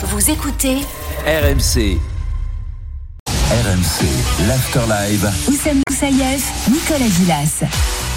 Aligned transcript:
Vous 0.00 0.30
écoutez 0.30 0.76
RMC. 1.26 1.98
RMC, 3.26 4.06
l'Afterlive. 4.46 5.28
Oussem 5.48 5.82
Moussaïef, 5.88 6.68
Nicolas 6.70 7.08
Gilas. 7.08 7.64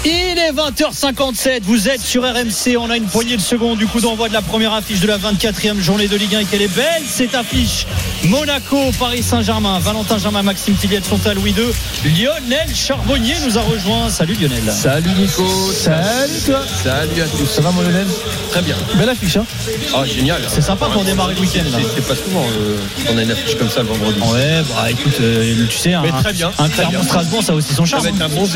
Il 0.04 0.36
est 0.36 0.50
20h57, 0.50 1.60
vous 1.62 1.88
êtes 1.88 2.00
sur 2.00 2.22
RMC, 2.24 2.76
on 2.76 2.90
a 2.90 2.96
une 2.96 3.04
poignée 3.04 3.36
de 3.36 3.40
secondes 3.40 3.78
du 3.78 3.86
coup 3.86 4.00
d'envoi 4.00 4.28
de 4.28 4.32
la 4.32 4.42
première 4.42 4.72
affiche 4.72 4.98
de 4.98 5.06
la 5.06 5.16
24e 5.16 5.78
journée 5.80 6.08
de 6.08 6.16
Ligue 6.16 6.34
1 6.34 6.40
et 6.40 6.44
qu'elle 6.44 6.62
est 6.62 6.74
belle 6.74 7.02
cette 7.06 7.36
affiche. 7.36 7.86
Monaco, 8.24 8.90
Paris 8.98 9.22
Saint-Germain, 9.22 9.78
Valentin 9.78 10.18
Germain, 10.18 10.42
Maxime 10.42 10.74
Tilliette 10.74 11.04
sont 11.04 11.24
à 11.24 11.34
Louis 11.34 11.52
II. 11.56 11.66
Lionel 12.10 12.66
Charbonnier 12.74 13.34
nous 13.46 13.56
a 13.56 13.60
rejoint. 13.60 14.10
Salut 14.10 14.34
Lionel. 14.34 14.62
Salut 14.72 15.10
Nico. 15.16 15.44
Salut 15.72 16.32
toi. 16.46 16.60
Salut 16.82 17.22
à 17.22 17.26
tous. 17.28 17.46
Ça 17.46 17.60
va 17.62 17.70
mon 17.70 17.82
Lionel? 17.82 18.06
Très 18.50 18.62
bien. 18.62 18.74
Belle 18.96 19.08
affiche 19.08 19.36
hein 19.36 19.46
Ah 19.94 20.04
génial. 20.04 20.42
C'est 20.48 20.62
sympa 20.62 20.86
pour 20.86 21.04
démarrer 21.04 21.34
le 21.34 21.40
week-end. 21.40 21.62
C'est 21.94 22.06
pas 22.08 22.16
souvent 22.16 22.44
euh, 22.58 22.76
qu'on 23.06 23.18
a 23.18 23.22
une 23.22 23.30
affiche 23.30 23.56
comme 23.56 23.70
ça 23.70 23.82
le 23.82 23.88
vendredi. 23.88 24.18
Ouais, 24.20 24.62
bah 24.68 24.90
écoute, 24.90 25.14
euh, 25.20 25.66
tu 25.70 25.78
sais, 25.78 25.94
un, 25.94 26.02
Mais 26.02 26.10
très 26.10 26.32
bien, 26.32 26.50
un. 26.58 26.68
Clermont-Strasbourg, 26.68 27.42
ça 27.44 27.52
a 27.52 27.54
aussi 27.56 27.72
son 27.74 27.84
Ça 27.86 27.92
charme. 28.00 28.02
va 28.02 28.08
être 28.08 28.22
un 28.22 28.28
bon 28.28 28.44
0-0, 28.44 28.48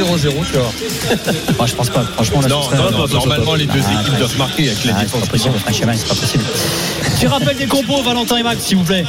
tu 0.45 0.59
vois. 0.59 0.73
Ah, 1.59 1.67
je 1.67 1.75
pense 1.75 1.91
pas, 1.91 2.03
franchement, 2.05 2.41
là, 2.43 2.49
Non, 2.49 2.61
non, 2.71 2.91
non, 2.91 3.07
normalement 3.09 3.55
les 3.55 3.67
deux 3.67 3.81
Ah, 3.89 4.01
équipes 4.03 4.17
doivent 4.19 4.39
marquer 4.39 4.69
avec 4.71 4.85
la 4.85 4.93
Ah, 4.97 5.01
c'est 5.01 5.11
pas 5.13 5.37
défense. 5.37 5.99
c'est 5.99 6.09
pas 6.09 6.15
possible. 6.15 6.45
Tu 7.19 7.27
rappelles 7.27 7.57
des 7.57 7.67
compos, 7.67 8.03
Valentin 8.03 8.37
et 8.37 8.43
Max, 8.43 8.62
s'il 8.65 8.77
vous 8.77 8.85
plaît? 8.85 9.05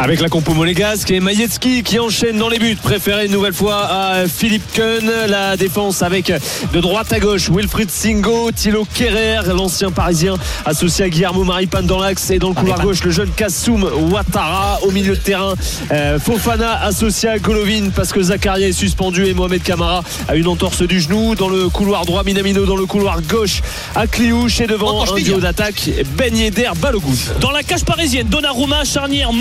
Avec 0.00 0.20
la 0.20 0.28
compo 0.28 0.54
monégasque 0.54 1.10
et 1.10 1.18
Majetski 1.18 1.82
qui 1.82 1.98
enchaîne 1.98 2.38
dans 2.38 2.48
les 2.48 2.60
buts. 2.60 2.76
Préféré 2.80 3.26
une 3.26 3.32
nouvelle 3.32 3.52
fois 3.52 3.84
à 3.90 4.28
Philippe 4.28 4.62
Keun. 4.72 5.26
La 5.26 5.56
défense 5.56 6.02
avec 6.02 6.32
de 6.72 6.80
droite 6.80 7.12
à 7.12 7.18
gauche 7.18 7.50
Wilfried 7.50 7.90
Singo, 7.90 8.52
Thilo 8.52 8.86
Kerrer, 8.94 9.40
l'ancien 9.52 9.90
parisien 9.90 10.36
associé 10.64 11.06
à 11.06 11.08
Guillermo 11.08 11.42
Maripane 11.42 11.86
dans 11.86 11.98
l'axe 11.98 12.30
et 12.30 12.38
dans 12.38 12.50
le 12.50 12.54
couloir 12.54 12.80
gauche 12.80 13.02
le 13.02 13.10
jeune 13.10 13.30
Kassoum 13.30 13.82
Ouattara 14.12 14.78
au 14.84 14.92
milieu 14.92 15.16
de 15.16 15.20
terrain. 15.20 15.54
euh, 15.90 16.20
Fofana 16.20 16.80
associé 16.84 17.30
à 17.30 17.38
Golovin 17.40 17.90
parce 17.94 18.12
que 18.12 18.22
Zakaria 18.22 18.68
est 18.68 18.72
suspendu 18.72 19.26
et 19.26 19.34
Mohamed 19.34 19.64
Kamara 19.64 20.04
a 20.28 20.36
une 20.36 20.46
entorse 20.46 20.82
du 20.82 21.00
genou. 21.00 21.34
Dans 21.34 21.48
le 21.48 21.68
couloir 21.68 22.06
droit, 22.06 22.22
Minamino 22.22 22.66
dans 22.66 22.76
le 22.76 22.86
couloir 22.86 23.20
gauche 23.22 23.62
à 23.96 24.06
Cliouche 24.06 24.60
et 24.60 24.68
devant 24.68 25.02
un 25.02 25.20
duo 25.20 25.40
d'attaque 25.40 25.90
Ben 26.16 26.36
Yedder 26.36 26.70
Balogun. 26.80 27.08
Dans 27.40 27.50
la 27.50 27.64
cage 27.64 27.84
parisienne, 27.84 28.28
Donnarumma, 28.28 28.84
charnière, 28.84 29.32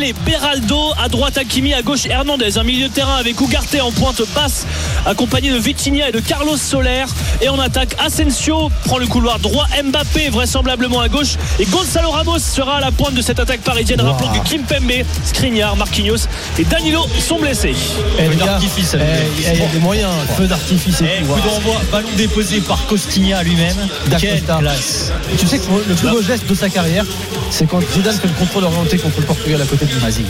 Mukiele, 0.00 0.14
Beraldo, 0.24 0.92
à 1.02 1.08
droite 1.08 1.38
Hakimi, 1.38 1.74
à 1.74 1.82
gauche 1.82 2.06
Hernandez, 2.06 2.58
un 2.58 2.64
milieu 2.64 2.88
de 2.88 2.92
terrain 2.92 3.16
avec 3.16 3.40
Ugarte 3.40 3.76
en 3.80 3.90
pointe 3.92 4.22
basse, 4.34 4.66
accompagné 5.06 5.50
de 5.50 5.58
Vitinha 5.58 6.08
et 6.08 6.12
de 6.12 6.20
Carlos 6.20 6.56
Soler. 6.56 7.04
Et 7.40 7.48
en 7.48 7.58
attaque, 7.58 7.94
Asensio 7.98 8.70
prend 8.84 8.98
le 8.98 9.06
couloir 9.06 9.38
droit, 9.38 9.66
Mbappé 9.82 10.30
vraisemblablement 10.30 11.00
à 11.00 11.08
gauche, 11.08 11.36
et 11.58 11.64
Gonzalo 11.66 12.10
Ramos 12.10 12.38
sera 12.38 12.76
à 12.76 12.80
la 12.80 12.90
pointe 12.90 13.14
de 13.14 13.22
cette 13.22 13.38
attaque 13.40 13.60
parisienne. 13.60 14.00
Rappelons 14.00 14.30
que 14.30 14.48
Kimpembe, 14.48 15.04
Skriniar, 15.24 15.76
Marquinhos 15.76 16.26
et 16.58 16.64
Danilo 16.64 17.06
sont 17.18 17.38
blessés. 17.38 17.74
Eh, 18.18 18.24
Feu 18.24 18.34
d'artifice, 18.36 18.94
eh, 18.94 18.98
eh, 18.98 19.52
il 19.54 19.60
y 19.60 19.62
a 19.62 19.66
des 19.68 19.78
moyens, 19.78 20.12
feu 20.36 20.46
d'artifice 20.46 21.00
et 21.00 21.20
tout. 21.20 21.32
coup 21.32 21.40
d'envoi, 21.40 21.80
ballon 21.92 22.08
déposé 22.16 22.60
par 22.60 22.86
Costigna 22.86 23.42
lui-même. 23.42 23.76
Quelle 24.18 24.40
D'Acosta. 24.40 24.58
classe. 24.60 25.12
Tu 25.38 25.46
sais 25.46 25.58
que 25.58 25.64
le 25.88 25.94
plus 25.94 26.08
beau 26.08 26.22
geste 26.22 26.46
de 26.46 26.54
sa 26.54 26.68
carrière, 26.68 27.04
c'est 27.50 27.68
quand 27.68 27.80
Zidane 27.92 28.16
fait 28.16 28.28
le 28.28 28.34
contrôle 28.34 28.64
orienté 28.64 28.98
contre 28.98 29.20
le 29.20 29.26
Portugal 29.26 29.60
à 29.62 29.66
côté. 29.66 29.86
Vas-y, 29.98 30.24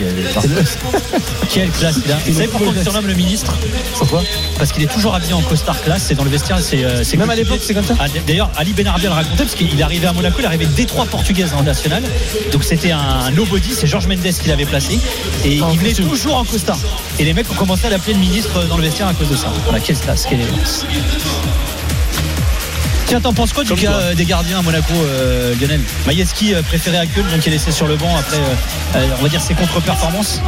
Quelle 1.49 1.69
classe 1.69 1.95
il 2.05 2.11
a. 2.11 2.15
Vous 2.25 2.33
savez 2.33 2.47
pourquoi 2.47 2.73
on 2.75 2.83
surnomme 2.83 3.07
le 3.07 3.13
ministre 3.13 3.53
Pourquoi 3.97 4.23
Parce 4.57 4.71
qu'il 4.71 4.83
est 4.83 4.91
toujours 4.91 5.15
habillé 5.15 5.33
en 5.33 5.41
costard 5.41 5.81
classe. 5.81 6.05
C'est 6.07 6.15
dans 6.15 6.23
le 6.23 6.29
vestiaire. 6.29 6.59
C'est, 6.59 6.83
euh, 6.83 7.03
Même 7.17 7.29
à 7.29 7.35
l'époque, 7.35 7.59
c'est 7.61 7.73
comme 7.73 7.85
ça 7.85 7.95
Ah, 7.99 8.05
D'ailleurs, 8.27 8.49
Ali 8.57 8.73
Benarbia 8.73 9.09
le 9.09 9.15
racontait 9.15 9.43
parce 9.43 9.55
qu'il 9.55 9.79
est 9.79 9.83
arrivé 9.83 10.07
à 10.07 10.13
Monaco, 10.13 10.37
il 10.39 10.43
est 10.43 10.47
arrivé 10.47 10.65
avec 10.65 10.75
Détroit 10.75 11.05
portugaise 11.05 11.53
en 11.57 11.63
national. 11.63 12.03
Donc 12.51 12.63
c'était 12.63 12.91
un 12.91 13.31
nobody, 13.31 13.73
c'est 13.73 13.87
Georges 13.87 14.07
Mendes 14.07 14.19
qui 14.21 14.47
l'avait 14.49 14.65
placé. 14.65 14.99
Et 15.45 15.55
il 15.55 15.79
venait 15.79 15.93
toujours 15.93 16.37
en 16.37 16.45
costard. 16.45 16.79
Et 17.19 17.25
les 17.25 17.33
mecs 17.33 17.49
ont 17.51 17.55
commencé 17.55 17.85
à 17.87 17.89
l'appeler 17.89 18.13
le 18.13 18.19
ministre 18.19 18.65
dans 18.67 18.77
le 18.77 18.83
vestiaire 18.83 19.07
à 19.07 19.13
cause 19.13 19.29
de 19.29 19.35
ça. 19.35 19.51
Voilà, 19.65 19.79
quelle 19.79 19.97
classe, 19.97 20.25
quelle 20.29 20.41
élégance. 20.41 20.85
Tiens, 23.11 23.19
t'en 23.19 23.33
penses 23.33 23.51
quoi 23.51 23.65
du 23.65 23.73
cas 23.73 23.91
euh, 23.91 24.15
des 24.15 24.23
gardiens 24.23 24.59
à 24.59 24.61
Monaco, 24.61 24.93
euh, 24.93 25.53
Lionel 25.59 25.81
Maïeski 26.05 26.53
euh, 26.53 26.61
préféré 26.63 26.95
à 26.95 27.05
Köln, 27.05 27.27
donc 27.27 27.45
il 27.45 27.49
est 27.49 27.57
laissé 27.57 27.69
sur 27.69 27.85
le 27.85 27.97
banc 27.97 28.15
après, 28.15 28.37
euh, 28.95 29.05
on 29.19 29.23
va 29.23 29.27
dire, 29.27 29.41
ses 29.41 29.53
contre-performances 29.53 30.39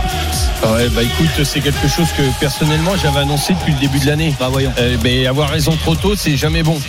Ouais, 0.66 0.88
bah 0.96 1.04
écoute, 1.04 1.44
c'est 1.44 1.60
quelque 1.60 1.90
chose 1.90 2.08
que 2.16 2.22
personnellement 2.40 2.94
j'avais 2.96 3.20
annoncé 3.20 3.54
depuis 3.54 3.74
le 3.74 3.80
début 3.80 4.00
de 4.00 4.06
l'année. 4.06 4.34
Bah 4.40 4.48
voyons. 4.50 4.72
Euh, 4.80 4.96
mais 5.04 5.28
avoir 5.28 5.50
raison 5.50 5.76
trop 5.76 5.96
tôt, 5.96 6.16
c'est 6.16 6.38
jamais 6.38 6.64
bon. 6.64 6.80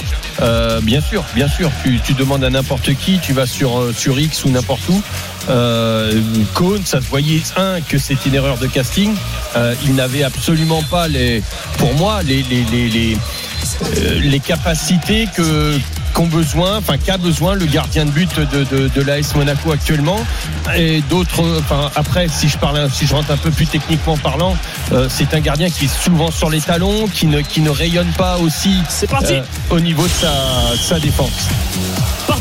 Bien 0.82 1.00
sûr, 1.00 1.24
bien 1.34 1.48
sûr. 1.48 1.72
Tu, 1.82 1.98
tu 1.98 2.14
demandes 2.14 2.44
à 2.44 2.50
n'importe 2.50 2.94
qui, 2.94 3.18
tu 3.18 3.32
vas 3.32 3.46
sur, 3.46 3.90
sur 3.96 4.16
X 4.20 4.44
ou 4.44 4.50
n'importe 4.50 4.88
où. 4.88 5.02
Euh, 5.48 6.22
Cohn, 6.54 6.80
ça 6.84 7.00
se 7.00 7.06
voyait, 7.06 7.42
un, 7.56 7.80
que 7.80 7.98
c'était 7.98 8.28
une 8.28 8.34
erreur 8.34 8.58
de 8.58 8.66
casting. 8.66 9.14
Euh, 9.56 9.74
il 9.84 9.94
n'avait 9.94 10.22
absolument 10.22 10.82
pas, 10.82 11.08
les, 11.08 11.42
pour 11.78 11.92
moi, 11.94 12.22
les, 12.22 12.42
les, 12.42 12.64
les, 12.64 12.88
les, 12.88 13.18
les 14.22 14.40
capacités 14.40 15.28
que 15.34 15.78
qu'ont 16.14 16.26
besoin, 16.26 16.78
enfin 16.78 16.96
qu'a 16.96 17.18
besoin 17.18 17.54
le 17.54 17.66
gardien 17.66 18.04
de 18.06 18.10
but 18.10 18.38
de, 18.38 18.64
de, 18.64 18.88
de 18.88 19.02
l'AS 19.02 19.34
Monaco 19.34 19.72
actuellement 19.72 20.24
et 20.76 21.02
d'autres, 21.10 21.42
enfin 21.58 21.90
après 21.96 22.28
si 22.28 22.48
je 22.48 22.56
parle, 22.56 22.88
si 22.90 23.06
je 23.06 23.14
rentre 23.14 23.32
un 23.32 23.36
peu 23.36 23.50
plus 23.50 23.66
techniquement 23.66 24.16
parlant, 24.16 24.56
euh, 24.92 25.08
c'est 25.10 25.34
un 25.34 25.40
gardien 25.40 25.68
qui 25.68 25.86
est 25.86 26.02
souvent 26.02 26.30
sur 26.30 26.50
les 26.50 26.60
talons, 26.60 27.08
qui 27.08 27.26
ne, 27.26 27.40
qui 27.40 27.60
ne 27.60 27.70
rayonne 27.70 28.12
pas 28.16 28.38
aussi 28.38 28.76
euh, 29.32 29.42
au 29.70 29.80
niveau 29.80 30.04
de 30.04 30.08
sa, 30.08 30.32
sa 30.80 31.00
défense. 31.00 31.48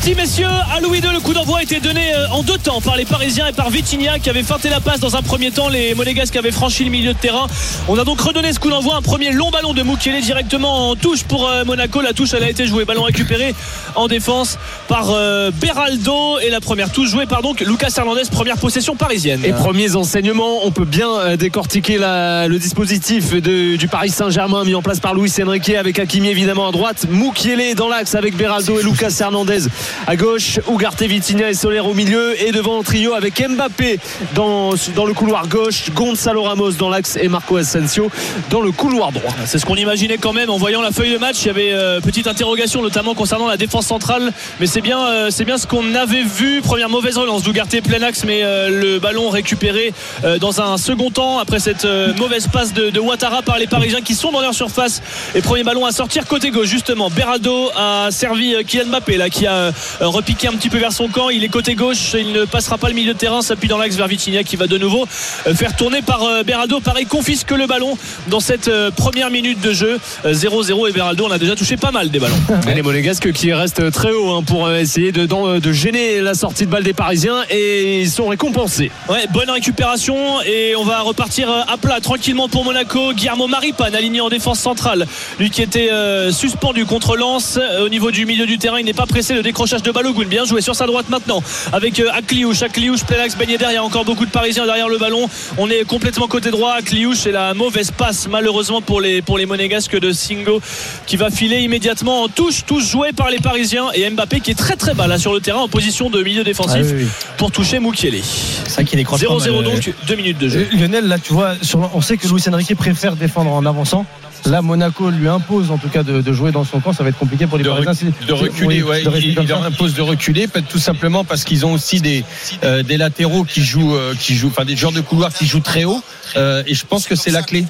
Parti 0.03 0.15
messieurs, 0.19 0.47
à 0.75 0.81
Louis 0.81 0.99
II, 0.99 1.13
le 1.13 1.21
coup 1.21 1.33
d'envoi 1.33 1.59
a 1.59 1.63
été 1.63 1.79
donné 1.79 2.13
euh, 2.13 2.27
en 2.31 2.43
deux 2.43 2.57
temps 2.57 2.81
par 2.81 2.97
les 2.97 3.05
Parisiens 3.05 3.47
et 3.47 3.53
par 3.53 3.69
Vitinha 3.69 4.19
qui 4.19 4.29
avait 4.29 4.43
feinté 4.43 4.67
la 4.67 4.81
passe 4.81 4.99
dans 4.99 5.15
un 5.15 5.21
premier 5.21 5.49
temps, 5.49 5.69
les 5.69 5.95
Monégasques 5.95 6.35
avaient 6.35 6.51
franchi 6.51 6.83
le 6.83 6.89
milieu 6.89 7.13
de 7.13 7.17
terrain. 7.17 7.47
On 7.87 7.97
a 7.97 8.03
donc 8.03 8.19
redonné 8.19 8.51
ce 8.51 8.59
coup 8.59 8.69
d'envoi, 8.69 8.97
un 8.97 9.01
premier 9.01 9.31
long 9.31 9.49
ballon 9.49 9.73
de 9.73 9.81
Mukiele 9.81 10.19
directement 10.19 10.89
en 10.89 10.95
touche 10.97 11.23
pour 11.23 11.47
euh, 11.47 11.63
Monaco. 11.63 12.01
La 12.01 12.11
touche 12.11 12.33
elle 12.33 12.43
a 12.43 12.49
été 12.49 12.67
jouée, 12.67 12.83
ballon 12.83 13.03
récupéré 13.03 13.55
en 13.95 14.09
défense 14.09 14.57
par 14.89 15.11
euh, 15.11 15.51
Beraldo. 15.51 16.37
Et 16.39 16.49
la 16.49 16.59
première 16.59 16.91
touche 16.91 17.07
jouée 17.09 17.25
par 17.25 17.41
donc 17.41 17.61
Lucas 17.61 17.93
Hernandez, 17.95 18.23
première 18.29 18.57
possession 18.57 18.97
parisienne. 18.97 19.39
Et 19.45 19.53
premiers 19.53 19.95
enseignements, 19.95 20.65
on 20.65 20.71
peut 20.71 20.83
bien 20.83 21.37
décortiquer 21.37 21.97
le 21.97 22.57
dispositif 22.57 23.33
du 23.35 23.87
Paris 23.87 24.09
Saint-Germain 24.09 24.65
mis 24.65 24.75
en 24.75 24.81
place 24.81 24.99
par 24.99 25.15
Luis 25.15 25.31
Enrique 25.41 25.69
avec 25.69 25.97
Hakimi 25.97 26.27
évidemment 26.27 26.67
à 26.67 26.73
droite, 26.73 27.05
Mukiele 27.09 27.75
dans 27.75 27.87
l'axe 27.87 28.15
avec 28.15 28.35
Beraldo 28.35 28.81
et 28.81 28.83
Lucas 28.83 29.15
Hernandez 29.21 29.69
à 30.07 30.15
gauche, 30.15 30.59
Ugarte, 30.69 31.01
Vitinha 31.03 31.49
et 31.49 31.53
Soler 31.53 31.79
au 31.79 31.93
milieu 31.93 32.41
et 32.41 32.51
devant 32.51 32.79
un 32.79 32.83
trio 32.83 33.13
avec 33.13 33.41
Mbappé 33.47 33.99
dans, 34.35 34.71
dans 34.95 35.05
le 35.05 35.13
couloir 35.13 35.47
gauche, 35.47 35.91
Gonzalo 35.93 36.43
Ramos 36.43 36.71
dans 36.73 36.89
l'axe 36.89 37.17
et 37.21 37.27
Marco 37.27 37.57
Asensio 37.57 38.09
dans 38.49 38.61
le 38.61 38.71
couloir 38.71 39.11
droit. 39.11 39.33
C'est 39.45 39.59
ce 39.59 39.65
qu'on 39.65 39.75
imaginait 39.75 40.17
quand 40.17 40.33
même 40.33 40.49
en 40.49 40.57
voyant 40.57 40.81
la 40.81 40.91
feuille 40.91 41.13
de 41.13 41.17
match. 41.17 41.37
Il 41.41 41.47
y 41.47 41.49
avait 41.49 41.73
euh, 41.73 41.99
petite 42.01 42.27
interrogation 42.27 42.81
notamment 42.81 43.15
concernant 43.15 43.47
la 43.47 43.57
défense 43.57 43.87
centrale, 43.87 44.31
mais 44.59 44.67
c'est 44.67 44.81
bien, 44.81 44.99
euh, 45.07 45.29
bien 45.45 45.57
ce 45.57 45.67
qu'on 45.67 45.93
avait 45.95 46.23
vu. 46.23 46.61
Première 46.61 46.89
mauvaise 46.89 47.17
relance 47.17 47.43
d'Ougarté 47.43 47.81
plein 47.81 48.01
axe, 48.01 48.23
mais 48.25 48.43
euh, 48.43 48.69
le 48.69 48.99
ballon 48.99 49.29
récupéré 49.29 49.93
dans 50.39 50.61
un 50.61 50.77
second 50.77 51.09
temps 51.09 51.39
après 51.39 51.59
cette 51.59 51.85
mauvaise 52.17 52.47
passe 52.47 52.73
de, 52.73 52.89
de 52.89 52.99
Ouattara 52.99 53.41
par 53.41 53.57
les 53.57 53.67
Parisiens 53.67 54.01
qui 54.01 54.15
sont 54.15 54.31
dans 54.31 54.41
leur 54.41 54.53
surface. 54.53 55.01
Et 55.35 55.41
premier 55.41 55.63
ballon 55.63 55.85
à 55.85 55.91
sortir 55.91 56.25
côté 56.25 56.49
gauche 56.49 56.67
justement. 56.67 57.09
Beraldo 57.09 57.71
a 57.75 58.09
servi 58.11 58.55
Kylian 58.65 58.87
Mbappé 58.87 59.17
là 59.17 59.29
qui 59.29 59.45
a 59.45 59.72
euh, 60.01 60.07
repiqué 60.07 60.47
un 60.47 60.53
petit 60.53 60.69
peu 60.69 60.77
vers 60.77 60.91
son 60.91 61.07
camp. 61.07 61.29
Il 61.29 61.43
est 61.43 61.49
côté 61.49 61.75
gauche, 61.75 62.13
il 62.17 62.31
ne 62.31 62.45
passera 62.45 62.77
pas 62.77 62.87
le 62.87 62.93
milieu 62.93 63.13
de 63.13 63.17
terrain, 63.17 63.41
s'appuie 63.41 63.67
dans 63.67 63.77
l'axe 63.77 63.95
vers 63.95 64.07
Vitinha 64.07 64.43
qui 64.43 64.55
va 64.55 64.67
de 64.67 64.77
nouveau 64.77 65.05
euh, 65.47 65.53
faire 65.53 65.75
tourner 65.75 66.01
par 66.01 66.23
euh, 66.23 66.43
Beraldo. 66.43 66.79
Pareil 66.79 67.05
confisque 67.05 67.51
le 67.51 67.67
ballon 67.67 67.97
dans 68.27 68.39
cette 68.39 68.69
première 68.95 69.29
minute 69.29 69.61
de 69.61 69.73
jeu. 69.73 69.99
Euh, 70.25 70.33
0-0 70.33 70.89
et 70.89 70.91
Beraldo 70.91 71.25
on 71.25 71.31
a 71.31 71.37
déjà 71.37 71.55
touché 71.55 71.77
pas 71.77 71.91
mal 71.91 72.09
des 72.09 72.19
ballons. 72.19 72.35
Et 72.69 72.73
les 72.73 72.81
Monégasques 72.81 73.31
qui 73.31 73.53
restent 73.53 73.91
très 73.91 74.11
haut 74.11 74.31
hein, 74.31 74.43
pour 74.43 74.71
essayer 74.71 75.11
de, 75.11 75.25
de 75.25 75.71
gêner 75.71 76.21
la 76.21 76.33
sortie 76.33 76.65
de 76.65 76.71
balle 76.71 76.83
des 76.83 76.93
Parisiens 76.93 77.43
et 77.49 78.01
ils 78.01 78.09
sont 78.09 78.27
récompensés. 78.27 78.91
Ouais, 79.09 79.27
bonne 79.31 79.49
récupération 79.49 80.41
et 80.41 80.75
on 80.75 80.83
va 80.83 81.01
repartir 81.01 81.49
à 81.49 81.77
plat 81.77 81.99
tranquillement 81.99 82.49
pour 82.49 82.65
Monaco. 82.65 83.13
Guillermo 83.13 83.47
Maripane 83.47 83.95
aligné 83.95 84.21
en 84.21 84.29
défense 84.29 84.59
centrale. 84.59 85.05
Lui 85.39 85.49
qui 85.49 85.61
était 85.61 85.89
suspendu 86.31 86.85
contre 86.85 87.15
Lens 87.15 87.59
au 87.81 87.89
niveau 87.89 88.11
du 88.11 88.25
milieu 88.25 88.45
du 88.45 88.57
terrain. 88.57 88.79
Il 88.79 88.85
n'est 88.85 88.93
pas 88.93 89.05
pressé. 89.05 89.33
Le 89.33 89.41
décrochage 89.63 89.83
de 89.83 89.91
Balogun. 89.91 90.25
Bien 90.27 90.43
joué 90.45 90.59
sur 90.61 90.75
sa 90.75 90.85
droite 90.85 91.07
maintenant 91.09 91.41
avec 91.71 91.97
euh, 91.99 92.09
Akliouche. 92.13 92.61
Akliouche, 92.63 93.03
Pelax, 93.05 93.37
Ben 93.37 93.49
Yedder. 93.49 93.67
Il 93.69 93.73
y 93.75 93.77
a 93.77 93.83
encore 93.83 94.03
beaucoup 94.03 94.25
de 94.25 94.29
Parisiens 94.31 94.65
derrière 94.65 94.89
le 94.89 94.97
ballon. 94.97 95.29
On 95.57 95.69
est 95.69 95.85
complètement 95.85 96.27
côté 96.27 96.51
droit. 96.51 96.73
Akliouche 96.73 97.25
et 97.27 97.31
la 97.31 97.53
mauvaise 97.53 97.91
passe 97.91 98.27
malheureusement 98.29 98.81
pour 98.81 98.99
les, 98.99 99.21
pour 99.21 99.37
les 99.37 99.45
Monégasques 99.45 99.97
de 99.97 100.11
Singo 100.11 100.61
qui 101.07 101.15
va 101.15 101.29
filer 101.29 101.59
immédiatement 101.61 102.23
en 102.23 102.27
touche. 102.27 102.65
Touche 102.65 102.85
jouée 102.89 103.13
par 103.13 103.29
les 103.29 103.37
Parisiens 103.39 103.85
et 103.93 104.09
Mbappé 104.09 104.41
qui 104.41 104.51
est 104.51 104.55
très 104.55 104.75
très 104.75 104.93
bas 104.93 105.07
là 105.07 105.17
sur 105.17 105.33
le 105.33 105.39
terrain 105.39 105.59
en 105.61 105.69
position 105.69 106.09
de 106.09 106.21
milieu 106.21 106.43
défensif 106.43 106.81
Ah 106.83 106.93
oui, 106.95 107.03
oui. 107.03 107.07
pour 107.37 107.51
toucher 107.51 107.79
Moukielé. 107.79 108.21
ça 108.67 108.83
qui 108.83 108.95
décroche 108.97 109.21
pas 109.23 109.33
0-0 109.33 109.55
mal, 109.55 109.63
donc, 109.63 109.93
2 110.07 110.15
minutes 110.15 110.39
de 110.39 110.49
jeu. 110.49 110.67
Euh, 110.73 110.77
Lionel, 110.77 111.07
là, 111.07 111.17
tu 111.19 111.31
vois, 111.33 111.53
sur- 111.61 111.89
on 111.93 112.01
sait 112.01 112.17
que 112.17 112.27
Luis 112.27 112.41
Enrique 112.51 112.75
préfère 112.75 113.15
défendre 113.15 113.51
en 113.51 113.65
avançant. 113.65 114.05
Là, 114.45 114.61
Monaco 114.61 115.09
lui 115.09 115.29
impose 115.29 115.71
en 115.71 115.77
tout 115.77 115.87
cas 115.87 116.03
de, 116.03 116.19
de 116.19 116.33
jouer 116.33 116.51
dans 116.51 116.65
son 116.65 116.81
camp. 116.81 116.91
Ça 116.91 117.01
va 117.03 117.09
être 117.09 117.17
compliqué 117.17 117.47
pour 117.47 117.57
les 117.57 117.63
de, 117.63 117.69
Parisiens. 117.69 118.09
rec- 118.19 118.27
de 118.27 118.33
reculer, 118.33 118.67
oui, 118.67 118.83
ouais, 118.83 119.03
il, 119.21 119.29
il 119.29 119.52
leur 119.53 119.63
impose 119.63 119.93
de 119.93 120.01
reculer, 120.01 120.47
peut- 120.47 120.61
tout 120.67 120.79
simplement 120.79 121.23
parce 121.23 121.43
qu'ils 121.43 121.65
ont 121.65 121.73
aussi 121.73 122.01
des, 122.01 122.23
euh, 122.63 122.83
des 122.83 122.97
latéraux 122.97 123.43
qui 123.43 123.63
jouent, 123.63 123.95
euh, 123.95 124.13
qui 124.19 124.35
jouent, 124.35 124.47
enfin 124.49 124.65
des 124.65 124.75
joueurs 124.75 124.91
de 124.93 125.01
couloir 125.01 125.33
qui 125.33 125.45
jouent 125.45 125.59
très 125.73 125.83
haut, 125.83 126.01
euh, 126.35 126.63
et 126.65 126.73
je 126.73 126.85
pense 126.85 127.05
que 127.07 127.15
c'est 127.15 127.31
la 127.31 127.43
clé 127.43 127.65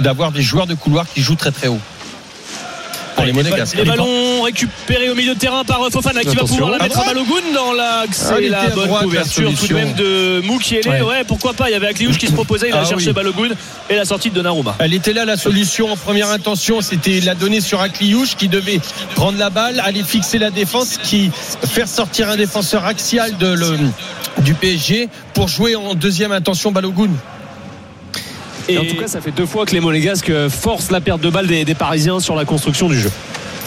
d'avoir 0.00 0.32
des 0.32 0.42
joueurs 0.42 0.66
de 0.66 0.74
couloir 0.74 1.06
qui 1.12 1.20
jouent 1.22 1.36
très 1.36 1.50
très 1.52 1.68
haut. 1.68 1.80
Pour 3.14 3.24
les 3.24 3.84
ballons 3.84 4.42
récupérés 4.42 5.10
au 5.10 5.14
milieu 5.14 5.34
de 5.34 5.38
terrain 5.38 5.64
par 5.64 5.80
Fofana 5.90 6.22
qui 6.22 6.34
va 6.34 6.44
pouvoir 6.44 6.70
la 6.70 6.78
mettre 6.78 6.98
à 6.98 7.02
droite 7.02 7.14
Balogun 7.14 7.54
dans 7.54 7.72
l'axe 7.72 8.26
Ah, 8.30 8.40
la 8.40 8.64
était 8.64 8.72
à 8.72 8.74
bonne 8.74 8.90
la 8.90 8.98
couverture 9.00 9.52
tout 9.58 9.66
de 9.66 9.74
même 9.74 9.92
de 9.94 10.40
Moukielé. 10.44 10.88
Ouais. 10.88 11.02
Ouais. 11.02 11.24
pourquoi 11.24 11.52
pas. 11.54 11.68
Il 11.68 11.72
y 11.72 11.76
avait 11.76 11.86
Akliouche 11.86 12.18
qui 12.18 12.26
se 12.26 12.32
proposait, 12.32 12.68
il 12.68 12.74
a 12.74 12.80
Ah 12.82 12.84
cherché. 12.84 13.12
Balogun 13.12 13.50
et 13.88 13.96
la 13.96 14.04
sortie 14.04 14.30
de 14.30 14.34
Donnarumma. 14.34 14.76
Elle 14.78 14.94
était 14.94 15.12
là 15.12 15.24
la 15.24 15.36
solution 15.36 15.92
en 15.92 15.96
première 15.96 16.30
intention, 16.30 16.80
c'était 16.80 17.20
la 17.20 17.34
donner 17.34 17.60
sur 17.60 17.80
Akliouche 17.80 18.36
qui 18.36 18.48
devait 18.48 18.80
prendre 19.14 19.38
la 19.38 19.50
balle, 19.50 19.80
aller 19.80 20.02
fixer 20.02 20.38
la 20.38 20.50
défense, 20.50 20.98
qui 21.02 21.30
faire 21.66 21.88
sortir 21.88 22.28
un 22.28 22.36
défenseur 22.36 22.84
axial 22.84 23.36
de 23.38 23.46
le, 23.48 23.76
du 24.38 24.54
PSG 24.54 25.08
pour 25.34 25.48
jouer 25.48 25.76
en 25.76 25.94
deuxième 25.94 26.32
intention 26.32 26.72
Balogun. 26.72 27.10
Et 28.68 28.78
en 28.78 28.84
tout 28.84 28.96
cas, 28.96 29.06
ça 29.08 29.20
fait 29.20 29.30
deux 29.30 29.46
fois 29.46 29.66
que 29.66 29.72
les 29.72 29.80
Monégasques 29.80 30.30
euh, 30.30 30.48
forcent 30.48 30.90
la 30.90 31.00
perte 31.00 31.20
de 31.20 31.28
balle 31.30 31.46
des, 31.46 31.64
des 31.64 31.74
Parisiens 31.74 32.20
sur 32.20 32.34
la 32.34 32.44
construction 32.44 32.88
du 32.88 32.98
jeu. 32.98 33.10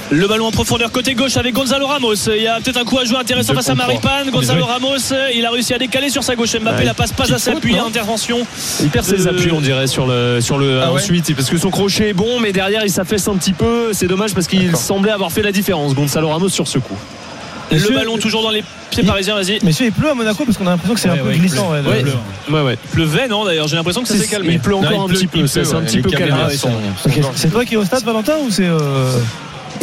Le 0.09 0.25
ballon 0.25 0.45
en 0.45 0.51
profondeur 0.51 0.89
côté 0.89 1.15
gauche 1.15 1.35
avec 1.35 1.53
Gonzalo 1.53 1.85
Ramos. 1.85 2.13
Il 2.33 2.41
y 2.41 2.47
a 2.47 2.61
peut-être 2.61 2.77
un 2.77 2.85
coup 2.85 2.97
à 2.97 3.03
jouer 3.03 3.17
intéressant 3.17 3.53
face 3.53 3.67
à. 3.69 3.75
Maripane. 3.75 4.29
Gonzalo 4.31 4.63
Ramos, 4.65 4.95
il 5.35 5.45
a 5.45 5.51
réussi 5.51 5.73
à 5.73 5.77
décaler 5.77 6.09
sur 6.09 6.23
sa 6.23 6.35
gauche. 6.37 6.55
Mbappé 6.55 6.77
Ouais. 6.79 6.85
la 6.85 6.93
passe 6.93 7.11
pas 7.11 7.25
faute, 7.25 7.47
appuyée. 7.57 7.77
non 7.77 7.87
Intervention. 7.87 8.39
Il 8.81 8.87
perd 8.89 9.03
ses 9.05 9.27
Euh, 9.27 9.31
appuis, 9.31 9.51
on 9.51 9.59
dirait, 9.59 9.87
sur 9.87 10.07
le, 10.07 10.39
sur 10.39 10.57
le 10.59 10.81
Ah 10.81 10.93
ouais 10.93 11.01
ensuite, 11.01 11.35
parce 11.35 11.49
que 11.49 11.57
son 11.57 11.69
crochet 11.71 12.09
est 12.09 12.13
bon, 12.13 12.39
mais 12.39 12.53
derrière 12.53 12.83
il 12.85 12.89
s'affaisse 12.89 13.27
un 13.27 13.35
petit 13.35 13.51
peu. 13.51 13.89
C'est 13.91 14.07
dommage 14.07 14.33
parce 14.33 14.47
qu'il 14.47 14.73
semblait 14.77 15.11
avoir 15.11 15.29
fait 15.33 15.41
la 15.41 15.51
différence, 15.51 15.93
Gonzalo 15.93 16.29
Ramos 16.29 16.47
sur 16.49 16.69
ce 16.69 16.79
coup. 16.79 16.95
Le 17.69 17.75
Monsieur- 17.77 17.95
ballon 17.95 18.17
toujours 18.17 18.43
dans 18.43 18.49
les 18.49 18.63
pieds 18.91 19.03
Il- 19.03 19.05
parisiens. 19.07 19.35
Vas-y. 19.35 19.59
Messieurs, 19.63 19.87
il 19.87 19.91
pleut 19.91 20.09
à 20.09 20.13
Monaco 20.13 20.45
parce 20.45 20.57
qu'on 20.57 20.67
a 20.67 20.71
l'impression 20.71 20.93
que 20.95 20.99
c'est 21.01 21.09
Ouais, 21.09 21.15
un 21.19 21.23
peu 21.23 21.27
ouais, 21.29 21.35
il 21.35 21.41
glissant. 21.41 21.71
ouais, 21.71 21.81
le- 21.81 21.89
Ouais. 21.89 22.01
le- 22.01 22.53
Ouais, 22.55 22.61
ouais. 22.61 22.77
Il 22.85 22.89
pleuvait, 22.91 23.27
non 23.27 23.43
D'ailleurs, 23.45 23.67
j'ai 23.67 23.75
l'impression 23.75 24.01
que 24.01 24.07
ça 24.07 24.15
s'est 24.17 24.27
calmé. 24.27 24.53
Il 24.53 24.59
pleut 24.59 24.75
encore 24.75 24.89
Non, 24.91 24.97
il 24.97 25.01
un 25.01 25.07
pleut, 25.07 25.17
petit 25.17 25.27
peu, 25.27 25.47
ça 25.47 25.59
pleut, 25.61 25.69
c'est 25.69 25.75
un 25.75 25.81
petit 25.81 25.99
peu 25.99 26.09
calmé. 26.09 26.33
C'est 27.35 27.49
toi 27.51 27.65
qui 27.65 27.73
es 27.73 27.77
au 27.77 27.83
stade, 27.85 28.03
Valentin, 28.03 28.35
ou 28.45 28.49
c'est. 28.49 28.65
euh, 28.65 29.19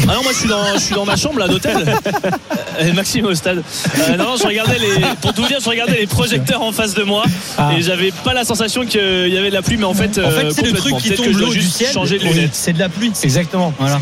Ah 0.08 0.14
non, 0.14 0.22
moi 0.24 0.32
je 0.32 0.38
suis 0.38 0.48
dans, 0.48 0.74
je 0.74 0.80
suis 0.80 0.94
dans 0.94 1.04
ma 1.04 1.14
chambre 1.16 1.38
là 1.38 1.46
d'hôtel. 1.46 1.76
Maxime 2.94 3.26
au 3.26 3.34
stade. 3.34 3.62
Euh, 4.08 4.16
non, 4.16 4.24
non, 4.24 4.36
je 4.36 4.44
regardais 4.46 4.76
les, 4.78 5.04
pour 5.20 5.32
tout 5.32 5.42
vous 5.42 5.48
dire, 5.48 5.58
je 5.62 5.68
regardais 5.68 5.98
les 6.00 6.06
projecteurs 6.06 6.62
en 6.62 6.72
face 6.72 6.94
de 6.94 7.04
moi 7.04 7.22
Ah. 7.56 7.70
et 7.76 7.80
j'avais 7.82 8.10
pas 8.24 8.34
la 8.34 8.44
sensation 8.44 8.84
qu'il 8.86 9.28
y 9.28 9.36
avait 9.38 9.50
de 9.50 9.54
la 9.54 9.62
pluie, 9.62 9.76
mais 9.76 9.84
en 9.84 9.94
fait, 9.94 10.18
En 10.18 10.30
fait, 10.30 10.46
euh, 10.46 10.50
c'est 10.52 10.62
le 10.66 10.72
truc 10.72 10.96
qui 10.98 11.10
tombe 11.14 11.26
l'eau 11.36 11.48
du 11.52 11.60
juste 11.60 11.76
ciel. 11.76 11.92
changer 11.92 12.18
de 12.18 12.24
lunettes. 12.24 12.50
C'est 12.54 12.72
de 12.72 12.78
la 12.80 12.88
pluie. 12.88 13.12
Exactement. 13.22 13.72
Voilà. 13.78 14.00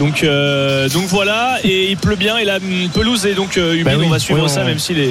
Donc, 0.00 0.22
euh, 0.24 0.88
donc 0.88 1.04
voilà, 1.08 1.58
et 1.62 1.90
il 1.90 1.96
pleut 1.98 2.16
bien 2.16 2.38
et 2.38 2.44
la 2.44 2.56
hum, 2.56 2.88
pelouse 2.92 3.26
est 3.26 3.34
donc 3.34 3.58
euh, 3.58 3.74
humide. 3.74 3.84
Bah 3.84 3.92
oui, 3.98 4.04
on 4.06 4.10
va 4.10 4.18
suivre 4.18 4.42
oui, 4.42 4.48
ça, 4.48 4.62
on- 4.62 4.64
même 4.64 4.78
si 4.78 4.94
les, 4.94 5.10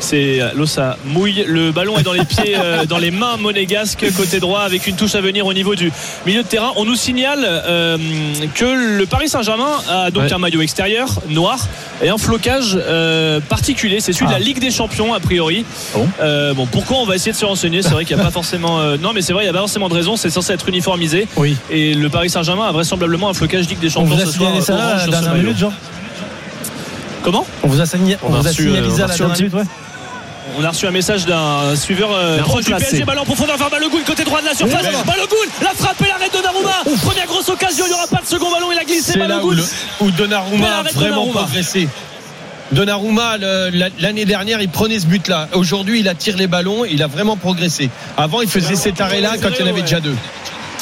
c'est 0.00 0.40
l'eau 0.54 0.64
ça 0.66 0.96
mouille. 1.04 1.44
Le 1.46 1.70
ballon 1.70 1.98
est 1.98 2.02
dans 2.02 2.14
les 2.14 2.24
pieds, 2.24 2.56
euh, 2.56 2.86
dans 2.86 2.96
les 2.98 3.10
mains 3.10 3.36
monégasques 3.36 4.04
côté 4.16 4.40
droit, 4.40 4.60
avec 4.62 4.86
une 4.86 4.96
touche 4.96 5.14
à 5.16 5.20
venir 5.20 5.44
au 5.46 5.52
niveau 5.52 5.74
du 5.74 5.92
milieu 6.26 6.42
de 6.42 6.48
terrain. 6.48 6.72
On 6.76 6.86
nous 6.86 6.94
signale 6.96 7.40
euh, 7.44 7.98
que 8.54 8.64
le 8.98 9.04
Paris 9.06 9.28
Saint-Germain 9.28 9.70
a 9.88 10.10
donc 10.10 10.22
Ouais. 10.24 10.32
un 10.32 10.38
maillot 10.38 10.62
extérieur 10.62 11.08
noir 11.28 11.58
et 12.02 12.08
un 12.08 12.16
flocage 12.16 12.78
particulier. 13.48 14.00
C'est 14.00 14.12
celui 14.12 14.26
de 14.28 14.32
la 14.32 14.38
Ligue 14.38 14.60
des 14.60 14.70
Champions 14.70 15.12
a 15.14 15.20
priori. 15.20 15.64
Bon? 15.94 16.08
Euh, 16.22 16.54
bon, 16.54 16.64
pourquoi 16.66 16.98
on 16.98 17.04
va 17.04 17.16
essayer 17.16 17.32
de 17.32 17.36
se 17.36 17.44
renseigner? 17.44 17.82
C'est 17.82 17.90
vrai 17.90 18.04
qu'il 18.06 18.16
n'y 18.16 18.22
a 18.22 18.24
pas 18.24 18.30
forcément. 18.30 18.80
non, 18.96 19.12
mais 19.12 19.20
c'est 19.20 19.32
vrai, 19.34 19.42
il 19.42 19.46
n'y 19.46 19.50
a 19.50 19.52
pas 19.52 19.58
forcément 19.58 19.88
de 19.90 19.94
raison. 19.94 20.16
C'est 20.16 20.30
censé 20.30 20.52
être 20.54 20.68
uniformisé. 20.68 21.26
Oui. 21.36 21.56
Et 21.70 21.94
le 21.94 22.08
Paris 22.08 22.30
Saint-Germain 22.30 22.66
a 22.68 22.72
vraisemblablement 22.72 23.28
un 23.28 23.34
flocage 23.34 23.68
Ligue 23.68 23.80
des 23.80 23.88
On 23.88 24.00
Champions 24.06 24.16
a 24.22 24.26
signalé 24.32 24.60
ça 24.60 24.74
là, 24.76 24.86
à 24.86 25.06
la 25.06 25.06
dernière 25.06 25.34
minute, 25.34 25.58
Jean 25.58 25.72
Comment 27.22 27.46
On 27.62 27.68
vous 27.68 27.80
a, 27.80 27.86
signé, 27.86 28.16
on 28.22 28.32
On 28.32 28.34
a 28.34 28.40
vous 28.40 28.46
a 28.46 28.50
reçu, 28.50 28.62
signalé 28.64 28.88
euh, 28.88 28.90
ça 28.90 28.96
on 28.96 29.00
à 29.00 29.04
a 29.04 29.06
la 29.06 29.12
reçu 29.12 29.22
un 29.22 29.26
dernière 29.28 29.38
minute, 29.38 29.54
ouais. 29.54 29.64
On 30.58 30.64
a 30.64 30.68
reçu 30.70 30.86
un 30.86 30.90
message 30.90 31.24
d'un 31.24 31.76
suiveur 31.76 32.10
euh, 32.12 32.38
proche 32.38 32.64
du. 32.64 32.74
PSG. 32.74 33.04
Ballon 33.04 33.22
en 33.22 33.24
profondeur 33.24 33.56
vers 33.56 33.70
Balogun, 33.70 33.98
côté 34.04 34.24
droit 34.24 34.40
de 34.40 34.46
la 34.46 34.54
surface. 34.54 34.82
Balogun, 35.06 35.36
la 35.62 35.68
frappe 35.70 36.02
et 36.02 36.08
l'arrêt 36.08 36.28
de 36.28 36.32
Donnarumma. 36.32 36.98
Première 37.04 37.26
grosse 37.26 37.48
occasion, 37.48 37.84
il 37.86 37.90
n'y 37.90 37.94
aura 37.94 38.08
pas 38.08 38.20
de 38.20 38.26
second 38.26 38.50
ballon. 38.50 38.66
Il 38.72 38.78
a 38.78 38.84
glissé 38.84 39.12
C'est 39.12 39.18
là 39.20 39.38
où, 39.38 39.50
Balogun. 39.50 39.54
le- 40.00 40.04
où 40.06 40.10
Donnarumma 40.10 40.66
a 40.66 40.82
vraiment 40.82 41.10
Donnarumma. 41.26 41.40
progressé. 41.42 41.88
Donnarumma, 42.72 43.36
l'année 44.00 44.24
dernière, 44.24 44.60
il 44.60 44.68
prenait 44.68 44.98
ce 44.98 45.06
but-là. 45.06 45.46
Aujourd'hui, 45.52 46.00
il 46.00 46.08
attire 46.08 46.36
les 46.36 46.46
ballons. 46.48 46.84
Il 46.86 47.02
a 47.02 47.06
vraiment 47.06 47.36
progressé. 47.36 47.88
Avant, 48.16 48.40
il 48.40 48.48
faisait 48.48 48.74
cet 48.76 49.00
arrêt-là 49.00 49.34
quand 49.40 49.50
il 49.58 49.64
y 49.64 49.68
en 49.68 49.70
avait 49.70 49.82
déjà 49.82 50.00
deux. 50.00 50.16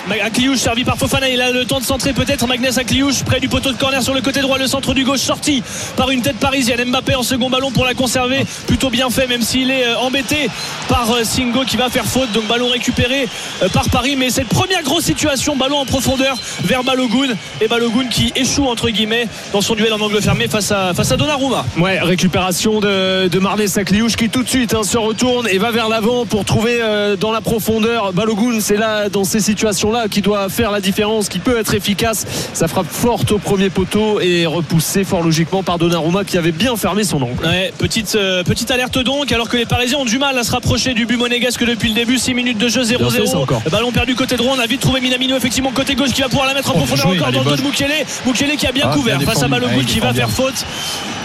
Akliouche 0.08 0.58
servi 0.58 0.84
par 0.84 0.96
Fofana, 0.96 1.28
il 1.28 1.40
a 1.40 1.50
le 1.50 1.64
temps 1.64 1.78
de 1.78 1.84
centrer 1.84 2.12
peut-être 2.12 2.46
Magnès 2.46 2.76
Akliouche 2.78 3.22
près 3.22 3.38
du 3.38 3.48
poteau 3.48 3.70
de 3.70 3.76
corner 3.76 4.02
sur 4.02 4.14
le 4.14 4.20
côté 4.20 4.40
droit, 4.40 4.58
le 4.58 4.66
centre 4.66 4.92
du 4.94 5.04
gauche 5.04 5.20
sorti 5.20 5.62
par 5.96 6.10
une 6.10 6.22
tête 6.22 6.36
parisienne. 6.36 6.82
Mbappé 6.90 7.14
en 7.14 7.22
second 7.22 7.50
ballon 7.50 7.70
pour 7.70 7.84
la 7.84 7.94
conserver, 7.94 8.44
plutôt 8.66 8.90
bien 8.90 9.10
fait 9.10 9.26
même 9.26 9.42
s'il 9.42 9.70
est 9.70 9.86
euh, 9.86 9.98
embêté 9.98 10.48
par 10.88 11.10
euh, 11.12 11.24
Singo 11.24 11.64
qui 11.64 11.76
va 11.76 11.90
faire 11.90 12.06
faute. 12.06 12.32
Donc 12.32 12.46
ballon 12.46 12.68
récupéré 12.68 13.28
euh, 13.62 13.68
par 13.68 13.88
Paris, 13.90 14.16
mais 14.16 14.30
cette 14.30 14.48
première 14.48 14.82
grosse 14.82 15.04
situation, 15.04 15.56
ballon 15.56 15.78
en 15.78 15.86
profondeur 15.86 16.36
vers 16.64 16.82
Balogun 16.82 17.34
et 17.60 17.68
Balogun 17.68 18.06
qui 18.08 18.32
échoue 18.34 18.66
entre 18.66 18.88
guillemets 18.88 19.28
dans 19.52 19.60
son 19.60 19.74
duel 19.74 19.92
en 19.92 20.00
angle 20.00 20.20
fermé 20.20 20.48
face 20.48 20.72
à 20.72 20.92
face 20.94 21.12
à 21.12 21.16
Donnarumma. 21.16 21.64
Ouais, 21.78 22.00
récupération 22.00 22.80
de, 22.80 23.28
de 23.28 23.38
Marnez 23.38 23.68
Sakliouche 23.68 24.16
qui 24.16 24.28
tout 24.28 24.42
de 24.42 24.48
suite 24.48 24.74
hein, 24.74 24.82
se 24.82 24.98
retourne 24.98 25.46
et 25.48 25.58
va 25.58 25.70
vers 25.70 25.88
l'avant 25.88 26.26
pour 26.26 26.44
trouver 26.44 26.80
dans 27.18 27.32
la 27.32 27.40
profondeur 27.40 28.12
Balogun. 28.12 28.60
C'est 28.60 28.76
là, 28.76 29.08
dans 29.08 29.24
ces 29.24 29.40
situations-là, 29.90 30.08
qui 30.08 30.22
doit 30.22 30.48
faire 30.48 30.70
la 30.70 30.80
différence, 30.80 31.28
qui 31.28 31.38
peut 31.38 31.58
être 31.58 31.74
efficace. 31.74 32.26
Ça 32.54 32.68
frappe 32.68 32.86
forte 32.90 33.32
au 33.32 33.38
premier 33.38 33.70
poteau 33.70 34.20
et 34.20 34.46
repoussé 34.46 35.04
fort 35.04 35.22
logiquement 35.22 35.62
par 35.62 35.78
Donnarumma 35.78 36.24
qui 36.24 36.38
avait 36.38 36.52
bien 36.52 36.76
fermé 36.76 37.04
son 37.04 37.20
angle. 37.22 37.44
Ouais, 37.44 37.72
petite, 37.78 38.14
euh, 38.14 38.42
petite 38.44 38.70
alerte 38.70 38.98
donc, 38.98 39.32
alors 39.32 39.48
que 39.48 39.56
les 39.56 39.66
Parisiens 39.66 39.98
ont 39.98 40.04
du 40.04 40.18
mal 40.18 40.36
à 40.38 40.44
se 40.44 40.52
rapprocher 40.52 40.94
du 40.94 41.06
but 41.06 41.16
monégasque 41.16 41.64
depuis 41.64 41.88
le 41.88 41.94
début. 41.94 42.18
6 42.18 42.34
minutes 42.34 42.58
de 42.58 42.68
jeu, 42.68 42.82
Bien 42.84 42.98
fait, 43.10 43.26
ça 43.26 43.34
0-0. 43.34 43.42
encore. 43.42 43.62
Ballon 43.70 43.92
perdu 43.92 44.14
côté 44.14 44.36
droit. 44.36 44.54
On 44.56 44.60
a 44.60 44.66
vite 44.66 44.80
trouvé 44.80 45.00
Minamino, 45.00 45.36
effectivement, 45.36 45.70
côté 45.72 45.94
gauche, 45.94 46.10
qui 46.12 46.22
va 46.22 46.28
pouvoir 46.28 46.46
la 46.46 46.54
mettre 46.54 46.70
en 46.70 46.74
Oh, 46.74 46.78
profondeur 46.78 47.06
joué, 47.08 47.18
encore 47.18 47.32
dans 47.32 47.40
le 47.40 47.50
dos 47.50 47.56
de. 47.56 47.62
Mukele. 47.62 47.92
Mukele 48.26 48.56
qui 48.56 48.66
a 48.66 48.72
bien 48.72 48.86
Ah, 48.90 48.94
couvert 48.94 49.18
bien 49.18 49.26
face 49.26 49.42
à. 49.42 49.48
Balogun 49.48 49.76
Ah, 49.80 49.84
qui 49.84 50.00
va 50.00 50.12
faire 50.14 50.30
faute. 50.30 50.64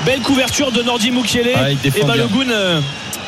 Belle 0.06 0.22
couverture 0.22 0.72
de 0.72 0.82
Nordi 0.84 1.12
Mukele. 1.12 1.50
Ah, 1.56 1.72
et. 1.72 2.04
Balogun. 2.04 2.50
euh, 2.50 2.80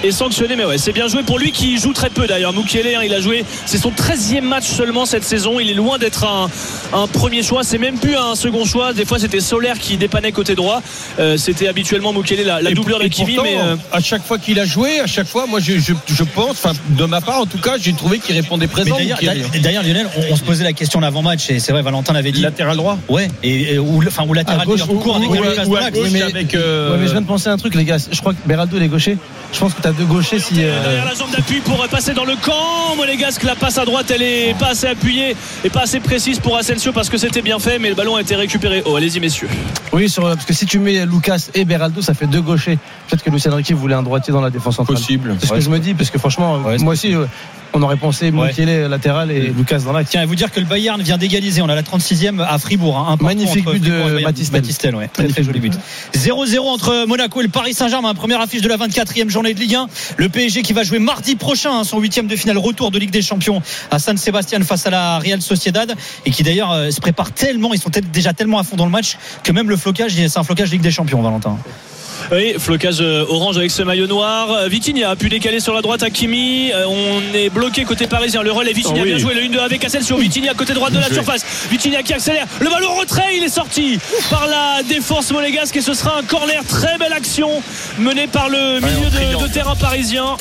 est 0.03 0.11
sanctionné 0.11 0.55
mais 0.55 0.65
ouais 0.65 0.77
c'est 0.77 0.91
bien 0.93 1.07
joué 1.07 1.23
pour 1.23 1.39
lui 1.39 1.51
qui 1.51 1.77
joue 1.77 1.93
très 1.93 2.09
peu 2.09 2.27
d'ailleurs 2.27 2.53
Mukele 2.53 2.87
hein, 2.95 3.01
il 3.03 3.13
a 3.13 3.19
joué 3.21 3.43
c'est 3.65 3.77
son 3.77 3.91
13e 3.91 4.41
match 4.41 4.65
seulement 4.65 5.05
cette 5.05 5.23
saison 5.23 5.59
il 5.59 5.69
est 5.69 5.73
loin 5.73 5.97
d'être 5.97 6.23
un, 6.25 6.49
un 6.93 7.07
premier 7.07 7.43
choix 7.43 7.63
c'est 7.63 7.77
même 7.77 7.97
plus 7.97 8.15
un 8.15 8.35
second 8.35 8.65
choix 8.65 8.93
des 8.93 9.05
fois 9.05 9.19
c'était 9.19 9.39
Solaire 9.39 9.79
qui 9.79 9.97
dépannait 9.97 10.31
côté 10.31 10.55
droit 10.55 10.81
Euh, 11.19 11.35
c'était 11.37 11.67
habituellement 11.67 12.13
Mukele 12.13 12.43
la, 12.45 12.61
la 12.61 12.71
doubleur 12.71 12.99
d'Akimi 12.99 13.35
pourtant, 13.35 13.49
mais 13.49 13.57
euh, 13.57 13.75
à 13.91 13.99
chaque 14.01 14.23
fois 14.23 14.37
qu'il 14.37 14.59
a 14.59 14.65
joué, 14.65 14.99
à 14.99 15.07
chaque 15.07 15.25
fois, 15.27 15.45
moi, 15.47 15.59
je, 15.59 15.79
je, 15.79 15.93
je 16.07 16.23
pense, 16.23 16.51
enfin, 16.51 16.73
de 16.89 17.05
ma 17.05 17.21
part, 17.21 17.41
en 17.41 17.45
tout 17.47 17.57
cas, 17.57 17.75
j'ai 17.81 17.93
trouvé 17.93 18.19
qu'il 18.19 18.35
répondait 18.35 18.67
présent. 18.67 18.95
d'ailleurs, 19.61 19.83
Lionel, 19.83 20.07
on, 20.15 20.33
on 20.33 20.35
se 20.35 20.43
posait 20.43 20.63
la 20.63 20.73
question 20.73 20.99
l'avant-match 20.99 21.49
et 21.49 21.59
c'est 21.59 21.71
vrai, 21.71 21.81
Valentin 21.81 22.13
l'avait 22.13 22.31
dit. 22.31 22.41
Latéral 22.41 22.77
droit. 22.77 22.97
Ouais, 23.09 23.29
et, 23.43 23.73
et- 23.73 23.79
ou, 23.79 24.01
enfin, 24.05 24.25
ou 24.27 24.33
latéral 24.33 24.65
gauche, 24.67 24.81
tout 24.81 24.99
court 24.99 25.15
avec 25.15 25.29
ou- 25.29 25.33
ou- 25.33 25.71
ou 25.71 26.07
mais- 26.11 26.21
avec. 26.21 26.53
euh, 26.53 26.91
Ouais, 26.91 26.97
mais 26.99 27.07
je 27.07 27.11
viens 27.13 27.21
de 27.21 27.25
penser 27.27 27.49
à 27.49 27.53
un 27.53 27.57
truc, 27.57 27.73
les 27.75 27.83
gars. 27.85 27.97
Je 28.11 28.19
crois 28.19 28.33
que 28.33 28.39
Beraldo, 28.47 28.77
il 28.77 28.83
est 28.83 28.87
gaucher. 28.87 29.17
Je 29.53 29.59
pense 29.59 29.73
que 29.73 29.81
deux 29.93 30.05
gauchers 30.05 30.39
si. 30.39 30.55
euh, 30.63 30.81
derrière 30.83 31.05
la 31.05 31.13
jambe 31.13 31.31
d'appui 31.31 31.59
pour 31.61 31.85
passer 31.87 32.13
dans 32.13 32.25
le 32.25 32.35
camp 32.35 32.95
Monégasque 32.95 33.43
la 33.43 33.55
passe 33.55 33.77
à 33.77 33.85
droite 33.85 34.11
elle 34.13 34.21
est 34.21 34.55
pas 34.57 34.69
assez 34.69 34.87
appuyée 34.87 35.35
et 35.63 35.69
pas 35.69 35.81
assez 35.81 35.99
précise 35.99 36.39
pour 36.39 36.57
Asensio 36.57 36.91
parce 36.93 37.09
que 37.09 37.17
c'était 37.17 37.41
bien 37.41 37.59
fait 37.59 37.79
mais 37.79 37.89
le 37.89 37.95
ballon 37.95 38.15
a 38.15 38.21
été 38.21 38.35
récupéré 38.35 38.81
oh 38.85 38.95
allez-y 38.95 39.19
messieurs 39.19 39.49
Oui, 39.93 40.09
sur, 40.09 40.23
parce 40.23 40.45
que 40.45 40.53
si 40.53 40.65
tu 40.65 40.79
mets 40.79 41.05
Lucas 41.05 41.49
et 41.53 41.65
Beraldo, 41.65 42.01
ça 42.01 42.13
fait 42.13 42.27
deux 42.27 42.41
gauchers. 42.41 42.77
Peut-être 43.07 43.23
que 43.23 43.29
Lucien 43.29 43.53
Riquet 43.55 43.73
voulait 43.73 43.95
un 43.95 44.03
droitier 44.03 44.33
dans 44.33 44.41
la 44.41 44.49
défense 44.49 44.75
centrale. 44.75 44.95
Possible. 44.97 45.35
C'est 45.39 45.47
ce 45.47 45.53
que 45.53 45.59
je 45.61 45.69
me 45.69 45.79
dis, 45.79 45.93
parce 45.93 46.09
que 46.09 46.19
franchement, 46.19 46.57
Ouais, 46.57 46.77
moi 46.79 46.93
aussi, 46.93 47.15
euh, 47.15 47.25
on 47.73 47.81
aurait 47.81 47.97
pensé 47.97 48.31
Mukele 48.31 48.87
latéral 48.87 49.31
et 49.31 49.53
Lucas 49.55 49.79
dans 49.79 49.93
l'axe. 49.93 50.11
Tiens, 50.11 50.23
et 50.23 50.25
vous 50.25 50.35
dire 50.35 50.51
que 50.51 50.59
le 50.59 50.65
Bayern 50.65 51.01
vient 51.01 51.17
d'égaliser. 51.17 51.61
On 51.61 51.69
a 51.69 51.75
la 51.75 51.83
36e 51.83 52.41
à 52.41 52.57
Fribourg. 52.57 52.97
hein, 52.97 53.17
un 53.19 53.23
Magnifique 53.23 53.65
but 53.65 53.83
de. 53.83 54.23
Batistel, 54.51 54.95
ouais. 54.95 55.09
Très, 55.11 55.27
très 55.27 55.43
joli 55.43 55.59
but. 55.59 55.73
0-0 56.15 56.59
entre 56.59 57.05
Monaco 57.07 57.39
et 57.39 57.43
le 57.43 57.49
Paris 57.49 57.73
Saint-Germain. 57.73 58.13
Première 58.13 58.41
affiche 58.41 58.61
de 58.61 58.69
la 58.69 58.77
24e 58.77 59.29
journée 59.29 59.53
de 59.53 59.59
Ligue 59.59 59.75
1. 59.75 59.87
Le 60.17 60.29
PSG 60.29 60.61
qui 60.61 60.73
va 60.73 60.83
jouer 60.83 60.99
mardi 60.99 61.35
prochain 61.35 61.79
hein, 61.79 61.83
son 61.83 61.99
huitième 61.99 62.27
de 62.27 62.35
finale 62.35 62.57
retour 62.57 62.91
de 62.91 62.99
Ligue 62.99 63.11
des 63.11 63.21
Champions 63.21 63.61
à 63.91 63.99
San 63.99 64.17
Sébastien 64.17 64.61
face 64.61 64.85
à 64.87 64.89
la 64.89 65.19
Real 65.19 65.41
Sociedad 65.41 65.93
et 66.25 66.31
qui 66.31 66.43
d'ailleurs 66.43 66.71
euh, 66.71 66.91
se 66.91 66.99
prépare 66.99 67.31
tellement, 67.31 67.73
ils 67.73 67.79
sont 67.79 67.91
déjà 68.11 68.33
tellement 68.33 68.59
à 68.59 68.63
fond 68.63 68.75
dans 68.75 68.85
le 68.85 68.91
match 68.91 69.17
que 69.43 69.51
même 69.51 69.69
le 69.69 69.77
flocage, 69.77 70.13
c'est 70.15 70.37
un 70.37 70.43
flocage 70.43 70.71
Ligue 70.71 70.81
des 70.81 70.91
Champions, 70.91 71.21
Valentin. 71.21 71.57
Oui, 72.31 72.55
flocage 72.59 72.97
euh, 72.99 73.25
orange 73.29 73.57
avec 73.57 73.71
ce 73.71 73.81
maillot 73.83 74.07
noir. 74.07 74.51
Euh, 74.51 74.67
Vitinha 74.67 75.09
a 75.11 75.15
pu 75.15 75.29
décaler 75.29 75.59
sur 75.61 75.73
la 75.73 75.81
droite 75.81 76.03
Hakimi. 76.03 76.71
Euh, 76.73 76.85
On 76.87 77.21
est 77.33 77.49
bloqué 77.49 77.83
côté 77.85 78.05
parisien. 78.07 78.41
Le 78.43 78.51
relais 78.51 78.73
Vitinha 78.73 78.95
Oh 78.99 79.03
oui. 79.03 79.09
bien 79.09 79.17
joué 79.17 79.33
le 79.33 79.41
1-2 79.43 79.59
avec 79.59 79.83
Asensio. 79.85 80.17
Vitinha 80.17 80.53
côté 80.53 80.73
droite 80.73 80.91
de 80.93 80.99
la 80.99 81.07
surface. 81.11 81.45
Vitinha 81.71 82.03
qui 82.03 82.13
accélère. 82.13 82.45
Le 82.59 82.69
ballon 82.69 82.93
retrait, 82.95 83.37
il 83.37 83.43
est 83.43 83.49
sorti 83.49 83.97
par 84.29 84.45
la 84.47 84.83
défense 84.83 85.31
monégasque 85.31 85.75
et 85.77 85.81
ce 85.81 85.93
sera 85.93 86.17
un 86.19 86.23
corner. 86.23 86.63
Très 86.67 86.97
belle 86.97 87.13
action 87.13 87.61
menée 87.97 88.27
par 88.27 88.49
le 88.49 88.79
milieu 88.81 89.09
de, 89.09 89.43
de 89.43 89.47
terrain 89.53 89.75
parisien. 89.75 90.35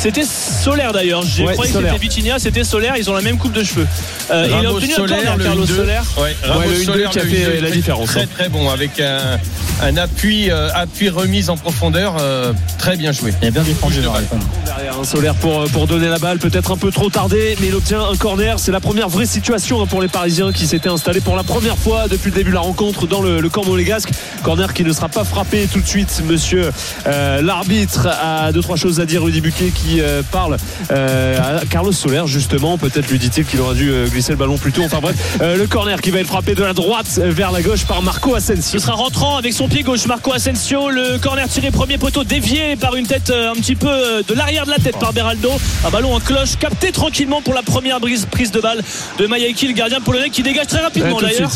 C'était 0.00 0.24
Solaire 0.24 0.92
d'ailleurs. 0.94 1.22
J'ai 1.22 1.44
Ouais, 1.44 1.52
croyé 1.52 1.70
que 1.72 1.78
c'était 1.78 1.98
Vitinha, 1.98 2.38
c'était 2.38 2.64
Solaire. 2.64 2.94
Ils 2.96 3.10
ont 3.10 3.12
la 3.12 3.20
même 3.20 3.36
coupe 3.36 3.52
de 3.52 3.62
cheveux. 3.62 3.86
Euh, 4.30 4.46
il 4.48 4.66
a 4.66 4.72
obtenu 4.72 4.94
un 4.94 4.96
corner, 4.96 5.36
le 5.36 5.44
Carlos 5.44 5.64
1-2. 5.66 5.76
Solaire. 5.76 6.04
Ouais, 6.18 6.34
Ramos 6.42 6.62
le 6.70 6.76
1-2 6.76 6.84
Solaire, 6.84 7.10
qui 7.10 7.18
a 7.18 7.22
le 7.24 7.28
fait 7.28 7.36
1-2, 7.36 7.54
la 7.60 7.60
très, 7.68 7.70
différence, 7.76 8.08
Très 8.08 8.22
hein. 8.22 8.26
très 8.34 8.48
bon 8.48 8.70
avec 8.70 8.98
un, 8.98 9.38
un 9.82 9.96
appui, 9.98 10.50
euh, 10.50 10.70
appui 10.74 11.10
remise 11.10 11.50
en 11.50 11.58
profondeur, 11.58 12.16
euh, 12.18 12.54
très 12.78 12.96
bien 12.96 13.12
joué. 13.12 13.34
Il 13.42 13.48
a 13.48 13.50
bien 13.50 13.62
défendu. 13.62 14.00
de 14.00 14.08
balle. 14.08 14.24
Derrière 14.64 14.98
un 14.98 15.04
solaire 15.04 15.34
pour, 15.34 15.64
pour 15.64 15.86
donner 15.86 16.08
la 16.08 16.18
balle, 16.18 16.38
peut-être 16.38 16.70
un 16.70 16.76
peu 16.78 16.90
trop 16.90 17.10
tardé, 17.10 17.56
mais 17.60 17.66
il 17.66 17.74
obtient 17.74 18.02
un 18.02 18.16
corner. 18.16 18.58
C'est 18.58 18.72
la 18.72 18.80
première 18.80 19.10
vraie 19.10 19.26
situation 19.26 19.82
hein, 19.82 19.86
pour 19.86 20.00
les 20.00 20.08
Parisiens 20.08 20.50
qui 20.52 20.66
s'étaient 20.66 20.88
installés 20.88 21.20
pour 21.20 21.36
la 21.36 21.42
première 21.42 21.76
fois 21.76 22.08
depuis 22.08 22.30
le 22.30 22.36
début 22.36 22.50
de 22.50 22.54
la 22.54 22.60
rencontre 22.62 23.06
dans 23.06 23.20
le, 23.20 23.40
le 23.40 23.48
camp 23.50 23.66
monégasque. 23.66 24.08
Corner 24.44 24.72
qui 24.72 24.82
ne 24.82 24.92
sera 24.94 25.10
pas 25.10 25.24
frappé 25.24 25.68
tout 25.70 25.80
de 25.80 25.86
suite. 25.86 26.22
Monsieur 26.26 26.70
euh, 27.06 27.42
l'arbitre 27.42 28.06
a 28.08 28.50
deux 28.52 28.62
trois 28.62 28.76
choses 28.76 28.98
à 28.98 29.04
dire. 29.04 29.22
Rudy 29.24 29.42
Buquet 29.42 29.72
qui 29.74 29.89
euh, 30.00 30.22
parle 30.30 30.56
euh, 30.92 31.58
à 31.60 31.66
Carlos 31.66 31.90
Soler 31.92 32.22
justement. 32.26 32.78
Peut-être 32.78 33.08
lui 33.10 33.18
dit-il 33.18 33.44
qu'il 33.44 33.60
aurait 33.60 33.74
dû 33.74 33.90
euh, 33.90 34.06
glisser 34.06 34.30
le 34.32 34.38
ballon 34.38 34.56
plus 34.58 34.70
tôt. 34.72 34.82
Enfin 34.84 35.00
bref, 35.00 35.16
le 35.40 35.66
corner 35.66 36.00
qui 36.00 36.10
va 36.10 36.20
être 36.20 36.28
frappé 36.28 36.54
de 36.54 36.62
la 36.62 36.72
droite 36.72 37.18
vers 37.22 37.50
la 37.50 37.62
gauche 37.62 37.84
par 37.86 38.02
Marco 38.02 38.34
Asensio. 38.34 38.78
Ce 38.78 38.84
sera 38.86 38.94
rentrant 38.94 39.36
avec 39.36 39.52
son 39.52 39.66
pied 39.68 39.82
gauche 39.82 40.06
Marco 40.06 40.32
Asensio. 40.32 40.90
Le 40.90 41.18
corner 41.18 41.48
tiré 41.48 41.70
premier 41.72 41.98
poteau 41.98 42.22
dévié 42.22 42.76
par 42.76 42.94
une 42.94 43.06
tête 43.06 43.30
un 43.30 43.54
petit 43.54 43.74
peu 43.74 44.22
de 44.26 44.34
l'arrière 44.34 44.66
de 44.66 44.70
la 44.70 44.78
tête 44.78 44.98
par 44.98 45.12
Beraldo. 45.12 45.50
Un 45.84 45.90
ballon 45.90 46.14
en 46.14 46.20
cloche 46.20 46.56
capté 46.58 46.92
tranquillement 46.92 47.42
pour 47.42 47.54
la 47.54 47.62
première 47.62 47.98
brise, 48.00 48.26
prise 48.30 48.50
de 48.52 48.60
balle 48.60 48.82
de 49.18 49.26
Mayaki, 49.26 49.66
le 49.68 49.72
gardien 49.74 50.00
polonais 50.00 50.30
qui 50.30 50.42
dégage 50.42 50.66
très 50.66 50.80
rapidement 50.80 51.16
Ouais, 51.16 51.22
d'ailleurs. 51.22 51.50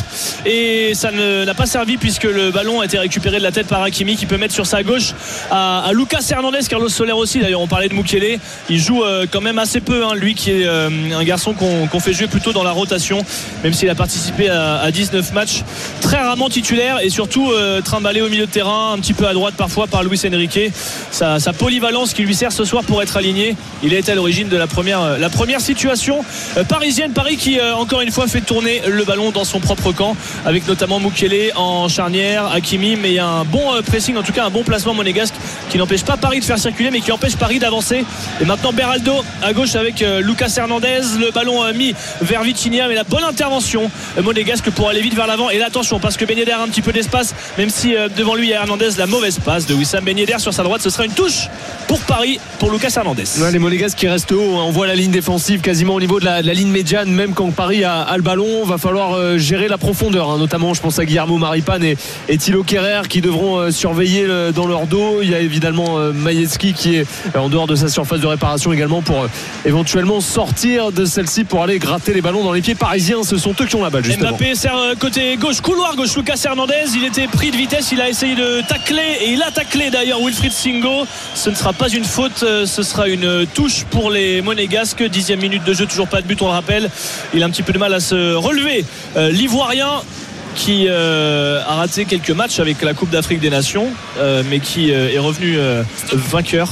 Et 0.46 0.92
ça 0.94 1.10
ne- 1.10 1.44
n'a 1.44 1.54
pas 1.54 1.66
servi 1.66 1.96
puisque 1.96 2.24
le 2.24 2.50
ballon 2.50 2.80
a 2.80 2.84
été 2.86 2.98
récupéré 2.98 3.38
de 3.38 3.42
la 3.42 3.52
tête 3.52 3.66
par 3.66 3.82
Hakimi 3.82 4.16
qui 4.16 4.26
peut 4.26 4.36
mettre 4.38 4.54
sur 4.54 4.66
sa 4.66 4.82
gauche 4.82 5.12
à, 5.50 5.80
à 5.86 5.92
Lucas 5.92 6.20
Hernandez, 6.30 6.60
Carlos 6.68 6.88
Soler 6.88 7.12
aussi. 7.12 7.40
D'ailleurs, 7.40 7.60
on 7.60 7.66
parlait 7.68 7.88
de 7.88 7.94
Il 8.70 8.78
joue 8.78 9.02
euh, 9.02 9.26
quand 9.30 9.40
même 9.40 9.58
assez 9.58 9.80
peu, 9.80 10.04
hein, 10.04 10.14
lui 10.14 10.34
qui 10.34 10.50
est 10.50 10.66
euh, 10.66 10.88
un 11.16 11.24
garçon 11.24 11.54
qu'on 11.54 12.00
fait 12.00 12.12
jouer 12.12 12.26
plutôt 12.26 12.52
dans 12.52 12.62
la 12.62 12.72
rotation, 12.72 13.24
même 13.62 13.72
s'il 13.72 13.88
a 13.90 13.94
participé 13.94 14.48
à, 14.48 14.76
à 14.76 14.90
19 14.90 15.32
matchs. 15.32 15.62
Très 16.00 16.18
rarement 16.18 16.48
titulaire 16.48 16.98
et 17.02 17.10
surtout 17.10 17.50
euh, 17.50 17.80
trimballé 17.80 18.20
au 18.20 18.28
milieu 18.28 18.46
de 18.46 18.50
terrain, 18.50 18.92
un 18.92 18.98
petit 18.98 19.12
peu 19.12 19.26
à 19.26 19.34
droite 19.34 19.54
parfois 19.56 19.86
par 19.86 20.02
Luis 20.02 20.20
Enrique. 20.26 20.72
Sa, 21.10 21.38
polyvalence 21.52 22.14
qui 22.14 22.22
lui 22.22 22.34
sert 22.34 22.52
ce 22.52 22.64
soir 22.64 22.82
pour 22.84 23.02
être 23.02 23.16
aligné. 23.16 23.56
Il 23.82 23.92
été 23.92 24.12
à 24.12 24.14
l'origine 24.14 24.48
de 24.48 24.56
la 24.56 24.66
première, 24.66 25.60
situation 25.60 26.24
parisienne. 26.68 27.12
Paris 27.12 27.36
qui, 27.36 27.60
encore 27.60 28.00
une 28.00 28.10
fois, 28.10 28.26
fait 28.26 28.40
tourner 28.40 28.82
le 28.86 29.04
ballon 29.04 29.30
dans 29.30 29.44
son 29.44 29.60
propre 29.60 29.92
camp, 29.92 30.16
avec 30.44 30.66
notamment 30.66 30.98
Mukele 30.98 31.52
en 31.54 31.88
charnière, 31.88 32.50
Hakimi, 32.52 32.96
mais 32.96 33.10
il 33.10 33.14
y 33.14 33.18
a 33.18 33.26
un 33.26 33.44
bon 33.44 33.62
pressing, 33.86 34.16
en 34.16 34.22
tout 34.22 34.32
cas 34.32 34.44
un 34.44 34.50
bon 34.50 34.64
placement 34.64 34.94
monégasque 34.94 35.34
qui 35.70 35.78
n'empêche 35.78 36.04
pas 36.04 36.16
Paris 36.16 36.40
de 36.40 36.44
faire 36.44 36.58
circuler, 36.58 36.90
mais 36.90 37.00
qui 37.00 37.12
empêche 37.12 37.36
Paris 37.36 37.58
d'avancer. 37.58 38.04
Et 38.40 38.44
maintenant 38.44 38.72
Beraldo 38.72 39.12
à 39.42 39.52
gauche 39.52 39.74
avec 39.74 40.02
euh, 40.02 40.20
Lucas 40.20 40.52
Hernandez, 40.56 41.00
le 41.18 41.30
ballon 41.30 41.64
euh, 41.64 41.72
mis 41.72 41.94
vers 42.20 42.42
Vitinha, 42.42 42.88
mais 42.88 42.94
la 42.94 43.04
bonne 43.04 43.24
intervention 43.24 43.90
euh, 44.16 44.22
monégasque 44.22 44.70
pour 44.70 44.88
aller 44.88 45.00
vite 45.00 45.14
vers 45.14 45.26
l'avant. 45.26 45.50
Et 45.50 45.58
là, 45.58 45.66
attention, 45.66 46.00
parce 46.00 46.16
que 46.16 46.24
Ben 46.24 46.38
a 46.38 46.62
un 46.62 46.68
petit 46.68 46.82
peu 46.82 46.92
d'espace, 46.92 47.34
même 47.58 47.70
si 47.70 47.94
devant 48.16 48.34
lui 48.34 48.48
il 48.48 48.50
y 48.50 48.54
a 48.54 48.60
Hernandez, 48.60 48.90
la 48.98 49.06
mauvaise 49.06 49.38
passe 49.38 49.66
de 49.66 49.74
Wissam 49.74 50.04
Ben 50.04 50.16
sur 50.38 50.52
sa 50.54 50.62
droite, 50.62 50.82
ce 50.82 50.90
sera 50.90 51.04
une 51.04 51.12
touche 51.12 51.48
pour 51.88 52.00
Paris, 52.00 52.38
pour 52.58 52.70
Lucas 52.70 52.92
Hernandez. 52.96 53.24
Les 53.52 53.58
Monégasques 53.58 53.98
qui 53.98 54.08
restent 54.08 54.32
haut, 54.32 54.56
hein. 54.56 54.64
on 54.66 54.70
voit 54.70 54.86
la 54.86 54.94
ligne 54.94 55.10
défensive 55.10 55.60
quasiment 55.60 55.94
au 55.94 56.00
niveau 56.00 56.20
de 56.20 56.24
la, 56.24 56.42
ligne 56.42 56.70
médiane, 56.70 57.10
même 57.10 57.34
quand 57.34 57.50
Paris 57.50 57.84
a, 57.84 58.12
le 58.16 58.22
ballon, 58.22 58.64
va 58.64 58.78
falloir 58.78 59.38
gérer 59.38 59.68
la 59.68 59.78
profondeur, 59.78 60.30
hein. 60.30 60.38
notamment 60.38 60.74
je 60.74 60.80
pense 60.80 60.98
à 60.98 61.04
Guillermo 61.04 61.38
Maripane 61.38 61.84
et, 61.84 61.96
et 62.28 62.38
Thilo 62.38 62.62
Kerrer 62.62 63.02
qui 63.08 63.20
devront 63.20 63.70
surveiller 63.70 64.26
le- 64.26 64.52
dans 64.52 64.66
leur 64.66 64.86
dos. 64.86 65.20
Il 65.22 65.30
y 65.30 65.34
a 65.34 65.40
évidemment 65.40 65.98
euh, 65.98 66.12
qui 66.74 66.96
est 66.96 67.06
en 67.36 67.48
dehors 67.48 67.66
de 67.66 67.74
sa 67.74 67.88
surface 67.88 68.03
de 68.12 68.26
réparation 68.26 68.72
également 68.72 69.02
pour 69.02 69.22
euh, 69.22 69.28
éventuellement 69.64 70.20
sortir 70.20 70.92
de 70.92 71.04
celle-ci 71.04 71.44
pour 71.44 71.62
aller 71.62 71.78
gratter 71.78 72.12
les 72.12 72.20
ballons 72.20 72.44
dans 72.44 72.52
les 72.52 72.60
pieds 72.60 72.74
parisiens. 72.74 73.22
Ce 73.22 73.36
sont 73.38 73.54
eux 73.60 73.66
qui 73.66 73.76
ont 73.76 73.82
la 73.82 73.90
balle 73.90 74.04
justement. 74.04 74.30
Mbappé 74.30 74.54
sert 74.54 74.76
euh, 74.76 74.94
côté 74.94 75.36
gauche, 75.36 75.60
couloir 75.60 75.96
gauche, 75.96 76.16
Lucas 76.16 76.40
Hernandez. 76.44 76.84
Il 76.94 77.04
était 77.04 77.26
pris 77.26 77.50
de 77.50 77.56
vitesse, 77.56 77.90
il 77.92 78.00
a 78.00 78.08
essayé 78.08 78.34
de 78.34 78.60
tacler 78.68 79.18
et 79.22 79.32
il 79.32 79.42
a 79.42 79.50
taclé 79.50 79.90
d'ailleurs 79.90 80.20
Wilfried 80.20 80.52
Singo. 80.52 81.06
Ce 81.34 81.50
ne 81.50 81.54
sera 81.54 81.72
pas 81.72 81.88
une 81.88 82.04
faute, 82.04 82.42
euh, 82.42 82.66
ce 82.66 82.82
sera 82.82 83.08
une 83.08 83.46
touche 83.54 83.84
pour 83.90 84.10
les 84.10 84.42
Monégasques. 84.42 85.02
Dixième 85.02 85.40
minute 85.40 85.64
de 85.64 85.72
jeu, 85.74 85.86
toujours 85.86 86.08
pas 86.08 86.20
de 86.20 86.26
but, 86.26 86.40
on 86.42 86.46
le 86.46 86.52
rappelle. 86.52 86.90
Il 87.32 87.42
a 87.42 87.46
un 87.46 87.50
petit 87.50 87.62
peu 87.62 87.72
de 87.72 87.78
mal 87.78 87.92
à 87.94 88.00
se 88.00 88.34
relever. 88.34 88.84
L'Ivoirien 89.16 90.02
qui 90.54 90.88
a 90.88 91.74
raté 91.74 92.04
quelques 92.04 92.30
matchs 92.30 92.60
avec 92.60 92.82
la 92.82 92.94
Coupe 92.94 93.10
d'Afrique 93.10 93.40
des 93.40 93.50
Nations, 93.50 93.88
mais 94.50 94.60
qui 94.60 94.90
est 94.90 95.18
revenu 95.18 95.58
vainqueur 96.12 96.68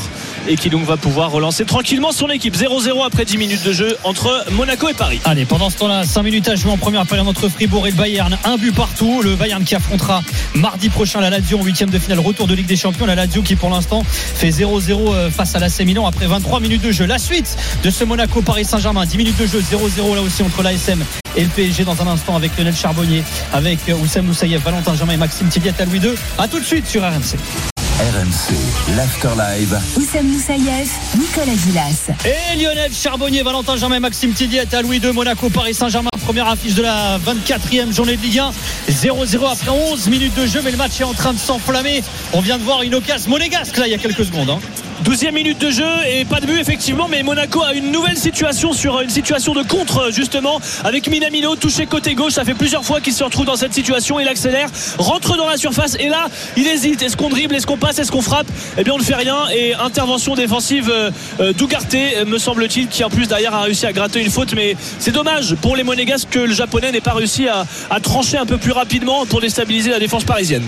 et 0.49 0.57
qui 0.57 0.71
donc 0.71 0.85
va 0.85 0.97
pouvoir 0.97 1.31
relancer 1.31 1.65
tranquillement 1.65 2.13
son 2.13 2.29
équipe. 2.29 2.57
0-0 2.57 3.05
après 3.05 3.25
10 3.25 3.39
minutes 3.39 3.65
de 3.65 3.73
jeu 3.73 3.97
entre 4.05 4.45
Monaco 4.53 4.89
et 4.89 4.95
Paris. 4.95 5.21
Allez, 5.25 5.45
pendant 5.45 5.71
ce 5.71 5.77
temps-là, 5.79 6.05
5 6.05 6.23
minutes 6.23 6.49
à 6.49 6.57
jouer 6.57 6.71
en 6.71 6.77
première 6.77 7.07
période 7.07 7.29
entre 7.29 7.49
Fribourg 7.49 7.87
et 7.87 7.91
le 7.91 7.97
Bayern. 7.97 8.37
Un 8.45 8.57
but 8.57 8.75
partout. 8.75 9.23
Le 9.23 9.37
Bayern 9.37 9.65
qui 9.65 9.75
affrontera 9.75 10.23
mardi 10.55 10.89
prochain 10.89 11.21
la 11.21 11.31
Lazio 11.31 11.59
en 11.59 11.63
huitième 11.63 11.91
de 11.91 11.99
finale 11.99 12.21
retour 12.21 12.47
de 12.47 12.55
Ligue 12.55 12.67
des 12.67 12.77
Champions. 12.77 13.07
La 13.07 13.15
Lazio 13.15 13.43
qui 13.43 13.57
pour 13.57 13.71
l'instant 13.71 14.05
fait 14.05 14.51
0-0 14.51 15.15
euh, 15.15 15.31
face 15.31 15.55
à 15.55 15.59
l'AC 15.59 15.81
Milan 15.81 16.07
après 16.07 16.27
23 16.27 16.61
minutes 16.61 16.83
de 16.83 16.93
jeu. 16.93 17.07
La 17.07 17.19
suite 17.19 17.57
de 17.83 17.91
ce 17.91 18.05
Monaco 18.05 18.43
Paris 18.43 18.65
Saint-Germain. 18.65 19.07
10 19.07 19.17
minutes 19.17 19.41
de 19.41 19.47
jeu, 19.47 19.61
0-0 19.61 20.15
là 20.15 20.23
aussi 20.23 20.43
entre 20.43 20.63
l'ASM 20.63 21.05
et 21.37 21.43
le 21.43 21.49
PSG 21.49 21.85
dans 21.85 22.01
un 22.03 22.07
instant 22.07 22.37
avec 22.37 22.57
Lionel 22.57 22.75
Charbonnier, 22.75 23.23
avec 23.53 23.79
euh, 23.89 23.95
Oussem 23.95 24.27
Moussaïev, 24.27 24.63
Valentin 24.63 24.95
Germain 24.95 25.15
et 25.15 25.17
Maxime 25.17 25.49
Tilliat 25.49 25.73
à 25.79 25.85
Louis 25.85 25.99
II. 25.99 26.15
A 26.39 26.49
tout 26.49 26.61
de 26.61 26.65
suite 26.65 26.87
sur 26.87 27.03
RMC. 27.03 27.72
RMC, 28.01 28.57
l'Afterlive. 28.97 29.79
Oussem 29.97 30.27
Moussaïev, 30.27 30.89
Nicolas 31.17 31.55
Gilas. 31.65 32.11
Et 32.25 32.57
Lionel 32.57 32.91
Charbonnier, 32.93 33.43
Valentin 33.43 33.77
Germain, 33.77 34.01
Maxime 34.01 34.33
Tilliette 34.33 34.73
à 34.75 34.83
Louis 34.83 34.97
II, 34.99 35.13
Monaco, 35.13 35.51
Paris 35.51 35.75
Saint-Germain. 35.75 36.09
Première 36.25 36.49
affiche 36.49 36.75
de 36.75 36.83
la 36.83 37.19
24e 37.19 37.95
journée 37.95 38.17
de 38.17 38.23
Ligue 38.23 38.39
1. 38.41 38.51
0-0 38.91 39.53
après 39.53 39.71
11 39.71 40.09
minutes 40.09 40.35
de 40.35 40.47
jeu, 40.47 40.63
mais 40.65 40.71
le 40.73 40.79
match 40.79 41.01
est 41.01 41.05
en 41.05 41.13
train 41.13 41.33
de 41.35 41.39
s'enflammer. 41.39 42.03
On 42.33 42.41
vient 42.41 42.59
de 42.59 42.65
voir 42.65 42.83
une 42.83 42.95
occasion 42.95 43.31
monégasque 43.31 43.77
là 43.77 43.87
il 43.87 43.91
y 43.91 43.95
a 43.95 43.99
quelques 43.99 44.25
secondes. 44.25 44.51
hein. 44.51 44.59
12e 45.02 45.32
minute 45.32 45.59
de 45.59 45.71
jeu 45.71 45.85
et 46.09 46.25
pas 46.25 46.40
de 46.40 46.47
but 46.47 46.59
effectivement 46.61 47.09
mais 47.09 47.23
Monaco 47.23 47.62
a 47.62 47.75
une 47.75 47.90
nouvelle 47.90 48.16
situation 48.16 48.73
sur 48.73 49.00
une 49.00 49.11
situation 49.11 49.52
de 49.52 49.62
contre 49.62 50.11
justement 50.12 50.61
avec 50.85 51.09
Minamino 51.09 51.56
touché 51.56 51.87
côté 51.87 52.14
gauche. 52.14 52.35
Ça 52.35 52.44
fait 52.44 52.54
plusieurs 52.54 52.85
fois 52.85 53.00
qu'il 53.00 53.12
se 53.12 53.25
retrouve 53.25 53.47
dans 53.47 53.56
cette 53.56 53.75
situation. 53.75 54.21
Il 54.21 54.28
accélère 54.28 54.68
rentre 54.99 55.37
dans 55.37 55.49
la 55.49 55.56
surface 55.56 55.97
et 55.99 56.09
là 56.09 56.26
il 56.56 56.66
hésite. 56.66 57.02
Est-ce 57.02 57.16
qu'on 57.16 57.28
dribble? 57.28 57.54
Est-ce 57.54 57.66
qu'on 57.66 57.78
passe? 57.78 57.99
Est-ce 57.99 58.12
qu'on 58.12 58.23
frappe? 58.23 58.47
Eh 58.78 58.85
bien 58.85 58.94
on 58.94 58.99
ne 58.99 59.02
fait 59.02 59.14
rien 59.14 59.49
et 59.54 59.75
intervention 59.75 60.35
défensive 60.35 60.90
euh, 60.90 61.11
euh, 61.40 61.52
d'Ugarte 61.52 61.94
euh, 61.94 62.25
me 62.25 62.38
semble-t-il 62.38 62.88
qui 62.88 63.02
en 63.04 63.11
plus 63.11 63.26
derrière 63.26 63.54
a 63.54 63.62
réussi 63.62 63.87
à 63.87 63.92
gratter 63.92 64.21
une 64.21 64.30
faute. 64.30 64.54
Mais 64.54 64.76
c'est 64.99 65.12
dommage 65.12 65.56
pour 65.56 65.76
les 65.76 65.82
Monégasques 65.82 66.28
que 66.30 66.38
le 66.38 66.54
japonais 66.54 66.92
n'ait 66.92 67.00
pas 67.00 67.14
réussi 67.14 67.49
à, 67.49 67.66
trancher 68.00 68.37
un 68.37 68.47
peu 68.47 68.59
plus 68.59 68.73
rapidement 68.73 69.26
pour 69.26 69.40
déstabiliser 69.40 69.90
la 69.90 69.99
défense 69.99 70.25
parisienne. 70.25 70.64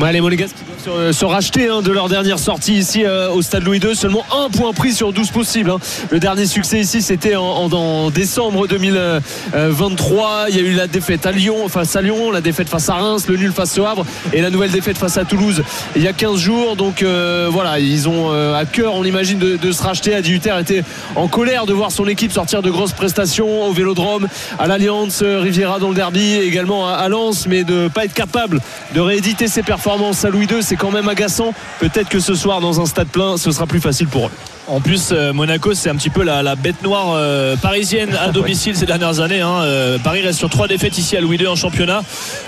Ouais, 0.00 0.12
les 0.12 0.20
Monégasques 0.20 0.56
se, 0.82 1.24
racheter 1.24 1.68
hein, 1.68 1.80
de 1.82 1.92
leur 1.92 2.08
dernière 2.08 2.38
sortie 2.38 2.74
ici 2.74 3.04
euh, 3.04 3.30
au 3.30 3.42
stade 3.42 3.62
Louis 3.62 3.78
II. 3.78 3.94
Seulement 3.94 4.24
un 4.36 4.50
point 4.50 4.72
pris 4.72 4.92
sur 4.92 5.12
12 5.12 5.30
possibles. 5.30 5.70
hein. 5.70 5.78
Le 6.10 6.18
dernier 6.18 6.46
succès 6.46 6.80
ici, 6.80 7.02
c'était 7.02 7.36
en, 7.36 8.10
décembre 8.10 8.66
2023. 8.66 10.46
Il 10.48 10.56
y 10.56 10.58
a 10.58 10.62
eu 10.62 10.74
la 10.74 10.86
défaite 10.86 11.26
à 11.26 11.32
Lyon, 11.32 11.68
face 11.68 11.94
à 11.94 12.02
Lyon, 12.02 12.30
la 12.30 12.40
défaite 12.40 12.68
face 12.68 12.88
à 12.88 12.94
Reims, 12.94 13.26
le 13.28 13.36
nul 13.36 13.52
face 13.52 13.78
au 13.78 13.84
Havre 13.84 14.04
et 14.32 14.40
la 14.40 14.50
nouvelle 14.50 14.70
défaite 14.70 14.98
face 14.98 15.16
à 15.16 15.24
Toulouse 15.24 15.62
il 15.94 16.02
y 16.02 16.08
a 16.08 16.12
15 16.12 16.38
jours. 16.38 16.76
Donc 16.76 17.02
euh, 17.02 17.48
voilà, 17.50 17.78
ils 17.78 18.08
ont 18.08 18.32
euh, 18.32 18.54
à 18.54 18.64
cœur, 18.64 18.94
on 18.94 19.04
imagine, 19.04 19.38
de, 19.38 19.72
se 19.72 19.82
racheter. 19.82 20.14
Adi 20.14 20.32
Hutter 20.32 20.54
était 20.60 20.84
en 21.14 21.28
colère 21.28 21.66
de 21.66 21.72
voir 21.72 21.92
son 21.92 22.06
équipe 22.06 22.32
sortir 22.32 22.62
de 22.62 22.70
grosses 22.70 22.92
prestations 22.92 23.66
au 23.66 23.72
Vélodrome, 23.72 24.26
à 24.58 24.66
l'Alliance 24.66 25.22
Riviera 25.22 25.78
dans 25.78 25.88
le 25.88 25.94
derby, 25.94 26.34
également 26.34 26.88
à, 26.88 26.92
à 26.92 27.08
Lens, 27.08 27.46
mais 27.46 27.64
de 27.64 27.88
pas 27.88 28.04
être 28.04 28.14
capable 28.14 28.60
de 28.94 29.00
rééditer 29.00 29.46
ses 29.48 29.62
performances 29.62 30.24
à 30.24 30.30
Louis 30.30 30.46
II, 30.46 30.62
c'est 30.72 30.76
quand 30.78 30.90
même 30.90 31.06
agaçant. 31.10 31.52
Peut-être 31.80 32.08
que 32.08 32.18
ce 32.18 32.34
soir, 32.34 32.62
dans 32.62 32.80
un 32.80 32.86
stade 32.86 33.08
plein, 33.08 33.36
ce 33.36 33.50
sera 33.50 33.66
plus 33.66 33.80
facile 33.80 34.08
pour 34.08 34.28
eux. 34.28 34.30
En 34.68 34.80
plus, 34.80 35.08
euh, 35.10 35.32
Monaco, 35.32 35.74
c'est 35.74 35.90
un 35.90 35.96
petit 35.96 36.08
peu 36.08 36.22
la, 36.22 36.42
la 36.42 36.54
bête 36.54 36.82
noire 36.84 37.12
euh, 37.14 37.56
parisienne 37.56 38.16
à 38.18 38.28
domicile 38.32 38.74
ces 38.76 38.86
dernières 38.86 39.18
années. 39.20 39.40
hein. 39.40 39.60
Euh, 39.64 39.98
Paris 39.98 40.22
reste 40.22 40.38
sur 40.38 40.48
trois 40.48 40.68
défaites 40.68 40.96
ici 40.96 41.14
à 41.16 41.20
Louis 41.20 41.36
II 41.36 41.48
en 41.48 41.56
championnat. 41.56 42.02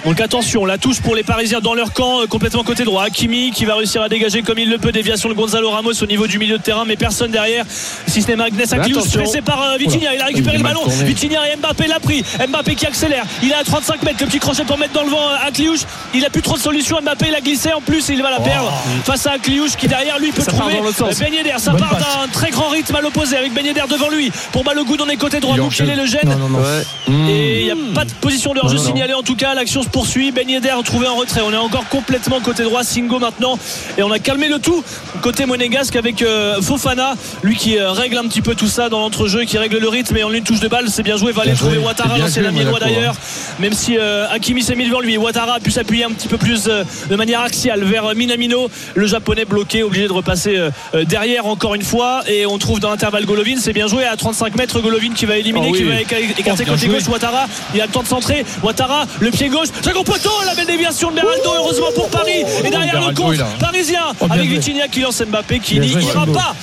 Donc 0.06 0.20
attention, 0.20 0.64
la 0.64 0.78
touche 0.78 1.00
pour 1.02 1.16
les 1.16 1.24
Parisiens 1.24 1.60
dans 1.60 1.74
leur 1.74 1.92
camp, 1.92 2.22
euh, 2.22 2.26
complètement 2.26 2.62
côté 2.62 2.84
droit. 2.84 3.02
Hakimi 3.02 3.50
qui 3.50 3.64
va 3.66 3.74
réussir 3.74 4.00
à 4.00 4.08
dégager 4.08 4.42
comme 4.42 4.58
il 4.60 4.70
le 4.70 4.78
peut. 4.78 4.92
Déviation 4.92 5.28
de 5.28 5.34
Gonzalo 5.34 5.68
Ramos 5.70 6.02
au 6.02 6.06
niveau 6.06 6.26
du 6.28 6.38
milieu 6.38 6.56
de 6.56 6.62
terrain, 6.62 6.84
mais 6.86 6.96
personne 6.96 7.32
derrière. 7.32 7.64
Si 8.06 8.22
ce 8.22 8.28
n'est 8.28 8.36
Magnès 8.36 8.72
Akliouche, 8.72 8.98
attention. 9.02 9.20
pressé 9.20 9.42
par 9.42 9.76
Vitinha. 9.78 10.14
Il 10.14 10.20
a 10.22 10.26
récupéré 10.26 10.54
Il 10.56 10.62
le 10.62 10.64
ballon. 10.68 10.86
Vitinha 10.86 11.40
et 11.52 11.56
Mbappé 11.56 11.88
l'a 11.88 11.98
pris. 12.00 12.24
Mbappé 12.48 12.76
qui 12.76 12.86
accélère. 12.86 13.24
Il 13.42 13.50
est 13.50 13.54
à 13.54 13.64
35 13.64 14.02
mètres. 14.04 14.18
Le 14.20 14.26
petit 14.26 14.38
crochet 14.38 14.64
pour 14.64 14.78
mettre 14.78 14.92
dans 14.94 15.02
le 15.02 15.10
vent 15.10 15.28
Akliouche. 15.44 15.80
Il 16.14 16.24
a 16.24 16.30
plus 16.30 16.42
trop 16.42 16.54
de 16.56 16.62
solutions. 16.62 17.00
Mbappé 17.02 17.26
il 17.28 17.34
a 17.34 17.40
glissé 17.40 17.72
en 17.72 17.80
plus. 17.80 18.08
Il 18.14 18.22
va 18.22 18.30
la 18.30 18.40
perdre 18.40 18.72
face 19.04 19.26
à 19.26 19.32
Akliouche 19.32 19.76
qui 19.76 19.88
derrière 19.88 20.18
lui 20.18 20.32
peut 20.32 20.42
Ça 20.42 20.52
trouver. 20.52 20.80
Ben 21.20 21.34
Yedder. 21.34 21.54
Ça 21.58 21.72
Bonne 21.72 21.80
part 21.80 21.96
d'un 21.96 22.28
très 22.32 22.50
grand 22.50 22.68
rythme 22.68 22.94
à 22.96 23.00
l'opposé 23.00 23.36
avec 23.36 23.52
Ben 23.52 23.64
Yedder 23.64 23.82
devant 23.90 24.08
lui. 24.08 24.30
Pour 24.52 24.64
Balogun, 24.64 24.94
on 25.04 25.08
est 25.08 25.16
côté 25.16 25.40
droit. 25.40 25.54
Il 25.56 25.60
Donc 25.60 25.78
il 25.78 25.88
est 25.88 25.96
le 25.96 26.06
gêne. 26.06 26.28
Non, 26.28 26.48
non, 26.48 26.60
non. 26.60 26.64
Et 27.28 27.60
il 27.60 27.64
n'y 27.64 27.70
a 27.70 27.94
pas 27.94 28.04
de 28.04 28.12
position 28.12 28.54
de 28.54 28.60
hors-jeu 28.60 28.78
signalée 28.78 29.14
en 29.14 29.22
tout 29.22 29.36
cas. 29.36 29.54
L'action 29.54 29.82
se 29.82 29.88
poursuit. 29.88 30.30
Ben 30.32 30.48
Yedder 30.48 30.74
trouvé 30.84 31.06
en 31.06 31.16
retrait. 31.16 31.40
On 31.44 31.52
est 31.52 31.56
encore 31.56 31.88
complètement 31.88 32.40
côté 32.40 32.62
droit. 32.62 32.84
Singo 32.84 33.18
maintenant. 33.18 33.58
Et 33.98 34.02
on 34.02 34.10
a 34.12 34.18
calmé 34.18 34.48
le 34.48 34.58
tout 34.58 34.82
côté 35.22 35.46
monégasque 35.46 35.96
avec 35.96 36.22
euh, 36.22 36.60
Fofana. 36.62 37.14
Lui 37.42 37.56
qui 37.56 37.78
euh, 37.78 37.90
règle 37.90 38.18
un 38.18 38.28
petit 38.28 38.42
peu 38.42 38.54
tout 38.54 38.68
ça 38.68 38.88
dans 38.88 39.00
l'entrejeu, 39.00 39.44
qui 39.44 39.58
règle 39.58 39.78
le 39.78 39.88
rythme. 39.88 40.16
Et 40.16 40.24
en 40.24 40.32
une 40.32 40.44
touche 40.44 40.60
de 40.60 40.68
balle, 40.68 40.88
c'est 40.88 41.02
bien 41.02 41.16
joué. 41.16 41.32
Va 41.32 41.42
aller 41.42 41.54
trouver. 41.54 41.78
Ouattara, 41.78 42.10
C'est 42.10 42.14
bien 42.14 42.24
l'ancien 42.24 42.42
joué, 42.42 42.60
ami 42.60 42.78
d'ailleurs. 42.80 43.14
Même 43.58 43.72
si 43.72 43.96
euh, 43.98 44.26
Hakimi 44.30 44.62
s'est 44.62 44.76
mis 44.76 44.86
devant 44.86 45.00
lui. 45.00 45.16
Ouattara 45.16 45.54
a 45.54 45.60
pu 45.60 45.70
s'appuyer 45.70 46.04
un 46.04 46.10
petit 46.10 46.28
peu 46.28 46.38
plus 46.38 46.68
euh, 46.68 46.84
de 47.08 47.16
manière 47.16 47.40
axiale 47.40 47.82
vers 47.84 48.03
euh, 48.08 48.14
Minamino. 48.14 48.68
Le 48.94 49.06
japonais 49.06 49.44
bloqué, 49.44 49.82
obligé 49.82 50.06
de 50.06 50.12
repasser 50.12 50.56
euh, 50.56 50.70
euh, 50.94 51.04
derrière 51.04 51.46
encore 51.46 51.74
une 51.74 51.82
fois. 51.82 52.22
Et 52.28 52.46
on 52.46 52.58
trouve 52.58 52.80
dans 52.80 52.90
l'intervalle 52.90 53.24
Golovin. 53.26 53.56
C'est 53.58 53.72
bien 53.72 53.86
joué 53.86 54.04
à 54.04 54.16
35 54.16 54.56
mètres. 54.56 54.80
Golovin 54.80 55.12
qui 55.14 55.24
va 55.26 55.36
éliminer, 55.38 55.66
Oh 55.68 55.72
oui. 55.72 55.78
qui 55.78 55.84
va 55.84 55.94
éca- 56.00 56.18
écarter 56.38 56.64
bien 56.64 56.74
côté 56.74 56.86
joué. 56.86 56.94
gauche. 56.98 57.08
Ouattara, 57.08 57.46
il 57.74 57.80
a 57.80 57.86
le 57.86 57.92
temps 57.92 58.02
de 58.02 58.08
centrer. 58.08 58.44
Ouattara, 58.62 59.06
le 59.20 59.30
pied 59.30 59.48
gauche. 59.48 59.68
Second 59.82 60.04
poteau, 60.04 60.30
la 60.46 60.54
belle 60.54 60.66
déviation 60.66 61.10
de 61.10 61.16
Beraldo, 61.16 61.50
heureusement 61.56 61.92
pour 61.94 62.08
Paris. 62.08 62.42
Et 62.64 62.70
derrière 62.70 63.00
le 63.00 63.14
contre 63.14 63.34
il 63.34 63.40
a- 63.40 63.46
parisien 63.60 64.02
Oh, 64.20 64.26
avec. 64.30 64.48
Vitinha 64.48 64.88
qui 64.88 65.00
lance 65.00 65.22
Mbappé 65.22 65.58
qui 65.60 65.78
n'y 65.80 65.88
ira 65.88 66.26
pas. 66.26 66.54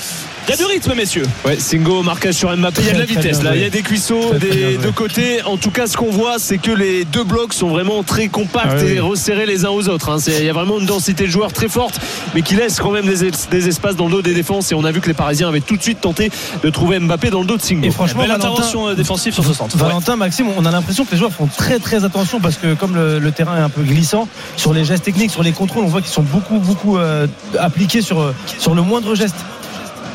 Il 0.47 0.51
y 0.51 0.53
a 0.53 0.57
du 0.57 0.65
rythme, 0.65 0.93
messieurs. 0.95 1.23
Ouais, 1.45 1.57
Singo, 1.57 2.01
marquage 2.03 2.33
sur 2.33 2.55
Mbappé. 2.55 2.81
Il 2.81 2.87
y 2.87 2.89
a 2.89 2.93
de 2.93 2.99
la 2.99 3.05
vitesse 3.05 3.39
bien 3.39 3.51
là. 3.51 3.55
Il 3.55 3.61
y 3.61 3.65
a 3.65 3.69
des 3.69 3.83
cuisseaux 3.83 4.31
bien 4.33 4.39
des 4.49 4.77
deux 4.77 4.91
côtés. 4.91 5.41
En 5.43 5.55
tout 5.57 5.69
cas, 5.71 5.87
ce 5.87 5.95
qu'on 5.95 6.09
voit, 6.09 6.39
c'est 6.39 6.57
que 6.57 6.71
les 6.71 7.05
deux 7.05 7.23
blocs 7.23 7.53
sont 7.53 7.69
vraiment 7.69 8.03
très 8.03 8.27
compacts 8.27 8.65
Ah 8.71 8.83
oui, 8.83 8.93
et 8.93 8.99
resserrés 8.99 9.45
les 9.45 9.65
uns 9.65 9.69
aux 9.69 9.87
autres. 9.87 10.09
hein. 10.09 10.17
Il 10.27 10.43
y 10.43 10.49
a 10.49 10.53
vraiment 10.53 10.79
une 10.79 10.85
densité 10.87 11.25
de 11.25 11.29
joueurs 11.31 11.53
très 11.53 11.69
forte, 11.69 11.99
mais 12.33 12.41
qui 12.41 12.55
laisse 12.55 12.79
quand 12.79 12.91
même 12.91 13.05
des, 13.05 13.23
es- 13.25 13.31
des 13.51 13.67
espaces 13.67 13.95
dans 13.95 14.05
le 14.07 14.11
dos 14.11 14.21
des 14.21 14.33
défenses. 14.33 14.71
Et 14.71 14.75
on 14.75 14.83
a 14.83 14.91
vu 14.91 14.99
que 14.99 15.07
les 15.07 15.13
Parisiens 15.13 15.47
avaient 15.47 15.61
tout 15.61 15.77
de 15.77 15.83
suite 15.83 16.01
tenté 16.01 16.31
de 16.63 16.69
trouver 16.69 16.99
Mbappé 16.99 17.29
dans 17.29 17.39
le 17.41 17.45
dos 17.47 17.57
de 17.57 17.61
Singo. 17.61 17.85
Et 17.87 17.91
franchement, 17.91 18.21
Belle 18.21 18.31
Valentin, 18.31 18.49
intervention 18.49 18.87
euh, 18.89 18.95
défensive 18.95 19.33
sur 19.33 19.45
ce 19.45 19.53
centre. 19.53 19.75
Ouais. 19.77 19.83
Valentin, 19.83 20.15
Maxime, 20.17 20.47
on 20.57 20.65
a 20.65 20.71
l'impression 20.71 21.05
que 21.05 21.11
les 21.11 21.17
joueurs 21.17 21.31
font 21.31 21.47
très 21.55 21.79
très 21.79 22.03
attention 22.03 22.39
parce 22.41 22.57
que 22.57 22.73
comme 22.73 22.95
le, 22.95 23.19
le 23.19 23.31
terrain 23.31 23.57
est 23.57 23.61
un 23.61 23.69
peu 23.69 23.83
glissant, 23.83 24.27
sur 24.57 24.73
les 24.73 24.83
gestes 24.85 25.05
techniques, 25.05 25.31
sur 25.31 25.43
les 25.43 25.51
contrôles, 25.53 25.83
on 25.85 25.87
voit 25.87 26.01
qu'ils 26.01 26.11
sont 26.11 26.23
beaucoup 26.23 26.57
beaucoup 26.59 26.97
euh, 26.97 27.27
appliqués 27.59 28.01
sur, 28.01 28.19
euh, 28.21 28.33
sur 28.57 28.73
le 28.73 28.81
moindre 28.81 29.13
geste. 29.15 29.35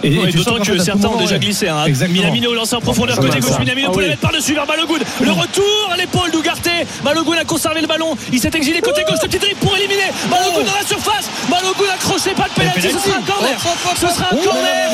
Et, 0.02 0.32
d'autant 0.32 0.58
que 0.58 0.78
certains 0.78 1.08
ont 1.08 1.16
déjà 1.18 1.38
glissé. 1.38 1.68
Hein. 1.68 1.84
Minamino 2.08 2.54
lancé 2.54 2.74
en 2.76 2.80
profondeur 2.80 3.18
Ouais, 3.18 3.26
côté 3.28 3.40
gauche. 3.40 3.58
Minamino 3.58 3.88
Ah 3.88 3.90
pour 3.92 3.98
oui. 3.98 4.04
la 4.04 4.10
mettre 4.10 4.22
par-dessus 4.22 4.54
vers 4.54 4.66
Balogun. 4.66 4.98
Le 5.20 5.32
retour 5.32 5.90
à 5.92 5.96
l'épaule 5.96 6.30
d'Ougarté. 6.30 6.70
Balogun 7.04 7.38
a 7.40 7.44
conservé 7.44 7.80
le 7.80 7.86
ballon. 7.86 8.16
Il 8.32 8.40
s'est 8.40 8.50
exilé 8.54 8.80
côté 8.80 9.02
gauche. 9.08 9.18
Le 9.22 9.28
petit 9.28 9.38
dribble 9.38 9.60
pour 9.60 9.76
éliminer. 9.76 10.10
Balogun 10.30 10.64
dans 10.64 10.78
la 10.78 10.86
surface. 10.86 11.30
Balogun 11.48 11.92
accroché. 11.94 12.30
Pas 12.34 12.48
de 12.48 12.54
pénalty. 12.54 12.80
Ce 12.82 12.98
sera 12.98 13.18
un 13.18 13.22
corner. 13.22 13.58
Ce 13.94 14.06
sera 14.08 14.26
un 14.32 14.36
corner. 14.36 14.90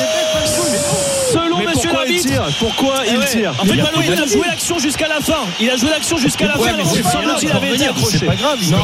Selon 1.33 1.59
monsieur 1.59 1.91
il 2.09 2.21
tire 2.21 2.43
Pourquoi 2.59 2.95
Eh 3.07 3.11
il 3.13 3.19
ouais. 3.19 3.25
tire 3.27 3.55
En 3.59 3.65
fait, 3.65 3.77
Balogun 3.77 4.23
a 4.23 4.27
joué 4.27 4.43
l'action 4.47 4.79
jusqu'à 4.79 5.09
la 5.09 5.21
fin. 5.21 5.41
Il 5.61 5.71
a 5.71 5.77
joué 5.77 5.91
l'action 5.91 6.17
jusqu'à 6.17 6.47
la 6.47 6.55
fin. 6.55 6.61
il 6.79 7.43
il 7.43 7.51
avait 7.51 7.75
été 7.75 7.87
accroché. 7.87 8.19
C'est 8.19 8.27
pas 8.27 8.35
grave, 8.37 8.59
il 8.63 8.71
Non. 8.71 8.79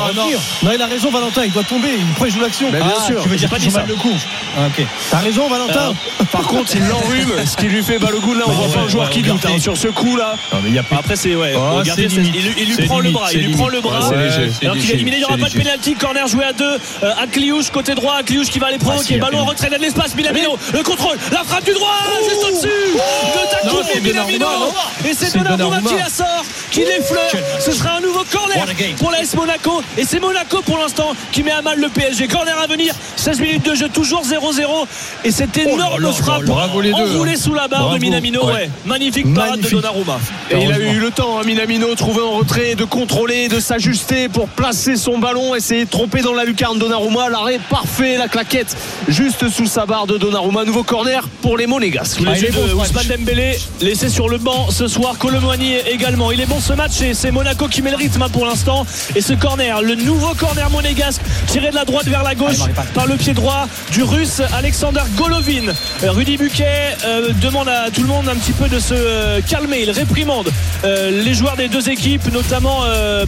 Non, 0.62 0.70
il 0.74 0.82
a 0.82 0.86
raison, 0.86 1.10
Valentin, 1.10 1.44
il 1.44 1.52
doit 1.52 1.64
tomber. 1.64 1.88
Il 1.98 2.04
pourrait 2.14 2.30
jouer 2.30 2.42
l'action. 2.42 2.70
Bien 2.70 2.80
Ah, 2.84 3.04
sûr. 3.06 3.22
Tu 3.22 3.28
veux 3.28 3.36
dire 3.36 3.48
pas 3.50 3.58
joue 3.58 3.70
mal 3.70 3.86
le 3.86 3.94
coup. 3.94 4.14
Ah, 4.56 4.66
ok. 4.66 4.86
T'as 5.10 5.18
raison, 5.18 5.48
Valentin. 5.48 5.94
Par 6.32 6.42
contre, 6.42 6.74
il 6.74 6.86
l'enrhume, 6.86 7.32
ce 7.46 7.56
qui 7.56 7.66
lui 7.66 7.82
fait 7.82 7.98
Balogun 7.98 8.34
là. 8.38 8.44
On 8.46 8.50
Bah 8.50 8.54
voit 8.56 8.68
pas 8.74 8.80
un 8.80 8.88
joueur 8.88 9.04
ouais, 9.06 9.10
qui 9.12 9.22
doute 9.22 9.34
Ougarté. 9.34 9.56
hein, 9.56 9.60
sur 9.60 9.76
ce 9.76 9.88
coup 9.88 10.16
là. 10.16 10.34
Non, 10.52 10.58
mais 10.62 10.70
il 10.70 10.74
y 10.74 10.78
a 10.78 10.82
pas. 10.82 10.96
Après, 10.96 11.16
c'est 11.16 11.34
ouais. 11.34 11.54
Oh, 11.56 11.76
regardez, 11.78 12.08
c'est 12.08 12.16
c'est- 12.16 12.20
il, 12.20 12.42
lui- 12.46 12.54
il 12.58 12.66
lui 12.66 12.74
C'est 12.76 12.84
prend 12.86 13.00
le 13.00 13.10
bras. 13.10 13.28
c'est 13.30 13.38
Il 13.38 13.46
lui 13.46 13.54
prend 13.54 13.68
le 13.68 13.80
bras. 13.80 14.08
Ouais, 14.08 14.16
c'est 14.30 14.50
c'est 14.60 14.66
Alors 14.66 14.76
qu'il 14.76 14.90
est 14.90 14.94
éliminé, 14.94 15.16
il 15.16 15.20
n'y 15.20 15.24
aura 15.24 15.34
c'est 15.36 15.40
pas 15.42 15.48
de 15.48 15.54
pénalty. 15.54 15.94
Corner 15.94 16.26
joué 16.26 16.44
à 16.44 16.52
deux. 16.52 16.78
Euh, 17.02 17.12
Akliouche 17.22 17.70
côté 17.70 17.94
droit. 17.94 18.14
Akliouche 18.16 18.48
qui 18.48 18.58
va 18.58 18.66
aller 18.68 18.78
provoquer. 18.78 19.04
Ah, 19.10 19.14
si, 19.14 19.18
Ballon 19.18 19.40
en 19.40 19.44
retrait 19.44 19.70
de 19.70 19.76
l'espace. 19.76 20.14
Minamino. 20.14 20.58
Le 20.72 20.82
contrôle. 20.82 21.16
La 21.32 21.44
frappe 21.44 21.64
du 21.64 21.72
droit. 21.72 21.94
Juste 22.28 22.44
au-dessus. 22.44 22.68
De 22.68 23.70
c'est 23.92 24.00
Minamino. 24.00 24.38
Donnarumma, 24.38 24.72
Et 25.08 25.14
c'est 25.14 25.26
C'est 25.26 25.38
Donnarumma 25.38 25.88
qui 25.88 25.96
la 25.96 26.08
sort. 26.08 26.44
Qui 26.70 26.80
l'effleure. 26.80 27.30
Ce 27.60 27.72
sera 27.72 27.96
un 27.96 28.00
nouveau 28.00 28.24
corner 28.30 28.66
pour 28.98 29.10
la 29.10 29.20
S 29.22 29.34
Monaco. 29.34 29.82
Et 29.96 30.04
c'est 30.04 30.20
Monaco 30.20 30.62
pour 30.62 30.78
l'instant 30.78 31.12
qui 31.32 31.42
met 31.42 31.50
à 31.52 31.62
mal 31.62 31.78
le 31.78 31.88
PSG. 31.88 32.28
Corner 32.28 32.56
à 32.58 32.66
venir. 32.66 32.94
16 33.16 33.40
minutes 33.40 33.64
de 33.64 33.74
jeu. 33.74 33.88
Toujours 33.88 34.22
0-0. 34.24 34.86
Et 35.24 35.30
cette 35.30 35.56
énorme 35.58 35.97
frappe. 36.12 36.44
Bravo 36.44 36.80
les 36.80 36.92
deux, 36.92 36.96
hein. 37.02 37.34
sous 37.36 37.54
la 37.54 37.68
barre 37.68 37.94
de. 37.94 37.98
Minamino. 37.98 38.46
Ouais. 38.46 38.52
Ouais. 38.52 38.70
Magnifique 38.86 39.32
parade 39.34 39.60
de. 39.60 39.68
Donnarumma. 39.68 40.18
Et 40.50 40.62
il 40.62 40.72
a 40.72 40.78
eu 40.78 40.98
le 40.98 41.10
temps, 41.10 41.38
hein, 41.38 41.42
Minamino, 41.44 41.94
trouvé 41.94 42.20
en 42.22 42.32
retrait, 42.32 42.74
de 42.74 42.84
contrôler, 42.84 43.48
de 43.48 43.60
s'ajuster 43.60 44.28
pour 44.28 44.48
placer 44.48 44.96
son 44.96 45.18
ballon, 45.18 45.54
essayer 45.54 45.84
de 45.84 45.90
tromper 45.90 46.22
dans 46.22 46.34
la 46.34 46.44
lucarne 46.44 46.78
Donnarumma. 46.78 47.28
L'arrêt 47.28 47.60
parfait, 47.70 48.16
la 48.18 48.28
claquette 48.28 48.76
juste 49.08 49.48
sous 49.48 49.66
sa 49.66 49.86
barre 49.86 50.06
de 50.06 50.18
Donnarumma. 50.18 50.64
Nouveau 50.64 50.82
corner 50.82 51.28
pour 51.42 51.56
les 51.56 51.66
Monégasques. 51.66 52.20
Ah, 52.26 52.32
il 52.36 52.44
est 52.44 52.50
bon, 52.50 52.62
de 52.62 52.68
ce 52.68 52.74
match. 52.74 52.88
Ousmane 52.90 53.06
Dembélé 53.18 53.58
laissé 53.80 54.08
sur 54.08 54.28
le 54.28 54.38
banc 54.38 54.70
ce 54.70 54.86
soir 54.88 55.16
Colomboigny 55.18 55.76
également 55.90 56.30
il 56.30 56.40
est 56.40 56.46
bon 56.46 56.60
ce 56.60 56.72
match 56.72 57.00
et 57.00 57.14
c'est 57.14 57.30
Monaco 57.30 57.68
qui 57.68 57.82
met 57.82 57.90
le 57.90 57.96
rythme 57.96 58.22
hein, 58.22 58.28
pour 58.30 58.46
l'instant 58.46 58.84
et 59.14 59.20
ce 59.20 59.32
corner 59.32 59.82
le 59.82 59.94
nouveau 59.94 60.34
corner 60.34 60.68
monégasque 60.70 61.20
tiré 61.46 61.70
de 61.70 61.74
la 61.74 61.84
droite 61.84 62.06
vers 62.06 62.22
la 62.22 62.34
gauche 62.34 62.48
Allez, 62.48 62.58
Maripane. 62.58 62.86
par 62.94 63.06
le 63.06 63.16
pied 63.16 63.34
droit 63.34 63.66
du 63.92 64.02
russe 64.02 64.42
Alexander 64.56 65.00
Golovin 65.16 65.72
Rudy 66.02 66.36
Buquet 66.36 66.96
euh, 67.04 67.32
demande 67.40 67.68
à 67.68 67.90
tout 67.90 68.02
le 68.02 68.06
monde 68.06 68.28
un 68.28 68.36
petit 68.36 68.52
peu 68.52 68.68
de 68.68 68.78
se 68.78 68.94
euh, 68.94 69.40
calmer. 69.40 69.80
Il 69.82 69.90
réprimande 69.90 70.50
euh, 70.84 71.10
les 71.24 71.34
joueurs 71.34 71.56
des 71.56 71.68
deux 71.68 71.90
équipes 71.90 72.32
notamment 72.32 72.82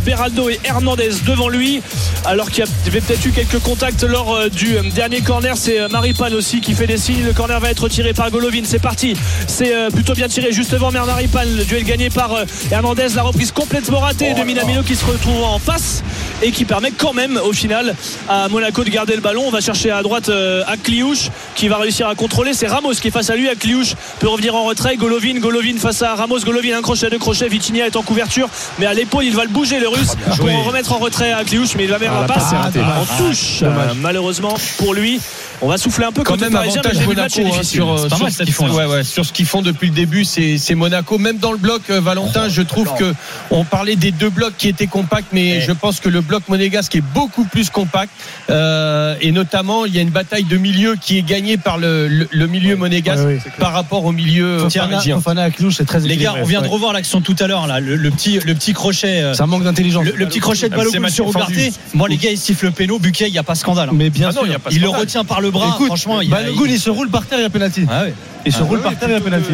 Beraldo 0.04 0.48
et 0.48 0.60
Hernandez 0.64 1.10
devant 1.26 1.48
lui 1.48 1.82
alors 2.24 2.50
qu'il 2.50 2.64
y 2.64 2.88
avait 2.88 3.00
peut-être 3.00 3.24
eu 3.24 3.30
quelques 3.30 3.58
contacts 3.60 4.04
lors 4.04 4.48
du 4.50 4.76
dernier 4.94 5.20
corner. 5.20 5.56
C'est 5.56 5.88
Maripane 5.88 6.34
aussi 6.34 6.60
qui 6.60 6.74
fait 6.74 6.86
des 6.86 6.98
signes. 6.98 7.24
Le 7.24 7.32
corner 7.32 7.58
va 7.60 7.70
être 7.70 7.88
tiré 7.88 8.12
par 8.12 8.30
Golovin. 8.30 8.62
C'est 8.64 8.80
parti. 8.80 9.14
C'est 9.46 9.72
plutôt 9.92 10.14
bien 10.14 10.28
tiré 10.28 10.52
juste 10.52 10.72
devant 10.72 10.90
Maripane. 10.90 11.56
Le 11.56 11.64
duel 11.64 11.84
gagné 11.84 12.10
par 12.10 12.44
Hernandez. 12.70 13.08
La 13.14 13.22
reprise 13.22 13.52
complètement 13.52 14.00
ratée 14.00 14.34
de 14.34 14.42
Minamino 14.42 14.82
qui 14.82 14.96
se 14.96 15.04
retrouve 15.04 15.42
en 15.42 15.58
face 15.58 16.02
et 16.42 16.52
qui 16.52 16.64
permet 16.64 16.90
quand 16.90 17.12
même 17.12 17.38
au 17.42 17.52
final 17.52 17.94
à 18.28 18.48
Monaco 18.48 18.84
de 18.84 18.90
garder 18.90 19.14
le 19.14 19.22
ballon. 19.22 19.44
On 19.46 19.50
va 19.50 19.60
chercher 19.60 19.90
à 19.90 20.02
droite 20.02 20.28
à 20.30 20.76
Kliouche 20.76 21.30
qui 21.54 21.68
va 21.68 21.78
réussir 21.78 22.06
à 22.08 22.14
contrôler 22.14 22.49
c'est 22.52 22.66
Ramos 22.66 22.92
qui 22.94 23.08
est 23.08 23.10
face 23.10 23.30
à 23.30 23.36
lui 23.36 23.48
à 23.48 23.54
Kliouche 23.54 23.94
peut 24.18 24.28
revenir 24.28 24.54
en 24.54 24.64
retrait. 24.64 24.96
Golovin 24.96 25.38
Golovin 25.38 25.76
face 25.78 26.02
à 26.02 26.14
Ramos 26.14 26.40
Golovin 26.40 26.76
un 26.78 26.82
crochet 26.82 27.10
deux 27.10 27.18
crochets 27.18 27.48
Vitinha 27.48 27.86
est 27.86 27.96
en 27.96 28.02
couverture. 28.02 28.48
Mais 28.78 28.86
à 28.86 28.94
l'épaule 28.94 29.24
il 29.24 29.34
va 29.34 29.44
le 29.44 29.50
bouger 29.50 29.78
le 29.80 29.88
russe 29.88 30.14
pour 30.36 30.50
en 30.54 30.62
remettre 30.62 30.92
en 30.92 30.98
retrait 30.98 31.32
à 31.32 31.44
Kliouche 31.44 31.74
mais 31.76 31.84
il 31.84 31.90
va 31.90 31.98
mettre 31.98 32.12
Ah, 32.16 32.20
la 32.22 32.26
passe 32.26 32.52
en 32.52 33.16
touche 33.18 33.62
Euh, 33.62 33.94
malheureusement 33.96 34.54
pour 34.78 34.94
lui 34.94 35.20
on 35.62 35.68
va 35.68 35.76
souffler 35.78 36.06
un 36.06 36.12
peu 36.12 36.22
quand 36.22 36.40
même 36.40 36.52
mais 36.52 36.58
avantage 36.58 37.06
Monaco 37.06 37.40
hein, 37.44 37.62
sur, 37.62 37.98
sur 38.08 38.18
mal, 38.18 38.32
ce 38.32 38.38
font, 38.38 38.44
défense. 38.44 38.70
ouais, 38.72 38.86
ouais, 38.86 39.04
sur 39.04 39.24
ce 39.26 39.32
qu'ils 39.32 39.46
font 39.46 39.62
depuis 39.62 39.88
le 39.88 39.94
début 39.94 40.24
c'est 40.24 40.74
Monaco 40.74 41.18
même 41.18 41.38
dans 41.38 41.52
le 41.52 41.58
bloc 41.58 41.82
euh, 41.90 42.00
Valentin 42.00 42.48
je 42.48 42.62
trouve 42.62 42.92
que 42.98 43.14
on 43.50 43.64
parlait 43.64 43.96
des 43.96 44.10
deux 44.12 44.30
blocs 44.30 44.54
qui 44.56 44.68
étaient 44.68 44.86
compacts 44.86 45.28
mais 45.32 45.60
je 45.60 45.72
pense 45.72 46.00
que 46.00 46.08
le 46.08 46.20
bloc 46.20 46.44
monégasque 46.48 46.94
est 46.96 47.00
beaucoup 47.14 47.44
plus 47.44 47.70
compact 47.70 48.10
Euh, 48.50 49.14
et 49.20 49.30
notamment 49.32 49.84
il 49.86 49.94
y 49.94 49.98
a 49.98 50.02
une 50.02 50.10
bataille 50.10 50.44
de 50.44 50.56
milieu 50.56 50.96
qui 51.00 51.18
est 51.18 51.22
gagnée 51.22 51.56
par 51.56 51.78
le, 51.78 52.08
le- 52.08 52.28
le 52.30 52.46
milieu 52.46 52.74
monégasque 52.76 53.22
par 53.58 53.72
rapport 53.72 54.04
au 54.04 54.12
milieu 54.12 54.64
euh, 54.64 54.68
parisien 54.68 55.20
c'est 55.70 55.84
très 55.86 56.00
Les 56.00 56.16
gars, 56.16 56.34
on 56.40 56.44
vient 56.44 56.62
de 56.62 56.66
revoir 56.68 56.92
l'action 56.92 57.20
tout 57.20 57.36
à 57.38 57.46
l'heure, 57.46 57.66
là, 57.66 57.80
le, 57.80 57.96
le 57.96 58.10
petit, 58.10 58.38
le 58.40 58.54
petit 58.54 58.72
crochet. 58.72 59.34
Ça 59.34 59.46
manque 59.46 59.62
d'intelligence. 59.64 60.04
Le, 60.04 60.26
petit 60.26 60.40
crochet 60.40 60.68
de 60.68 60.74
Ah, 60.74 60.78
c'est 60.82 60.90
Balogun 60.90 61.08
sur 61.10 61.26
Ougarté. 61.28 61.72
Moi, 61.94 62.08
les 62.08 62.16
gars, 62.16 62.30
ils 62.30 62.38
sifflent 62.38 62.66
le 62.66 62.70
péno. 62.72 62.98
Buquet, 62.98 63.28
il 63.28 63.32
n'y 63.32 63.38
a 63.38 63.42
pas 63.42 63.54
scandale. 63.54 63.88
hein. 63.90 63.94
Mais 63.94 64.10
bien 64.10 64.28
Ah 64.30 64.32
non, 64.34 64.44
sûr. 64.44 64.58
il 64.70 64.80
le 64.80 64.88
retient 64.88 65.24
par 65.24 65.40
le 65.40 65.49
bras. 65.50 65.72
Écoute, 65.74 65.86
Franchement, 65.86 66.20
il 66.20 66.30
Balogun, 66.30 66.64
il 66.66 66.80
se 66.80 66.90
roule 66.90 67.08
par 67.10 67.26
terre, 67.26 67.38
il 67.38 67.42
y 67.42 67.46
a 67.46 67.50
penalty. 67.50 67.86
Ah 67.90 68.02
ouais. 68.04 68.14
Il 68.46 68.52
se 68.52 68.58
Ah 68.60 68.64
roule 68.64 68.78
ouais, 68.78 68.82
par 68.84 68.96
terre, 68.96 69.08
il 69.08 69.12
y 69.14 69.16
a 69.16 69.20
penalty. 69.20 69.52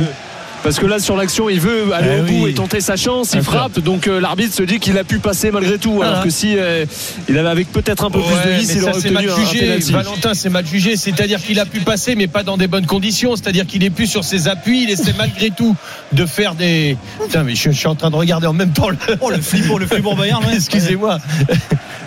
Parce 0.62 0.80
que 0.80 0.86
là, 0.86 0.98
sur 0.98 1.14
l'action, 1.16 1.48
il 1.48 1.60
veut 1.60 1.92
aller 1.94 2.08
Eh 2.16 2.20
au 2.20 2.24
bout 2.24 2.44
oui. 2.44 2.50
et 2.50 2.54
tenter 2.54 2.80
sa 2.80 2.96
chance. 2.96 3.32
Il 3.34 3.42
frappe. 3.42 3.78
Donc 3.78 4.08
euh, 4.08 4.18
l'arbitre 4.20 4.52
se 4.52 4.64
dit 4.64 4.80
qu'il 4.80 4.98
a 4.98 5.04
pu 5.04 5.20
passer 5.20 5.52
malgré 5.52 5.78
tout. 5.78 6.02
Alors 6.02 6.24
que 6.24 6.30
si 6.30 6.56
euh, 6.58 6.84
il 7.28 7.38
avait 7.38 7.50
avec 7.50 7.70
peut-être 7.70 8.04
un 8.04 8.10
peu 8.10 8.18
plus 8.20 8.50
de 8.50 8.56
vis, 8.56 8.72
il 8.72 8.80
ça, 8.80 8.88
aurait 8.90 8.92
c'est 9.00 9.10
obtenu 9.10 9.14
mal 9.14 9.30
un, 9.30 9.32
un 9.32 9.44
jugé. 9.46 9.60
penalty. 9.60 9.92
Valentin, 9.92 10.34
c'est 10.34 10.48
mal 10.48 10.66
jugé. 10.66 10.96
C'est-à-dire 10.96 11.40
qu'il 11.40 11.60
a 11.60 11.66
pu 11.66 11.80
passer, 11.80 12.16
mais 12.16 12.26
pas 12.26 12.42
dans 12.42 12.56
des 12.56 12.66
bonnes 12.66 12.86
conditions. 12.86 13.36
C'est-à-dire 13.36 13.64
qu'il 13.66 13.84
est 13.84 13.90
plus 13.90 14.08
sur 14.08 14.24
ses 14.24 14.48
appuis. 14.48 14.82
Il 14.84 14.90
essaie 14.90 15.14
malgré 15.16 15.50
tout 15.50 15.76
de 16.12 16.26
faire 16.26 16.56
des. 16.56 16.96
Putain, 17.22 17.44
mais 17.44 17.54
je, 17.54 17.70
je 17.70 17.76
suis 17.76 17.86
en 17.86 17.94
train 17.94 18.10
de 18.10 18.16
regarder 18.16 18.48
en 18.48 18.52
même 18.54 18.72
temps 18.72 18.88
le. 18.88 18.96
Oh, 19.20 19.30
le 19.30 19.40
flip 19.40 19.68
pour 19.68 19.78
le 19.78 19.86
flip 19.86 20.02
pour 20.02 20.16
Bayern. 20.16 20.42
ouais. 20.46 20.54
Excusez-moi. 20.56 21.18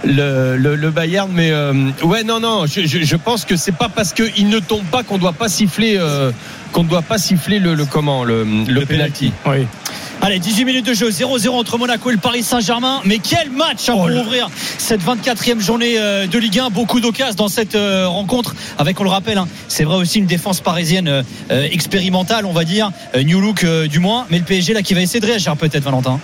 Le, 0.06 0.56
le, 0.58 0.76
le 0.76 0.92
Bayern, 0.92 1.30
mais 1.34 1.52
euh, 1.52 1.74
ouais, 2.04 2.24
non, 2.24 2.40
non. 2.40 2.66
Je, 2.66 2.86
je, 2.86 3.00
je 3.04 3.16
pense 3.16 3.44
que 3.46 3.56
c'est 3.56 3.74
pas 3.76 3.90
parce 3.90 4.14
qu'il 4.14 4.48
ne 4.48 4.60
tombe 4.60 4.86
pas 4.86 5.04
qu'on 5.04 5.18
doit 5.18 5.34
pas 5.34 5.50
siffler, 5.50 5.98
euh, 5.98 6.32
qu'on 6.72 6.84
ne 6.84 6.90
doit 6.90 7.02
pas 7.02 7.18
siffler 7.18 7.60
le, 7.60 7.74
le 7.74 7.86
comment, 7.86 8.24
le, 8.24 8.46
le, 8.68 8.86
penalty. 8.86 9.34
Oui. 9.46 9.68
Allez, 10.22 10.40
18 10.40 10.66
minutes 10.66 10.86
de 10.86 10.94
jeu, 10.94 11.10
0-0 11.10 11.50
entre 11.50 11.78
Monaco 11.78 12.10
et 12.10 12.14
le 12.14 12.20
Paris 12.20 12.44
Saint-Germain. 12.44 13.02
Mais 13.06 13.20
quel 13.20 13.52
match 13.52 13.88
hein, 13.88 13.94
pour 13.94 14.06
ouvrir 14.06 14.50
cette 14.78 15.02
24e 15.02 15.60
journée 15.60 15.96
euh, 15.98 16.28
de 16.28 16.38
Ligue 16.40 16.60
1. 16.60 16.70
Beaucoup 16.70 17.00
d'occasions 17.00 17.36
dans 17.36 17.48
cette 17.48 17.76
rencontre. 17.76 18.56
Avec, 18.78 19.00
on 19.00 19.04
le 19.04 19.10
rappelle, 19.10 19.38
hein, 19.38 19.48
c'est 19.68 19.84
vrai 19.84 19.96
aussi 19.98 20.20
une 20.20 20.26
défense 20.26 20.60
parisienne 20.62 21.08
euh, 21.52 21.68
expérimentale, 21.72 22.46
on 22.46 22.54
va 22.54 22.64
dire. 22.64 22.92
New 23.16 23.40
look 23.40 23.64
euh, 23.64 23.88
du 23.88 24.00
moins. 24.00 24.26
Mais 24.30 24.40
le 24.40 24.44
PSG 24.46 24.74
là 24.74 24.82
qui 24.82 24.94
va 24.94 25.02
essayer 25.02 25.20
de 25.20 25.26
réagir 25.26 25.56
peut-être, 25.56 25.84
Valentin. 25.84 26.20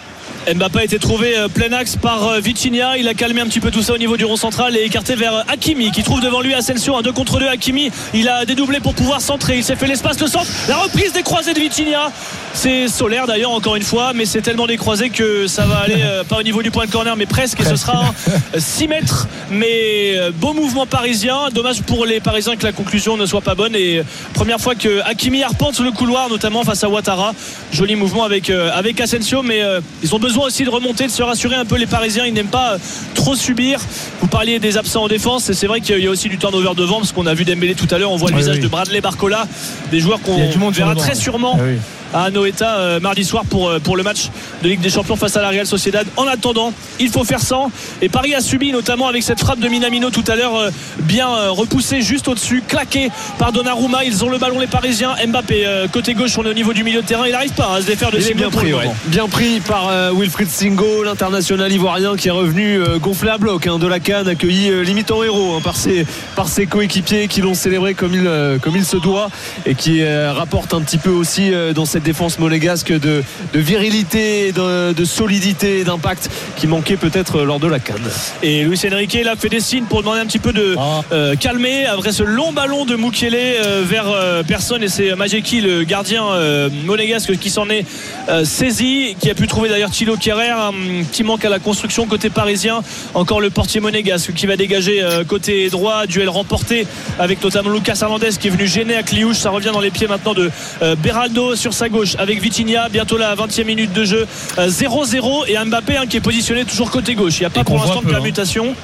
Mbappé 0.53 0.79
a 0.79 0.83
été 0.83 0.99
trouvé 0.99 1.37
euh, 1.37 1.47
plein 1.47 1.71
axe 1.71 1.95
par 1.95 2.27
euh, 2.27 2.39
Vitinha. 2.39 2.97
Il 2.97 3.07
a 3.07 3.15
calmé 3.15 3.41
un 3.41 3.47
petit 3.47 3.59
peu 3.59 3.71
tout 3.71 3.81
ça 3.81 3.93
au 3.93 3.97
niveau 3.97 4.15
du 4.15 4.25
rond 4.25 4.35
central 4.35 4.77
et 4.77 4.81
écarté 4.81 5.15
vers 5.15 5.33
euh, 5.33 5.41
Hakimi 5.47 5.91
qui 5.91 6.03
trouve 6.03 6.21
devant 6.21 6.41
lui 6.41 6.53
Asensio. 6.53 6.95
Un 6.95 7.01
2 7.01 7.11
contre 7.13 7.39
2. 7.39 7.47
Hakimi, 7.47 7.91
il 8.13 8.29
a 8.29 8.45
dédoublé 8.45 8.79
pour 8.79 8.93
pouvoir 8.93 9.21
centrer. 9.21 9.57
Il 9.57 9.63
s'est 9.63 9.75
fait 9.75 9.87
l'espace 9.87 10.17
de 10.17 10.27
centre. 10.27 10.45
La 10.67 10.77
reprise 10.77 11.13
des 11.13 11.23
croisés 11.23 11.53
de 11.53 11.59
Vitinha. 11.59 12.11
C'est 12.55 12.87
solaire 12.87 13.27
d'ailleurs, 13.27 13.51
encore 13.51 13.75
une 13.75 13.83
fois, 13.83 14.13
mais 14.15 14.25
c'est 14.25 14.41
tellement 14.41 14.65
des 14.65 14.77
croisés 14.77 15.09
que 15.09 15.45
ça 15.45 15.65
va 15.65 15.79
aller 15.79 15.97
euh, 15.99 16.23
pas 16.23 16.37
au 16.37 16.41
niveau 16.43 16.63
du 16.63 16.71
point 16.71 16.85
de 16.85 16.91
corner, 16.91 17.15
mais 17.17 17.25
presque. 17.25 17.59
Et 17.59 17.65
ce 17.65 17.75
sera 17.75 18.05
un 18.05 18.59
6 18.59 18.87
mètres. 18.87 19.27
Mais 19.51 20.13
euh, 20.17 20.31
beau 20.33 20.53
mouvement 20.53 20.85
parisien. 20.85 21.49
Dommage 21.53 21.81
pour 21.81 22.05
les 22.05 22.21
Parisiens 22.21 22.55
que 22.55 22.63
la 22.63 22.71
conclusion 22.71 23.17
ne 23.17 23.25
soit 23.25 23.41
pas 23.41 23.55
bonne. 23.55 23.75
Et 23.75 23.99
euh, 23.99 24.03
première 24.33 24.59
fois 24.59 24.73
que 24.73 25.01
Hakimi 25.05 25.43
arpente 25.43 25.79
le 25.79 25.91
couloir, 25.91 26.29
notamment 26.29 26.63
face 26.63 26.83
à 26.85 26.89
Ouattara. 26.89 27.33
Joli 27.73 27.95
mouvement 27.97 28.23
avec, 28.23 28.49
euh, 28.49 28.71
avec 28.73 29.01
Asensio, 29.01 29.43
mais 29.43 29.61
ils 30.01 30.15
ont 30.15 30.19
besoin 30.19 30.47
aussi 30.47 30.63
de 30.63 30.69
remonter, 30.69 31.07
de 31.07 31.11
se 31.11 31.23
rassurer 31.23 31.57
un 31.57 31.65
peu 31.65 31.75
les 31.75 31.87
Parisiens. 31.87 32.25
Ils 32.25 32.33
n'aiment 32.33 32.47
pas 32.47 32.77
trop 33.15 33.35
subir. 33.35 33.79
Vous 34.21 34.27
parliez 34.27 34.59
des 34.59 34.77
absents 34.77 35.03
en 35.03 35.07
défense, 35.09 35.49
et 35.49 35.53
c'est 35.53 35.67
vrai 35.67 35.81
qu'il 35.81 35.99
y 35.99 36.07
a 36.07 36.09
aussi 36.09 36.29
du 36.29 36.37
turnover 36.37 36.69
devant, 36.75 36.97
parce 36.99 37.11
qu'on 37.11 37.27
a 37.27 37.33
vu 37.33 37.43
Dembélé 37.43 37.75
tout 37.75 37.87
à 37.93 37.97
l'heure. 37.97 38.11
On 38.11 38.15
voit 38.15 38.29
le 38.29 38.35
Oui, 38.35 38.41
visage 38.41 38.55
oui. 38.57 38.61
de 38.63 38.67
Bradley 38.69 39.01
Barcola, 39.01 39.45
des 39.91 39.99
joueurs 39.99 40.21
qu'on 40.21 40.37
verra 40.71 40.95
très 40.95 41.15
sûrement 41.15 41.57
Ah 41.59 41.63
oui. 41.65 41.77
À 42.15 42.31
Noeta 42.31 42.77
euh, 42.77 42.99
mardi 42.99 43.25
soir 43.25 43.43
pour, 43.43 43.69
euh, 43.69 43.79
pour 43.79 43.97
le 43.97 44.03
match 44.03 44.29
de 44.63 44.69
Ligue 44.69 44.79
des 44.79 44.89
Champions 44.89 45.17
face 45.17 45.35
à 45.35 45.41
la 45.41 45.49
Real 45.49 45.67
Sociedad. 45.67 46.07
En 46.15 46.27
attendant, 46.27 46.71
il 46.99 47.09
faut 47.09 47.25
faire 47.25 47.41
100. 47.41 47.69
Et 48.01 48.09
Paris 48.09 48.33
a 48.33 48.41
subi 48.41 48.71
notamment 48.71 49.07
avec 49.07 49.21
cette 49.21 49.39
frappe 49.39 49.59
de 49.59 49.67
Minamino 49.67 50.09
tout 50.09 50.23
à 50.27 50.35
l'heure, 50.35 50.55
euh, 50.55 50.69
bien 50.99 51.27
repoussée 51.49 52.01
juste 52.01 52.27
au-dessus, 52.27 52.63
claquée 52.65 53.09
par 53.37 53.51
Donnarumma. 53.51 54.05
Ils 54.05 54.23
ont 54.23 54.29
le 54.29 54.37
ballon 54.37 54.59
les 54.59 54.67
Parisiens. 54.67 55.15
Mbappé 55.27 55.65
côté 55.91 56.13
gauche, 56.13 56.37
on 56.37 56.45
est 56.45 56.49
au 56.49 56.53
niveau 56.53 56.73
du 56.73 56.83
milieu 56.83 57.01
de 57.01 57.05
terrain. 57.05 57.25
Il 57.25 57.31
n'arrive 57.31 57.53
pas 57.53 57.75
à 57.75 57.81
se 57.81 57.85
défaire 57.85 58.11
de 58.11 58.19
Simon 58.19 58.37
bien 58.37 58.49
pris, 58.49 58.73
ouais. 58.73 58.89
bien 59.07 59.27
pris 59.27 59.59
par 59.59 59.91
Wilfried 60.13 60.49
Singo, 60.49 61.03
l'international 61.03 61.71
ivoirien 61.71 62.15
qui 62.15 62.29
est 62.29 62.31
revenu 62.31 62.79
gonflé 63.01 63.29
à 63.29 63.37
bloc 63.37 63.67
hein, 63.67 63.77
de 63.77 63.87
la 63.87 63.99
canne, 63.99 64.27
accueilli 64.27 64.83
limite 64.83 65.11
en 65.11 65.23
héros 65.23 65.55
hein, 65.55 65.61
par 65.63 65.75
ses, 65.75 66.05
par 66.35 66.47
ses 66.47 66.65
coéquipiers 66.65 67.27
qui 67.27 67.41
l'ont 67.41 67.53
célébré 67.53 67.93
comme 67.93 68.13
il, 68.13 68.59
comme 68.61 68.75
il 68.75 68.85
se 68.85 68.97
doit 68.97 69.29
et 69.65 69.75
qui 69.75 70.01
euh, 70.15 70.31
rapporte 70.33 70.73
un 70.73 70.81
petit 70.81 70.97
peu 70.97 71.09
aussi 71.09 71.53
euh, 71.53 71.73
dans 71.73 71.85
cette 71.85 72.04
défense 72.05 72.39
monégasque 72.39 72.91
de, 72.93 73.23
de 73.53 73.59
virilité, 73.59 74.51
de, 74.53 74.93
de 74.93 75.05
solidité, 75.05 75.83
d'impact 75.83 76.29
qui 76.55 76.67
manquait 76.67 76.95
peut-être 76.95 77.41
lors 77.41 77.59
de 77.59 77.67
la 77.67 77.79
canne. 77.79 78.07
Et 78.43 78.63
Luis 78.63 78.79
Enrique 78.91 79.17
là 79.25 79.35
fait 79.35 79.49
des 79.49 79.59
signes 79.59 79.83
pour 79.85 79.99
demander 80.01 80.21
un 80.21 80.25
petit 80.25 80.39
peu 80.39 80.53
de 80.53 80.75
Ah. 80.77 81.01
euh, 81.11 81.35
calmer 81.35 81.85
après 81.87 82.11
ce 82.11 82.23
long 82.23 82.53
ballon 82.53 82.85
de 82.85 82.95
Mukele 82.95 83.33
euh, 83.35 83.83
vers 83.85 84.05
euh, 84.07 84.43
personne 84.43 84.83
et 84.83 84.87
c'est 84.87 85.15
Majeki 85.15 85.61
le 85.61 85.83
gardien 85.83 86.23
euh, 86.25 86.69
monégasque 86.85 87.37
qui 87.39 87.49
s'en 87.49 87.69
est 87.69 87.85
euh, 88.29 88.45
saisi 88.45 89.15
qui 89.19 89.29
a 89.29 89.33
pu 89.35 89.47
trouver 89.47 89.69
d'ailleurs 89.69 89.89
Thilo 89.91 90.15
Kerrer 90.15 90.49
un 90.51 90.71
petit 91.09 91.23
manque 91.23 91.43
à 91.43 91.49
la 91.49 91.59
construction 91.59 92.05
côté 92.05 92.29
parisien 92.29 92.81
encore 93.15 93.41
le 93.41 93.49
portier 93.49 93.81
monégasque 93.81 94.33
qui 94.33 94.45
va 94.45 94.55
dégager 94.57 95.01
euh, 95.03 95.23
côté 95.23 95.69
droit 95.69 96.05
duel 96.05 96.29
remporté 96.29 96.85
avec 97.19 97.43
notamment 97.43 97.71
Lucas 97.71 97.97
Hernandez 98.01 98.29
qui 98.39 98.47
est 98.47 98.51
venu 98.51 98.67
gêner 98.67 98.95
à 98.95 99.03
Cliouche 99.03 99.37
ça 99.37 99.49
revient 99.49 99.71
dans 99.73 99.81
les 99.81 99.91
pieds 99.91 100.07
maintenant 100.07 100.33
de 100.33 100.51
euh, 100.81 100.95
Beraldo 100.95 101.55
sur 101.55 101.73
sa 101.73 101.84
gauche 101.89 102.15
avec 102.17 102.41
Vitinha. 102.41 102.89
Bientôt 102.89 103.17
la 103.17 103.35
20e 103.35 103.65
minute 103.65 103.93
de 103.93 104.05
jeu. 104.05 104.27
Euh, 104.57 104.67
0-0 104.67 105.47
et 105.47 105.57
Mbappé 105.65 105.97
hein, 105.97 106.05
qui 106.07 106.17
est 106.17 106.21
positionné 106.21 106.65
toujours 106.65 106.91
côté 106.91 107.15
gauche. 107.15 107.39
Il 107.39 107.41
n'y 107.41 107.47
a 107.47 107.49
pas 107.49 107.63
pour 107.63 107.77
l'instant 107.77 108.01
de 108.01 108.07
hein. 108.07 108.11
permutation 108.11 108.75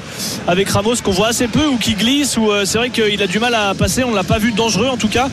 avec 0.47 0.69
Ramos 0.69 0.95
qu'on 1.03 1.11
voit 1.11 1.27
assez 1.27 1.47
peu 1.47 1.65
ou 1.67 1.77
qui 1.77 1.93
glisse 1.93 2.37
ou 2.37 2.51
euh, 2.51 2.65
c'est 2.65 2.77
vrai 2.77 2.89
qu'il 2.89 3.21
a 3.21 3.27
du 3.27 3.39
mal 3.39 3.55
à 3.55 3.73
passer. 3.73 4.03
On 4.03 4.11
ne 4.11 4.15
l'a 4.15 4.23
pas 4.23 4.39
vu 4.39 4.51
dangereux 4.51 4.87
en 4.87 4.97
tout 4.97 5.07
cas 5.07 5.29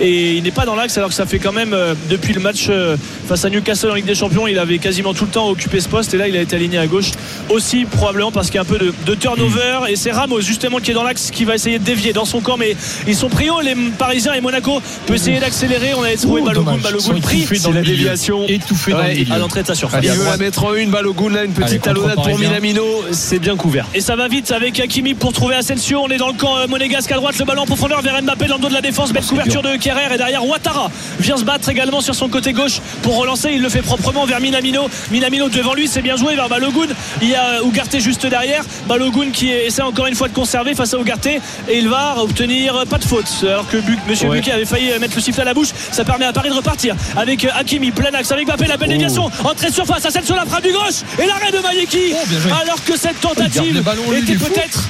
et 0.00 0.34
il 0.34 0.42
n'est 0.42 0.50
pas 0.50 0.64
dans 0.64 0.74
l'axe 0.74 0.96
alors 0.96 1.10
que 1.10 1.14
ça 1.14 1.26
fait 1.26 1.38
quand 1.38 1.52
même 1.52 1.72
euh, 1.74 1.94
depuis 2.08 2.32
le 2.32 2.40
match 2.40 2.66
euh, 2.68 2.96
face 3.26 3.44
à 3.44 3.50
Newcastle 3.50 3.90
en 3.90 3.94
Ligue 3.94 4.06
des 4.06 4.14
Champions 4.14 4.46
il 4.46 4.58
avait 4.58 4.78
quasiment 4.78 5.14
tout 5.14 5.24
le 5.24 5.30
temps 5.30 5.48
occupé 5.48 5.80
ce 5.80 5.88
poste 5.88 6.14
et 6.14 6.16
là 6.16 6.28
il 6.28 6.36
a 6.36 6.40
été 6.40 6.56
aligné 6.56 6.78
à 6.78 6.86
gauche 6.86 7.10
aussi 7.48 7.84
probablement 7.84 8.30
parce 8.32 8.46
qu'il 8.46 8.56
y 8.56 8.58
a 8.58 8.62
un 8.62 8.64
peu 8.64 8.78
de, 8.78 8.94
de 9.06 9.14
turnover 9.14 9.80
et 9.88 9.96
c'est 9.96 10.12
Ramos 10.12 10.40
justement 10.40 10.78
qui 10.78 10.90
est 10.92 10.94
dans 10.94 11.02
l'axe 11.02 11.30
qui 11.30 11.44
va 11.44 11.54
essayer 11.54 11.78
de 11.78 11.84
dévier 11.84 12.12
dans 12.12 12.24
son 12.24 12.40
camp 12.40 12.56
mais 12.56 12.76
ils 13.06 13.16
sont 13.16 13.28
pris 13.28 13.50
haut 13.50 13.60
les 13.60 13.74
Parisiens 13.98 14.34
et 14.34 14.40
Monaco 14.40 14.80
peut 15.06 15.14
essayer 15.14 15.40
d'accélérer 15.40 15.94
on 15.94 16.02
avait 16.02 16.16
trouvé 16.16 16.42
Balogun. 16.42 16.76
Balogun 16.76 17.20
pris 17.20 17.44
dans 17.44 17.46
C'est 17.46 17.72
la 17.72 17.82
déviation. 17.82 18.46
Étouffé 18.48 18.92
dans 18.92 18.98
Ouais, 18.98 19.26
à 19.30 19.38
l'entrée 19.38 19.62
de 19.62 19.66
sa 19.66 19.74
surface 19.74 20.00
Il 20.02 20.10
veut 20.10 20.24
la 20.24 20.36
mettre 20.36 20.64
en 20.64 20.74
une, 20.74 20.90
Balogun 20.90 21.30
là, 21.30 21.44
une 21.44 21.52
petite 21.52 21.70
Allez, 21.70 21.78
talonnade 21.78 22.14
pour 22.14 22.24
Parisien. 22.24 22.48
Minamino, 22.48 22.84
c'est 23.12 23.38
bien 23.38 23.56
couvert. 23.56 23.86
Et 23.94 24.00
ça 24.00 24.16
va 24.16 24.28
vite 24.28 24.50
avec 24.50 24.78
Hakimi 24.80 25.14
pour 25.14 25.32
trouver 25.32 25.54
Asensio. 25.56 26.00
On 26.02 26.08
est 26.08 26.16
dans 26.16 26.28
le 26.28 26.34
camp 26.34 26.56
euh, 26.56 26.66
monégasque 26.66 27.10
à 27.12 27.16
droite. 27.16 27.38
Le 27.38 27.44
ballon 27.44 27.62
en 27.62 27.66
profondeur 27.66 28.02
vers 28.02 28.20
Mbappé 28.22 28.46
dans 28.46 28.56
le 28.56 28.62
dos 28.62 28.68
de 28.68 28.74
la 28.74 28.80
défense. 28.80 29.12
Belle 29.12 29.24
couverture 29.24 29.62
de 29.62 29.76
Kerrer. 29.88 30.14
Et 30.14 30.18
derrière 30.18 30.44
Ouattara 30.44 30.90
vient 31.18 31.36
se 31.36 31.44
battre 31.44 31.68
également 31.68 32.00
sur 32.00 32.14
son 32.14 32.28
côté 32.28 32.52
gauche 32.52 32.80
pour 33.02 33.16
relancer. 33.16 33.50
Il 33.52 33.62
le 33.62 33.68
fait 33.68 33.82
proprement 33.82 34.26
vers 34.26 34.40
Minamino. 34.40 34.88
Minamino 35.10 35.48
devant 35.48 35.74
lui, 35.74 35.88
c'est 35.88 36.02
bien 36.02 36.16
joué 36.16 36.34
vers 36.34 36.48
Balogun. 36.48 36.88
Il 37.22 37.28
y 37.30 37.34
a 37.34 37.62
Ougarté 37.62 38.00
juste 38.00 38.26
derrière. 38.26 38.62
Balogun 38.86 39.30
qui 39.32 39.50
essaie 39.50 39.82
encore 39.82 40.06
une 40.06 40.14
fois 40.14 40.28
de 40.28 40.34
conserver 40.34 40.74
face 40.74 40.92
à 40.94 40.98
Ougarté. 40.98 41.40
Et 41.68 41.78
il 41.78 41.88
va 41.88 42.16
obtenir 42.18 42.84
pas 42.88 42.98
de 42.98 43.04
faute. 43.04 43.26
Alors 43.42 43.66
que 43.68 43.78
Bu- 43.78 43.98
Monsieur 44.08 44.28
Ouais. 44.28 44.42
Avait 44.52 44.64
failli 44.64 44.90
mettre 45.00 45.14
le 45.16 45.20
sifflet 45.22 45.42
à 45.42 45.46
la 45.46 45.54
bouche. 45.54 45.68
Ça 45.92 46.04
permet 46.04 46.24
à 46.26 46.32
Paris 46.32 46.48
de 46.50 46.54
repartir 46.54 46.94
avec 47.16 47.44
Hakimi, 47.44 47.90
plein 47.90 48.12
axe 48.14 48.30
avec 48.32 48.46
Mbappé. 48.46 48.66
La 48.66 48.76
belle 48.76 48.88
déviation. 48.90 49.30
Entrée 49.44 49.68
de 49.68 49.74
surface. 49.74 50.04
Asensio 50.04 50.34
la 50.34 50.44
frappe 50.46 50.62
du 50.64 50.72
gauche. 50.72 51.02
Et 51.22 51.26
l'arrêt 51.26 51.50
de 51.52 51.58
Mayeki. 51.58 52.12
Oh, 52.14 52.54
alors 52.62 52.82
que 52.84 52.96
cette 52.96 53.20
tentative 53.20 53.82
était 54.16 54.34
peut-être 54.36 54.88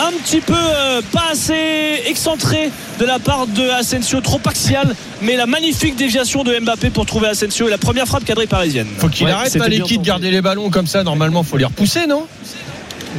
un 0.00 0.10
petit 0.12 0.40
peu 0.40 0.54
euh, 0.56 1.00
pas 1.12 1.24
assez 1.32 2.02
excentré 2.06 2.70
de 2.98 3.04
la 3.04 3.18
part 3.18 3.46
de 3.46 3.68
Asensio, 3.70 4.20
trop 4.20 4.40
axial, 4.46 4.94
mais 5.20 5.36
la 5.36 5.46
magnifique 5.46 5.96
déviation 5.96 6.44
de 6.44 6.58
Mbappé 6.58 6.90
pour 6.90 7.06
trouver 7.06 7.28
Asensio 7.28 7.66
et 7.68 7.70
la 7.70 7.78
première 7.78 8.06
frappe 8.06 8.24
cadrée 8.24 8.46
parisienne. 8.46 8.86
Faut 8.98 9.08
qu'il 9.08 9.26
Ouais, 9.26 9.32
arrête 9.32 9.56
pas 9.58 9.68
bien 9.68 9.78
l'équipe 9.78 10.00
de 10.00 10.06
garder 10.06 10.30
les 10.30 10.40
ballons 10.42 10.70
comme 10.70 10.86
ça. 10.86 11.02
Normalement, 11.04 11.42
faut 11.42 11.56
les 11.56 11.64
repousser, 11.64 12.06
non? 12.06 12.26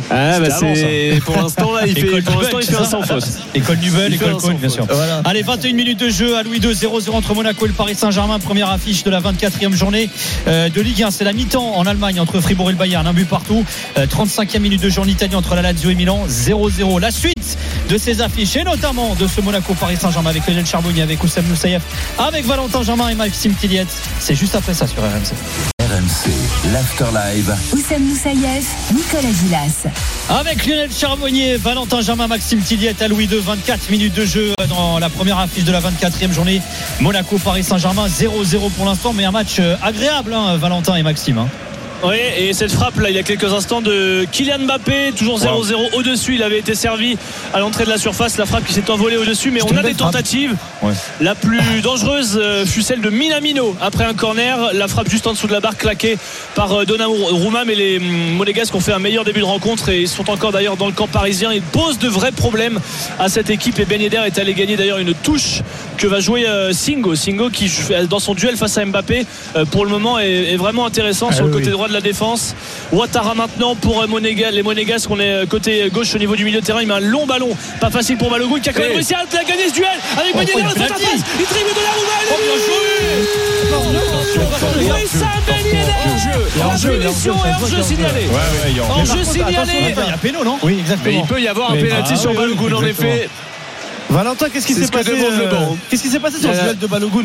Ah, 0.09 0.39
bah, 0.39 0.47
c'est 0.59 1.19
pour 1.25 1.35
l'instant 1.35 1.73
là, 1.73 1.81
il 1.85 1.93
fait, 1.93 2.01
École 2.01 2.23
pour 2.23 2.41
l'instant, 2.41 2.57
Nubel, 2.57 2.69
il 2.69 2.75
fait 2.75 2.81
un 2.81 2.85
sans 2.85 3.01
faute. 3.01 3.25
École 3.53 3.77
Nubel, 3.77 4.13
école 4.13 4.39
sans 4.39 4.53
bien 4.53 4.69
sûr. 4.69 4.85
Voilà. 4.89 5.21
Allez, 5.25 5.41
21 5.41 5.73
minutes 5.73 5.99
de 5.99 6.09
jeu 6.09 6.35
à 6.37 6.43
Louis 6.43 6.59
II, 6.59 6.73
0-0 6.73 7.11
entre 7.11 7.33
Monaco 7.33 7.65
et 7.65 7.67
le 7.67 7.73
Paris 7.73 7.95
Saint-Germain. 7.95 8.39
Première 8.39 8.69
affiche 8.69 9.03
de 9.03 9.09
la 9.09 9.21
24e 9.21 9.73
journée 9.73 10.09
euh, 10.47 10.69
de 10.69 10.81
Ligue 10.81 11.03
1. 11.03 11.11
C'est 11.11 11.23
la 11.23 11.33
mi-temps 11.33 11.75
en 11.75 11.85
Allemagne 11.85 12.19
entre 12.19 12.39
Fribourg 12.41 12.69
et 12.69 12.73
le 12.73 12.77
Bayern. 12.77 13.05
Un 13.05 13.13
but 13.13 13.27
partout. 13.27 13.65
Euh, 13.97 14.05
35e 14.05 14.59
minute 14.59 14.81
de 14.81 14.89
jeu 14.89 15.01
en 15.01 15.07
Italie 15.07 15.35
entre 15.35 15.55
la 15.55 15.61
Lazio 15.61 15.89
et 15.89 15.95
Milan. 15.95 16.25
0-0. 16.27 16.99
La 16.99 17.11
suite 17.11 17.57
de 17.89 17.97
ces 17.97 18.21
affiches 18.21 18.55
et 18.55 18.63
notamment 18.63 19.15
de 19.15 19.27
ce 19.27 19.41
Monaco-Paris 19.41 19.97
Saint-Germain 19.97 20.29
avec 20.29 20.47
Lionel 20.47 20.65
Charbonnier, 20.65 21.01
avec 21.01 21.23
Oussam 21.23 21.45
Moussaïef, 21.45 21.81
avec 22.17 22.45
Valentin 22.45 22.83
Germain 22.83 23.09
et 23.09 23.15
Maxime 23.15 23.53
Tilliette. 23.53 23.87
C'est 24.19 24.35
juste 24.35 24.55
après 24.55 24.73
ça 24.73 24.87
sur 24.87 25.01
RMC. 25.01 25.72
RMC, 25.93 26.31
l'After 26.73 27.05
Live. 27.13 27.55
Oussem 27.71 28.03
Moussaïef, 28.03 28.65
Nicolas 28.95 29.31
Gilas. 29.31 29.83
Avec 30.27 30.65
Lionel 30.65 30.89
Charbonnier, 30.91 31.57
Valentin 31.57 32.01
Germain, 32.01 32.25
Maxime 32.27 32.61
Tilliette 32.61 32.99
à 33.03 33.07
Louis 33.07 33.25
II, 33.25 33.39
24 33.39 33.91
minutes 33.91 34.15
de 34.15 34.25
jeu 34.25 34.53
dans 34.69 34.97
la 34.97 35.09
première 35.09 35.37
affiche 35.37 35.65
de 35.65 35.71
la 35.71 35.81
24e 35.81 36.31
journée. 36.33 36.63
Monaco, 36.99 37.37
Paris 37.37 37.63
Saint-Germain, 37.63 38.07
0-0 38.07 38.71
pour 38.71 38.85
l'instant, 38.85 39.13
mais 39.13 39.25
un 39.25 39.31
match 39.31 39.57
euh, 39.59 39.75
agréable, 39.83 40.33
hein, 40.33 40.57
Valentin 40.57 40.95
et 40.95 41.03
Maxime. 41.03 41.37
hein. 41.37 41.47
Oui, 42.05 42.17
et 42.37 42.51
cette 42.51 42.73
frappe 42.73 42.99
là, 42.99 43.09
il 43.09 43.15
y 43.15 43.19
a 43.19 43.23
quelques 43.23 43.53
instants 43.53 43.81
de 43.81 44.25
Kylian 44.29 44.59
Mbappé, 44.65 45.13
toujours 45.15 45.39
0-0 45.39 45.93
au-dessus. 45.93 46.35
Il 46.35 46.43
avait 46.43 46.59
été 46.59 46.75
servi 46.75 47.17
à 47.53 47.59
l'entrée 47.59 47.85
de 47.85 47.89
la 47.89 47.97
surface. 47.97 48.37
La 48.37 48.45
frappe 48.45 48.65
qui 48.65 48.73
s'est 48.73 48.89
envolée 48.91 49.15
au-dessus, 49.15 49.51
mais 49.51 49.61
on 49.63 49.77
a 49.77 49.83
des 49.83 49.93
tentatives. 49.93 50.53
Ouais. 50.81 50.93
La 51.21 51.33
plus 51.33 51.81
dangereuse 51.81 52.37
euh, 52.41 52.65
fut 52.65 52.81
celle 52.81 52.99
de 52.99 53.09
Minamino 53.09 53.73
après 53.81 54.03
un 54.03 54.13
corner. 54.13 54.73
La 54.73 54.89
frappe 54.89 55.09
juste 55.09 55.27
en 55.27 55.31
dessous 55.31 55.47
de 55.47 55.53
la 55.53 55.61
barre 55.61 55.77
claquée 55.77 56.17
par 56.55 56.73
euh, 56.73 56.85
Donnarumma. 56.85 57.63
Mais 57.63 57.75
les 57.75 57.99
hum, 57.99 58.33
Monégasques 58.35 58.75
ont 58.75 58.81
fait 58.81 58.91
un 58.91 58.99
meilleur 58.99 59.23
début 59.23 59.39
de 59.39 59.45
rencontre 59.45 59.87
et 59.87 60.01
ils 60.01 60.09
sont 60.09 60.29
encore 60.29 60.51
d'ailleurs 60.51 60.75
dans 60.75 60.87
le 60.87 60.91
camp 60.91 61.07
parisien. 61.07 61.53
Ils 61.53 61.61
posent 61.61 61.99
de 61.99 62.09
vrais 62.09 62.33
problèmes 62.33 62.81
à 63.17 63.29
cette 63.29 63.49
équipe. 63.49 63.79
Et 63.79 63.85
Ben 63.85 64.01
Yedder 64.01 64.23
est 64.25 64.37
allé 64.39 64.53
gagner 64.53 64.75
d'ailleurs 64.75 64.99
une 64.99 65.13
touche 65.13 65.61
que 65.97 66.07
va 66.07 66.19
jouer 66.19 66.47
euh, 66.47 66.73
Singo. 66.73 67.15
Singo 67.15 67.49
qui 67.49 67.71
dans 68.09 68.19
son 68.19 68.33
duel 68.33 68.57
face 68.57 68.77
à 68.77 68.85
Mbappé 68.85 69.25
pour 69.71 69.85
le 69.85 69.91
moment 69.91 70.19
est, 70.19 70.57
vraiment 70.57 70.85
intéressant 70.85 71.27
Ah 71.29 71.35
sur 71.35 71.45
le 71.45 71.51
oui, 71.51 71.59
côté 71.59 71.71
droit 71.71 71.87
de 71.87 71.92
la 71.93 72.01
défense. 72.01 72.55
Ouattara 72.91 73.33
maintenant 73.35 73.75
pour 73.75 74.01
euh, 74.01 74.07
Monéga- 74.07 74.51
les 74.51 74.63
Monégasques. 74.63 75.09
On 75.09 75.19
est 75.19 75.31
euh, 75.31 75.45
côté 75.45 75.89
gauche 75.91 76.13
au 76.15 76.17
niveau 76.17 76.35
du 76.35 76.43
milieu 76.45 76.59
de 76.61 76.65
terrain. 76.65 76.81
Il 76.81 76.87
met 76.87 76.93
un 76.95 76.99
long 76.99 77.25
ballon, 77.25 77.49
pas 77.79 77.89
facile 77.89 78.17
pour 78.17 78.29
Balogun 78.29 78.59
qui 78.59 78.69
a 78.69 78.73
quand 78.73 78.81
même 78.81 78.91
réussi 78.93 79.13
à 79.13 79.23
gagner 79.43 79.69
ce 79.69 79.73
duel 79.73 79.87
avec 80.19 80.33
Ben 80.35 80.41
Yedder 80.41 80.53
oh, 80.57 80.63
dans 80.63 80.69
sa 80.69 80.75
penalty. 80.75 81.03
face. 81.05 81.21
Il 81.39 81.45
triple 81.45 81.69
de 81.69 81.81
la. 81.81 83.03
La 86.57 86.69
punition 86.89 87.33
est 87.45 87.61
hors-jeu 87.61 87.81
signalé. 87.83 88.27
Hors-jeu 88.89 89.23
signalé. 89.23 89.71
Il 89.81 89.95
y 89.95 90.11
a 90.11 90.17
péno, 90.17 90.43
non 90.43 90.57
Oui, 90.63 90.73
Mais 90.75 90.79
exactement. 90.81 91.21
il 91.21 91.27
peut 91.27 91.41
y 91.41 91.47
avoir 91.47 91.71
un 91.71 91.75
pénalty 91.75 92.11
Ah, 92.13 92.17
sur 92.17 92.31
oui, 92.31 92.37
Balogun 92.37 92.63
oui, 92.65 92.73
en 92.73 92.83
effet. 92.83 93.29
Valentin, 94.09 94.49
qu'est-ce 94.49 94.67
qui 94.67 94.73
s'est 94.73 94.87
passé 94.87 95.11
le 95.11 95.23
euh. 95.23 95.49
Qu'est-ce 95.89 96.03
qui 96.03 96.09
s'est 96.09 96.19
passé 96.19 96.39
sur 96.39 96.49
le 96.51 96.55
Euh, 96.57 96.61
duel 96.63 96.77
de 96.77 96.87
Balogun 96.87 97.23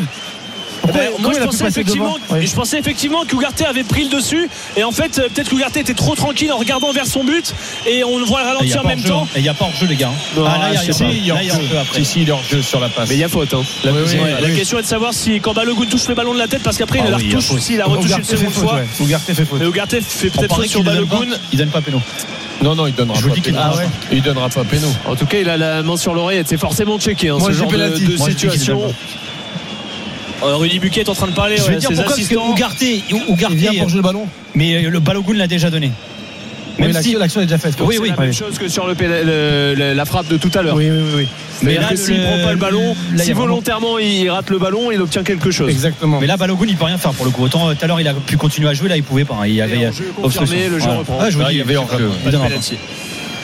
Pourquoi- 0.82 1.00
Ben, 1.00 1.10
moi, 1.18 1.32
il 1.34 1.40
je 1.40 1.44
pensais, 1.44 1.66
effectivement, 1.66 2.16
Ouais. 2.30 2.46
je 2.46 2.54
pensais 2.54 2.78
effectivement 2.78 3.24
qu'Ougarté 3.28 3.64
avait 3.66 3.84
pris 3.84 4.04
le 4.04 4.10
dessus. 4.10 4.48
Et 4.76 4.84
en 4.84 4.92
fait, 4.92 5.18
euh, 5.18 5.28
peut-être 5.28 5.50
qu'Ougarté 5.50 5.80
était 5.80 5.94
trop 5.94 6.14
tranquille 6.14 6.50
en 6.52 6.56
regardant 6.58 6.92
vers 6.92 7.06
son 7.06 7.24
but. 7.24 7.54
Et 7.86 8.04
on 8.04 8.18
le 8.18 8.24
voit 8.24 8.40
il 8.42 8.44
y 8.44 8.48
ralentir 8.48 8.78
a 8.80 8.84
en 8.84 8.86
même 8.88 9.02
temps. 9.02 9.26
Et 9.34 9.38
il 9.40 9.42
n'y 9.42 9.48
a 9.48 9.54
pas 9.54 9.64
hors-jeu, 9.66 9.86
les 9.86 9.96
gars. 9.96 10.10
Non, 10.36 10.44
Ah, 10.46 10.58
là, 10.58 10.68
il 10.70 10.74
y 10.74 10.78
a- 10.78 10.82
il 10.82 11.16
y 11.16 11.18
il 11.18 11.26
y 11.26 11.30
hors-jeu 11.32 12.58
il 12.58 12.62
sur 12.64 12.80
la 12.80 12.88
passe. 12.88 13.08
Mais 13.08 13.14
il 13.16 13.20
y 13.20 13.24
a 13.24 13.28
faute. 13.28 13.52
hein. 13.54 13.62
La 13.84 13.92
Oui, 13.92 13.98
oui, 14.06 14.18
La 14.40 14.50
question 14.50 14.78
est 14.78 14.82
de 14.82 14.86
savoir 14.86 15.12
si 15.14 15.40
quand 15.40 15.52
Balogun 15.54 15.86
touche 15.86 16.08
le 16.08 16.14
ballon 16.14 16.32
de 16.34 16.38
la 16.38 16.48
tête, 16.48 16.62
parce 16.62 16.76
qu'après 16.76 17.00
Ah 17.00 17.04
il 17.06 17.10
la 17.10 17.16
oui, 17.16 17.24
il 17.24 17.30
y 17.30 17.34
a 17.34 17.36
retouche, 17.36 17.50
faute. 17.50 17.60
s'il 17.60 17.80
a 17.80 17.84
retouché 17.86 18.14
une 18.16 18.24
seconde 18.24 18.52
fois. 18.52 18.80
Ougarté 19.00 19.34
fait 19.34 19.44
faute. 19.44 19.60
Mais 19.60 19.66
Ougarté 19.66 20.00
fait 20.00 20.28
On 20.28 20.38
peut-être 20.40 20.54
faute 20.56 20.66
sur 20.66 20.82
Balogun. 20.82 21.26
Il 21.52 21.58
donne 21.58 21.68
pas 21.70 21.80
péno. 21.80 22.00
Non, 22.62 22.74
non, 22.74 22.86
il 22.88 22.94
donnera 22.94 23.16
Je 23.18 23.22
vous 23.22 23.28
pas 23.28 23.34
dis 23.36 23.40
qu'il 23.40 23.52
péno. 23.52 23.64
donnera 23.64 23.80
Ah 23.80 23.84
ouais. 23.84 23.90
Il 24.10 24.22
donnera 24.22 24.48
pas 24.48 24.64
péno. 24.64 24.88
En 25.06 25.14
tout 25.14 25.26
cas, 25.26 25.38
il 25.38 25.48
a 25.48 25.56
la 25.56 25.82
main 25.82 25.96
sur 25.96 26.12
l'oreille. 26.14 26.42
C'est 26.46 26.56
forcément 26.58 26.98
checké. 26.98 27.28
hein, 27.28 27.36
Moi, 27.38 27.50
ce 27.52 27.56
genre 27.56 27.70
de, 27.70 28.16
situation. 28.16 28.82
Euh, 30.42 30.55
Rudy 30.57 30.79
Buquet 30.79 31.01
est 31.01 31.09
en 31.09 31.14
train 31.14 31.27
de 31.27 31.33
parler. 31.33 31.57
Je 31.57 31.62
vais 31.62 31.68
ouais, 31.70 31.77
dire 31.77 31.88
ses 31.88 31.94
pourquoi, 31.96 32.05
parce 32.16 32.16
que 32.16 32.22
assistants. 32.24 32.51
Ougarté, 32.51 33.03
vient 33.57 33.72
pour 33.74 33.88
jouer 33.88 33.96
le 33.98 34.03
ballon. 34.03 34.27
mais 34.55 34.85
euh, 34.87 34.90
le 34.90 35.01
Balogun 35.01 35.35
l'a 35.35 35.46
déjà 35.46 35.70
donné. 35.70 35.90
Même 36.79 36.92
si. 36.92 37.14
l'action 37.14 37.40
est 37.40 37.46
déjà 37.46 37.59
faite. 37.59 37.74
Oui, 37.81 37.96
C'est 37.96 38.01
oui. 38.03 38.11
la 38.11 38.16
même 38.16 38.33
chose 38.33 38.57
que 38.57 38.68
sur 38.68 38.87
le, 38.87 38.94
pénal- 38.94 39.27
le- 39.27 39.74
le- 39.77 39.94
la 39.94 40.05
frappe 40.05 40.29
de 40.29 40.37
tout 40.37 40.51
à 40.55 40.62
l'heure. 40.62 40.77
Oui, 40.77 40.88
oui, 40.88 40.98
oui, 41.03 41.12
oui. 41.16 41.29
Mais 41.62 41.74
là, 41.74 41.88
s'il 41.96 42.22
prend 42.22 42.38
pas 42.44 42.53
le 42.53 42.57
ballon, 42.59 42.94
là, 43.14 43.24
si 43.24 43.33
vraiment- 43.33 43.46
volontairement 43.48 43.98
il 43.98 44.31
rate 44.31 44.48
le 44.51 44.59
ballon, 44.59 44.92
il 44.92 45.01
obtient 45.03 45.24
quelque 45.24 45.51
chose. 45.51 45.68
Exactement. 45.68 46.20
Mais 46.20 46.29
là, 46.29 46.37
Balogun, 46.37 46.66
il 46.68 46.77
peut 46.77 46.85
rien 46.85 46.98
faire 46.98 47.11
pour 47.14 47.24
le 47.24 47.33
coup. 47.33 47.42
Autant 47.42 47.68
euh, 47.68 47.74
tout 47.74 47.85
à 47.85 47.88
l'heure, 47.88 48.01
il 48.01 48.07
a 48.07 48.14
pu 48.14 48.37
continuer 48.37 48.68
à 48.68 48.74
jouer, 48.74 48.88
là, 48.88 48.96
il 48.96 49.03
pouvait 49.03 49.24
pas. 49.24 49.35
hein. 49.42 49.46
Il 49.48 49.55
y 49.55 49.61
avait. 49.61 49.90
confirmé, 50.22 50.68
le 50.68 50.79
jeu 50.79 50.88
reprend. 50.90 51.18
Ouais, 51.18 51.33
je 51.33 51.37
vous 51.37 51.42
Là, 51.42 51.48
dis, 51.48 51.55
il 51.57 51.59
y 51.59 51.62
avait 51.62 51.74
donnera 51.74 51.96
pas. 51.96 52.31
Penalty. 52.48 52.77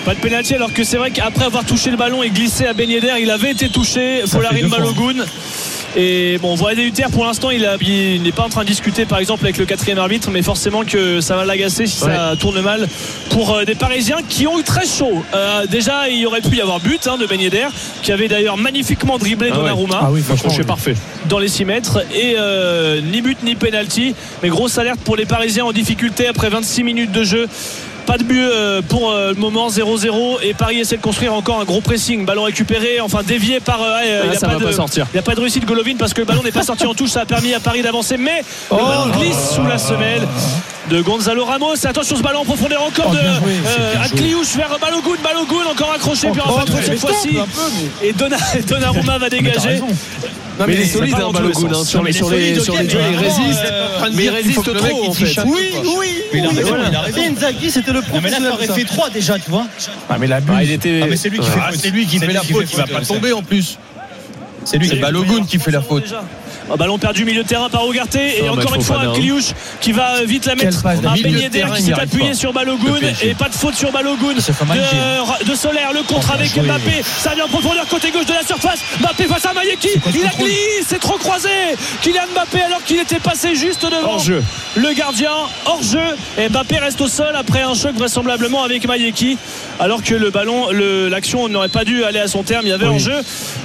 Pas 0.04 0.14
de 0.14 0.20
pénalty 0.20 0.54
alors 0.54 0.72
que 0.72 0.84
c'est 0.84 0.98
vrai 0.98 1.10
qu'après 1.10 1.46
avoir 1.46 1.64
touché 1.64 1.90
le 1.90 1.96
ballon 1.96 2.22
et 2.22 2.30
glissé 2.30 2.66
à 2.66 2.72
Ben 2.72 2.88
Yedder, 2.88 3.14
il 3.20 3.30
avait 3.32 3.50
été 3.50 3.68
touché. 3.68 4.20
Ça 4.26 4.36
Folarin 4.36 4.68
fois. 4.68 4.78
Et 5.96 6.38
bon, 6.38 6.54
Voider 6.56 6.82
Hutter 6.82 7.04
pour 7.12 7.24
l'instant, 7.24 7.50
il, 7.50 7.62
n'est 8.22 8.32
pas 8.32 8.42
en 8.42 8.48
train 8.48 8.62
de 8.62 8.68
discuter 8.68 9.04
par 9.04 9.18
exemple 9.18 9.44
avec 9.44 9.58
le 9.58 9.64
quatrième 9.64 9.98
arbitre, 9.98 10.30
mais 10.30 10.42
forcément 10.42 10.84
que 10.84 11.20
ça 11.20 11.36
va 11.36 11.44
l'agacer 11.44 11.86
si 11.86 11.98
ça 11.98 12.34
tourne 12.38 12.60
mal 12.60 12.88
pour 13.30 13.52
euh, 13.54 13.64
des 13.64 13.74
Parisiens 13.74 14.18
qui 14.28 14.46
ont 14.46 14.58
eu 14.58 14.64
très 14.64 14.86
chaud. 14.86 15.22
Euh, 15.34 15.66
déjà, 15.66 16.08
il 16.08 16.18
y 16.18 16.26
aurait 16.26 16.40
pu 16.40 16.56
y 16.56 16.60
avoir 16.60 16.80
but 16.80 17.06
hein, 17.06 17.16
de 17.16 17.26
Ben 17.26 17.40
Yedder, 17.40 17.68
qui 18.02 18.12
avait 18.12 18.28
d'ailleurs 18.28 18.56
magnifiquement 18.56 19.18
dribblé 19.18 19.50
Ah 19.52 19.56
ouais. 19.56 19.62
Donnarumma 19.62 20.00
Ah 20.02 20.08
oui, 20.10 20.20
franchement. 20.22 20.52
Oui. 20.56 20.64
parfait. 20.64 20.94
dans 21.28 21.38
les 21.38 21.48
6 21.48 21.64
mètres 21.64 22.04
et 22.14 22.34
euh, 22.38 23.00
ni 23.00 23.22
but 23.22 23.42
ni 23.42 23.54
penalty 23.54 24.14
mais 24.42 24.48
grosse 24.48 24.78
alerte 24.78 25.00
pour 25.00 25.16
les 25.16 25.26
Parisiens 25.26 25.64
en 25.64 25.72
difficulté 25.72 26.26
après 26.26 26.48
26 26.48 26.82
minutes 26.84 27.12
de 27.12 27.22
jeu 27.24 27.48
pas 28.04 28.18
de 28.18 28.24
but 28.24 28.38
euh, 28.40 28.82
pour 28.82 29.10
euh, 29.10 29.30
le 29.30 29.34
moment 29.36 29.68
0-0 29.68 30.38
et 30.42 30.54
Paris 30.54 30.78
essaie 30.80 30.96
de 30.96 31.02
construire 31.02 31.34
encore 31.34 31.60
un 31.60 31.64
gros 31.64 31.80
pressing. 31.80 32.24
Ballon 32.24 32.44
récupéré 32.44 33.00
enfin 33.00 33.22
dévié 33.22 33.60
par 33.60 33.82
euh, 33.82 33.96
Ah, 33.96 34.00
il 34.04 34.32
y 34.32 34.36
a 34.36 34.40
pas 34.40 34.54
de, 34.56 35.12
n'y 35.12 35.18
a 35.18 35.22
pas 35.22 35.34
de 35.34 35.40
réussite 35.40 35.64
Golovin 35.64 35.96
parce 35.98 36.12
que 36.14 36.20
le 36.20 36.26
ballon 36.26 36.42
n'est 36.42 36.52
pas 36.52 36.62
sorti 36.62 36.86
en 36.86 36.94
touche. 36.94 37.10
Ça 37.10 37.22
a 37.22 37.26
permis 37.26 37.54
à 37.54 37.60
Paris 37.60 37.82
d'avancer. 37.82 38.16
Mais 38.16 38.42
Oh. 38.70 38.76
le 38.78 38.82
ballon 38.84 39.18
glisse 39.18 39.50
sous 39.54 39.64
la 39.66 39.78
semelle 39.78 40.22
de 40.90 41.00
Gonzalo 41.02 41.44
Ramos. 41.44 41.84
Attention 41.86 42.16
ce 42.16 42.22
ballon 42.22 42.40
en 42.40 42.44
profondeur 42.44 42.82
encore 42.82 43.06
Oh, 43.10 43.14
de 43.14 43.18
joué, 43.18 43.56
euh, 43.78 44.04
Akliouche 44.04 44.54
vers 44.56 44.76
Balogun. 44.80 45.10
Balogun 45.22 45.70
encore 45.70 45.92
accroché 45.94 46.28
puis 46.30 46.40
en 46.40 46.44
Oh, 46.48 46.60
fait 46.66 46.82
cette 46.82 46.98
fois-ci. 47.00 47.30
mais- 48.02 48.08
et 48.08 48.12
Donna- 48.12 48.36
Donnarumma 48.68 49.18
va 49.18 49.28
dégager 49.30 49.80
Non, 50.58 50.66
Mais 50.68 50.74
il 50.74 50.80
est 50.82 50.84
solide, 50.86 51.14
hein, 51.14 51.30
Balogun. 51.32 51.68
hein, 51.74 51.84
Sur 51.84 52.02
mais 52.02 52.10
les 52.10 52.16
il 52.16 52.16
est 52.16 52.18
sur 52.18 52.30
les- 52.30 52.54
solide, 52.54 52.60
sur 52.62 52.72
les 52.74 52.78
mais 52.80 52.86
duels, 52.86 53.02
il 53.12 53.16
résiste. 53.18 53.60
euh, 53.64 54.08
Mais 54.14 54.24
il 54.24 54.28
résiste 54.30 54.62
trop 54.76 54.86
il 55.02 55.08
en 55.08 55.12
triche 55.12 55.34
fait. 55.34 55.42
Oui, 55.46 55.60
oui, 55.98 56.06
Mais 56.32 56.38
il 56.38 56.44
a 56.44 56.48
oui, 56.48 56.56
raison, 56.56 56.68
voilà. 56.68 56.88
il 56.90 56.94
a 56.96 57.00
raison. 57.00 57.18
C'est 57.20 57.26
Inzaghi, 57.28 57.70
c'était 57.72 57.92
le 57.92 58.00
Non, 58.00 58.20
mais 58.22 58.30
là, 58.30 58.38
ça 58.38 58.52
aurait 58.52 58.66
fait 58.68 58.84
3 58.84 59.10
déjà, 59.10 59.38
tu 59.38 59.50
vois. 59.50 59.66
Ah, 60.08 60.16
mais 60.18 60.26
la 60.28 60.38
Ah, 60.48 60.62
il 60.62 60.70
était. 60.70 61.00
Ah, 61.02 61.06
mais 61.10 61.16
c'est 61.16 61.28
lui 61.28 61.40
qui 61.40 61.46
fait 61.50 61.58
Ah, 61.60 61.70
faute. 61.72 61.80
c'est 61.82 61.90
lui 61.90 62.06
qui 62.06 62.18
fait 62.18 62.32
la 62.32 62.42
faute, 62.42 62.66
il 62.70 62.76
va 62.76 62.86
pas 62.86 63.00
tomber 63.04 63.32
en 63.32 63.42
plus. 63.42 63.78
C'est 64.64 64.78
lui 64.78 64.88
C'est 64.88 64.96
Balogun 64.96 65.44
qui 65.44 65.58
fait 65.58 65.70
la 65.72 65.82
faute. 65.82 66.14
Un 66.72 66.76
ballon 66.76 66.98
perdu 66.98 67.24
milieu 67.26 67.42
de 67.42 67.48
terrain 67.48 67.68
par 67.68 67.86
Ougarté 67.86 68.42
et 68.42 68.48
encore 68.48 68.74
une 68.74 68.82
fois. 68.82 69.02
Kliouche 69.14 69.52
qui 69.80 69.92
va 69.92 70.16
euh, 70.16 70.24
vite 70.24 70.46
la 70.46 70.54
mettre 70.54 70.82
passe. 70.82 70.98
un 71.04 71.14
Yedder 71.16 71.48
terrain, 71.50 71.74
qui 71.76 71.82
s'est 71.82 71.92
appuyé 71.92 72.30
pas. 72.30 72.34
sur 72.34 72.52
Balogun. 72.54 72.94
Et 73.22 73.34
pas 73.34 73.48
de 73.50 73.54
faute 73.54 73.74
sur 73.74 73.92
Balogun. 73.92 74.32
De, 74.34 75.44
de 75.50 75.54
Solaire 75.54 75.92
le 75.92 76.02
contre 76.02 76.28
Oh, 76.30 76.34
avec 76.34 76.48
joué. 76.54 76.62
Mbappé. 76.62 77.02
Ça 77.04 77.34
vient 77.34 77.44
en 77.44 77.48
profondeur 77.48 77.86
côté 77.88 78.10
gauche 78.10 78.24
de 78.26 78.32
la 78.32 78.42
surface. 78.42 78.78
Mbappé 79.00 79.24
face 79.24 79.44
à 79.44 79.52
Mayeki. 79.52 79.88
Il 80.14 80.24
a 80.24 80.30
glissé 80.30 80.84
c'est 80.86 80.98
trop 81.00 81.18
croisé. 81.18 81.48
Kylian 82.02 82.22
Mbappé 82.34 82.62
alors 82.62 82.82
qu'il 82.84 82.98
était 82.98 83.20
passé 83.20 83.54
juste 83.54 83.82
devant 83.84 84.14
Hors-jeu. 84.14 84.42
le 84.76 84.92
gardien. 84.94 85.32
Hors 85.66 85.82
jeu. 85.82 86.16
Et 86.38 86.48
Mbappé 86.48 86.78
reste 86.78 87.00
au 87.02 87.08
sol 87.08 87.34
après 87.36 87.62
un 87.62 87.74
choc 87.74 87.94
vraisemblablement 87.94 88.62
avec 88.62 88.86
Mayeki. 88.86 89.36
Alors 89.80 90.02
que 90.02 90.14
le 90.14 90.30
ballon 90.30 90.70
le- 90.70 91.08
l'action 91.08 91.48
n'aurait 91.48 91.68
pas 91.68 91.84
dû 91.84 92.04
aller 92.04 92.20
à 92.20 92.28
son 92.28 92.42
terme. 92.42 92.62
Il 92.64 92.70
y 92.70 92.72
avait 92.72 92.86
hors 92.86 92.98
jeu. 92.98 93.20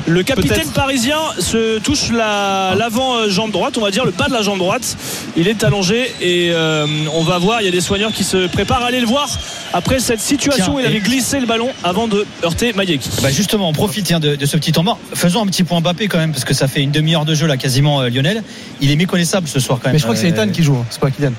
Le 0.08 0.24
capitaine 0.24 0.70
parisien 0.72 1.18
se 1.40 1.80
touche 1.80 2.10
la- 2.12 2.74
euh, 2.98 3.30
jambe 3.30 3.52
droite 3.52 3.78
on 3.78 3.82
va 3.82 3.92
dire 3.92 4.06
le 4.06 4.12
bas 4.12 4.28
de 4.28 4.34
la 4.34 4.42
jambe 4.42 4.58
droite 4.60 4.98
il 5.38 5.48
est 5.48 5.64
allongé 5.64 6.12
et 6.22 6.52
euh, 6.52 6.86
on 7.14 7.24
va 7.24 7.38
voir 7.38 7.62
il 7.62 7.66
y 7.66 7.68
a 7.68 7.72
des 7.72 7.82
soigneurs 7.82 8.12
qui 8.12 8.24
se 8.24 8.48
préparent 8.48 8.84
à 8.84 8.88
aller 8.88 9.00
le 9.02 9.08
voir 9.08 9.30
après 9.74 10.00
cette 10.00 10.20
situation 10.20 10.66
Tiens, 10.66 10.74
où 10.74 10.80
il 10.80 10.86
avait 10.86 11.00
glissé 11.00 11.40
le 11.40 11.46
ballon 11.46 11.70
avant 11.84 12.08
de 12.08 12.26
heurter 12.44 12.74
Mayeki 12.74 13.10
Bah 13.22 13.30
justement, 13.32 13.70
on 13.70 13.74
profite 13.74 14.12
de, 14.14 14.36
de 14.36 14.46
ce 14.46 14.58
petit 14.58 14.72
temps 14.72 14.84
mort. 14.84 14.98
Faisons 15.14 15.44
un 15.44 15.46
petit 15.46 15.64
point 15.64 15.80
Mbappé 15.82 16.08
quand 16.08 16.18
même, 16.18 16.32
parce 16.32 16.46
que 16.46 16.54
ça 16.54 16.68
fait 16.68 16.82
une 16.82 16.92
demi-heure 16.92 17.26
de 17.26 17.36
jeu 17.36 17.46
là, 17.46 17.58
quasiment 17.58 18.02
euh, 18.02 18.10
Lionel. 18.10 18.44
Il 18.82 18.90
est 18.90 18.96
méconnaissable 18.96 19.48
ce 19.48 19.60
soir 19.60 19.78
quand 19.80 19.90
même. 19.90 19.94
Mais 19.94 20.00
je 20.00 20.04
crois 20.04 20.16
que 20.16 20.22
c'est 20.22 20.28
Euh, 20.28 20.44
Ethan 20.44 20.52
qui 20.52 20.64
joue, 20.64 20.76
hein, 20.76 20.86
c'est 20.90 21.00
pas 21.00 21.12
Kylian. 21.12 21.34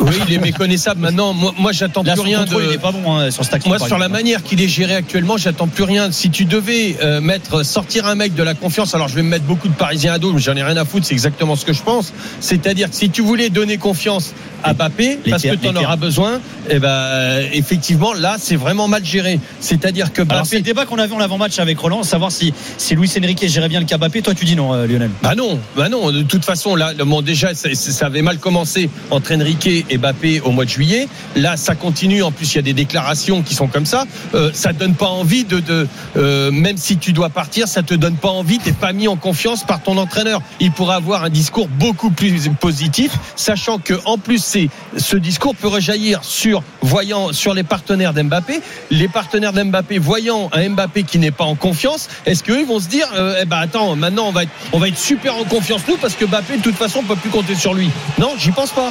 Oui, 0.00 0.14
il 0.28 0.34
est 0.34 0.38
méconnaissable 0.38 1.00
maintenant. 1.00 1.32
Moi, 1.32 1.54
moi 1.58 1.72
j'attends 1.72 2.02
plus 2.02 2.20
rien 2.20 2.40
contrôle, 2.40 2.62
il 2.64 2.68
de. 2.68 2.74
est 2.74 2.78
pas 2.78 2.92
bon 2.92 3.16
hein, 3.16 3.30
sur. 3.30 3.44
Moi, 3.66 3.78
sur 3.78 3.98
la 3.98 4.08
manière 4.08 4.42
qu'il 4.42 4.60
est 4.60 4.68
géré 4.68 4.94
actuellement, 4.94 5.36
j'attends 5.36 5.68
plus 5.68 5.84
rien. 5.84 6.10
Si 6.12 6.30
tu 6.30 6.44
devais 6.44 6.96
euh, 7.02 7.20
mettre 7.20 7.64
sortir 7.64 8.06
un 8.06 8.14
mec 8.14 8.34
de 8.34 8.42
la 8.42 8.54
confiance, 8.54 8.94
alors 8.94 9.08
je 9.08 9.14
vais 9.14 9.22
me 9.22 9.28
mettre 9.28 9.44
beaucoup 9.44 9.68
de 9.68 9.74
Parisiens 9.74 10.12
à 10.14 10.18
dos, 10.18 10.32
mais 10.32 10.40
j'en 10.40 10.56
ai 10.56 10.62
rien 10.62 10.76
à 10.76 10.84
foutre. 10.84 11.06
C'est 11.06 11.14
exactement 11.14 11.56
ce 11.56 11.64
que 11.64 11.72
je 11.72 11.82
pense. 11.82 12.12
C'est-à-dire 12.40 12.90
que 12.90 12.96
si 12.96 13.10
tu 13.10 13.22
voulais 13.22 13.50
donner 13.50 13.78
confiance 13.78 14.34
à 14.62 14.74
Mbappé, 14.74 15.18
parce 15.30 15.42
que 15.42 15.54
tu 15.54 15.68
en 15.68 15.76
auras 15.76 15.96
besoin, 15.96 16.40
eh 16.70 16.78
ben 16.78 16.88
euh, 16.88 17.46
effectivement, 17.52 18.14
là, 18.14 18.36
c'est 18.38 18.56
vraiment 18.56 18.88
mal 18.88 19.04
géré. 19.04 19.38
C'est-à-dire 19.60 20.12
que 20.12 20.22
Alors 20.22 20.46
c'est 20.46 20.56
Mbappé. 20.56 20.56
le 20.56 20.62
débat 20.62 20.86
qu'on 20.86 20.98
avait 20.98 21.14
en 21.14 21.20
avant-match 21.20 21.58
avec 21.58 21.78
Roland, 21.78 22.02
savoir 22.02 22.32
si, 22.32 22.52
si 22.78 22.94
Luis 22.94 23.10
Enrique 23.18 23.46
gérait 23.46 23.68
bien 23.68 23.80
le 23.80 23.86
cas 23.86 23.98
Mbappé. 23.98 24.22
Toi 24.22 24.34
tu 24.34 24.44
dis 24.44 24.56
non, 24.56 24.72
euh, 24.72 24.86
Lionel. 24.86 25.10
Bah 25.22 25.34
non, 25.34 25.58
bah 25.76 25.88
non. 25.88 26.10
De 26.10 26.22
toute 26.22 26.44
façon, 26.44 26.74
là, 26.74 26.92
bon, 26.94 27.22
déjà, 27.22 27.54
ça, 27.54 27.68
ça 27.74 28.06
avait 28.06 28.22
mal 28.22 28.38
commencé 28.38 28.88
entre 29.10 29.34
Enrique 29.34 29.83
et 29.90 29.98
Mbappé 29.98 30.40
au 30.40 30.50
mois 30.50 30.64
de 30.64 30.70
juillet. 30.70 31.08
Là, 31.36 31.56
ça 31.56 31.74
continue. 31.74 32.22
En 32.22 32.32
plus, 32.32 32.52
il 32.52 32.56
y 32.56 32.58
a 32.58 32.62
des 32.62 32.72
déclarations 32.72 33.42
qui 33.42 33.54
sont 33.54 33.68
comme 33.68 33.86
ça. 33.86 34.04
Euh, 34.34 34.50
ça 34.52 34.72
donne 34.72 34.94
pas 34.94 35.06
envie 35.06 35.44
de, 35.44 35.60
de 35.60 35.86
euh, 36.16 36.50
même 36.50 36.76
si 36.76 36.96
tu 36.96 37.12
dois 37.12 37.30
partir, 37.30 37.68
ça 37.68 37.82
te 37.82 37.94
donne 37.94 38.16
pas 38.16 38.28
envie. 38.28 38.58
T'es 38.58 38.72
pas 38.72 38.92
mis 38.92 39.08
en 39.08 39.16
confiance 39.16 39.64
par 39.64 39.82
ton 39.82 39.96
entraîneur. 39.96 40.40
Il 40.60 40.72
pourrait 40.72 40.96
avoir 40.96 41.24
un 41.24 41.30
discours 41.30 41.68
beaucoup 41.68 42.10
plus 42.10 42.48
positif, 42.60 43.12
sachant 43.36 43.78
que 43.78 43.94
en 44.04 44.18
plus, 44.18 44.42
c'est 44.42 44.68
ce 44.96 45.16
discours 45.16 45.54
peut 45.54 45.68
rejaillir 45.68 46.24
sur 46.24 46.62
voyant 46.82 47.32
sur 47.32 47.54
les 47.54 47.62
partenaires 47.62 48.12
d'Mbappé. 48.12 48.60
Les 48.90 49.08
partenaires 49.08 49.52
d'Mbappé 49.52 49.98
voyant 49.98 50.50
un 50.52 50.68
Mbappé 50.70 51.02
qui 51.02 51.18
n'est 51.18 51.30
pas 51.30 51.44
en 51.44 51.54
confiance, 51.54 52.08
est-ce 52.26 52.42
qu'eux 52.42 52.64
vont 52.64 52.80
se 52.80 52.88
dire, 52.88 53.06
euh, 53.16 53.40
eh 53.42 53.44
ben 53.44 53.58
attends, 53.58 53.96
maintenant 53.96 54.26
on 54.28 54.32
va 54.32 54.44
être, 54.44 54.52
on 54.72 54.78
va 54.78 54.88
être 54.88 54.98
super 54.98 55.36
en 55.36 55.44
confiance 55.44 55.82
nous 55.88 55.96
parce 55.96 56.14
que 56.14 56.24
Mbappé 56.24 56.58
de 56.58 56.62
toute 56.62 56.76
façon 56.76 57.00
on 57.00 57.04
peut 57.04 57.16
plus 57.16 57.30
compter 57.30 57.54
sur 57.54 57.74
lui. 57.74 57.90
Non, 58.18 58.32
j'y 58.38 58.50
pense 58.50 58.70
pas. 58.70 58.90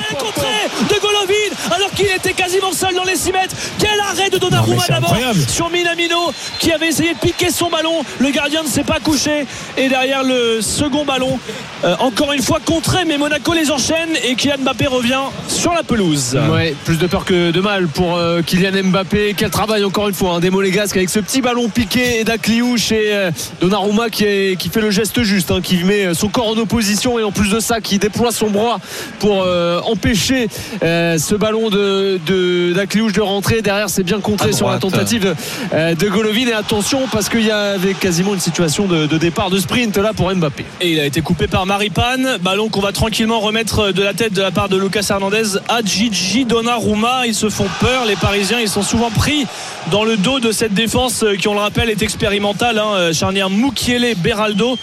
De 0.90 1.00
Golovin 1.00 1.74
alors 1.76 1.92
qu'il 1.92 2.06
était 2.08 2.34
quasiment 2.34 2.72
seul 2.74 2.94
dans 2.96 3.04
les 3.04 3.16
6 3.16 3.32
mètres. 3.32 3.56
Quel 3.80 4.00
arrêt 4.00 4.30
de 4.30 4.38
Donnarumma 4.38 4.84
d'abord 4.90 5.16
sur 5.48 5.70
Minamino 5.70 6.32
qui 6.60 6.72
avait 6.72 6.88
essayé 6.90 7.14
de 7.14 7.20
piquer 7.20 7.50
son 7.52 7.70
ballon. 7.70 8.04
Le 8.20 8.30
gardien 8.32 8.64
ne 8.64 8.68
s'est 8.68 8.84
pas 8.84 9.00
couché. 9.00 9.46
Et 9.78 9.90
derrière 9.90 10.24
le 10.24 10.62
second 10.62 11.06
ballon 11.06 11.40
euh, 11.84 11.96
encore 12.00 12.32
une 12.34 12.42
fois 12.42 12.60
contré 12.64 13.00
mais 13.06 13.18
Monaco 13.18 13.54
les 13.54 13.70
enchaîne 13.72 14.12
et 14.24 14.36
Kylian 14.36 14.58
Mbappé 14.60 14.88
revient 14.88 15.20
sur 15.48 15.74
la 15.74 15.84
pelouse. 15.84 16.38
Ouais, 16.52 16.76
plus 16.86 16.98
de 16.98 17.08
peur 17.08 17.26
que 17.26 17.52
de 17.52 17.62
mal 17.62 17.88
pour 17.88 18.16
euh, 18.18 18.42
Kylian 18.42 18.84
Mbappé. 18.86 19.36
Quel 19.38 19.50
travail 19.50 19.84
encore 19.84 20.08
une 20.08 20.14
fois, 20.16 20.36
hein, 20.36 20.40
des 20.40 20.50
Monégasques 20.50 20.96
avec 20.98 21.10
ce 21.10 21.20
petit 21.20 21.42
ballon 21.42 21.70
piqué 21.70 22.24
d'Akliouche 22.24 22.92
et 22.92 23.14
euh, 23.14 23.32
Donnarumma 23.62 24.10
qui, 24.10 24.24
est- 24.26 24.56
qui 24.58 24.70
fait 24.70 24.82
le 24.82 24.92
geste 24.92 25.24
juste, 25.24 25.52
hein, 25.52 25.60
qui 25.62 25.84
met 25.84 26.06
euh, 26.06 26.14
son 26.14 26.28
corps 26.30 26.48
en 26.50 26.58
opposition 26.58 27.20
et 27.20 27.24
en 27.24 27.32
plus 27.32 27.50
de 27.50 27.60
ça 27.60 27.82
qui 27.82 27.98
déploie 28.00 28.32
son 28.32 28.50
bras 28.50 28.80
pour 29.20 29.44
euh, 29.44 29.80
empêcher 29.82 30.48
euh, 30.84 31.18
ce 31.18 31.36
ballon 31.36 31.70
de, 31.70 32.20
de, 32.26 32.74
d'Akliouche 32.74 33.14
de 33.14 33.22
rentrer. 33.22 33.62
Derrière, 33.62 33.90
c'est 33.90 34.04
bien 34.04 34.20
contré 34.20 34.52
sur 34.54 34.70
la 34.70 34.78
tentative 34.78 35.24
de, 35.24 35.36
euh, 35.74 35.96
de 35.96 36.10
Golovin. 36.10 36.48
Et 36.48 36.54
attention 36.54 37.02
parce 37.12 37.30
qu'il 37.30 37.46
y 37.46 37.52
avait 37.52 37.94
quasiment 37.94 38.34
une 38.34 38.40
situation 38.40 38.86
de, 38.86 39.06
de 39.06 39.18
départ 39.18 39.50
de 39.50 39.60
sprint 39.60 39.98
là 39.98 40.14
pour 40.14 40.34
Mbappé. 40.34 40.66
et 40.82 40.92
il 40.92 41.00
a 41.00 41.06
été 41.06 41.22
coupé 41.22 41.48
par 41.48 41.66
Maripane. 41.66 42.38
Ballon 42.42 42.70
qu'on 42.70 42.82
va 42.82 42.92
tranquillement 42.92 43.40
remettre 43.40 43.92
de 43.92 44.02
la 44.04 44.14
tête 44.14 44.34
de 44.34 44.42
la 44.42 44.52
part 44.52 44.70
de 44.70 44.78
Lucas 44.78 45.06
Hernandez 45.10 45.58
à 45.70 45.82
Gigi 45.82 46.46
Donnarumma. 46.46 47.28
Ils 47.28 47.36
se 47.36 47.50
font 47.50 47.68
peur 47.80 48.06
les 48.06 48.16
Parisiens. 48.16 48.60
Ils 48.60 48.70
sont 48.70 48.84
souvent 48.84 49.10
pris 49.12 49.46
dans 49.92 50.04
le 50.04 50.18
dos 50.18 50.40
de 50.40 50.52
cette 50.52 50.74
défense 50.74 51.26
qui 51.40 51.48
on 51.48 51.54
le 51.54 51.60
rappelle 51.60 51.90
est 51.90 52.02
expérimentale 52.02 52.80
hein, 52.80 52.94
euh, 52.96 53.14
charnière 53.14 53.50
Mukiele 53.50 54.16
Beraldo 54.18 54.78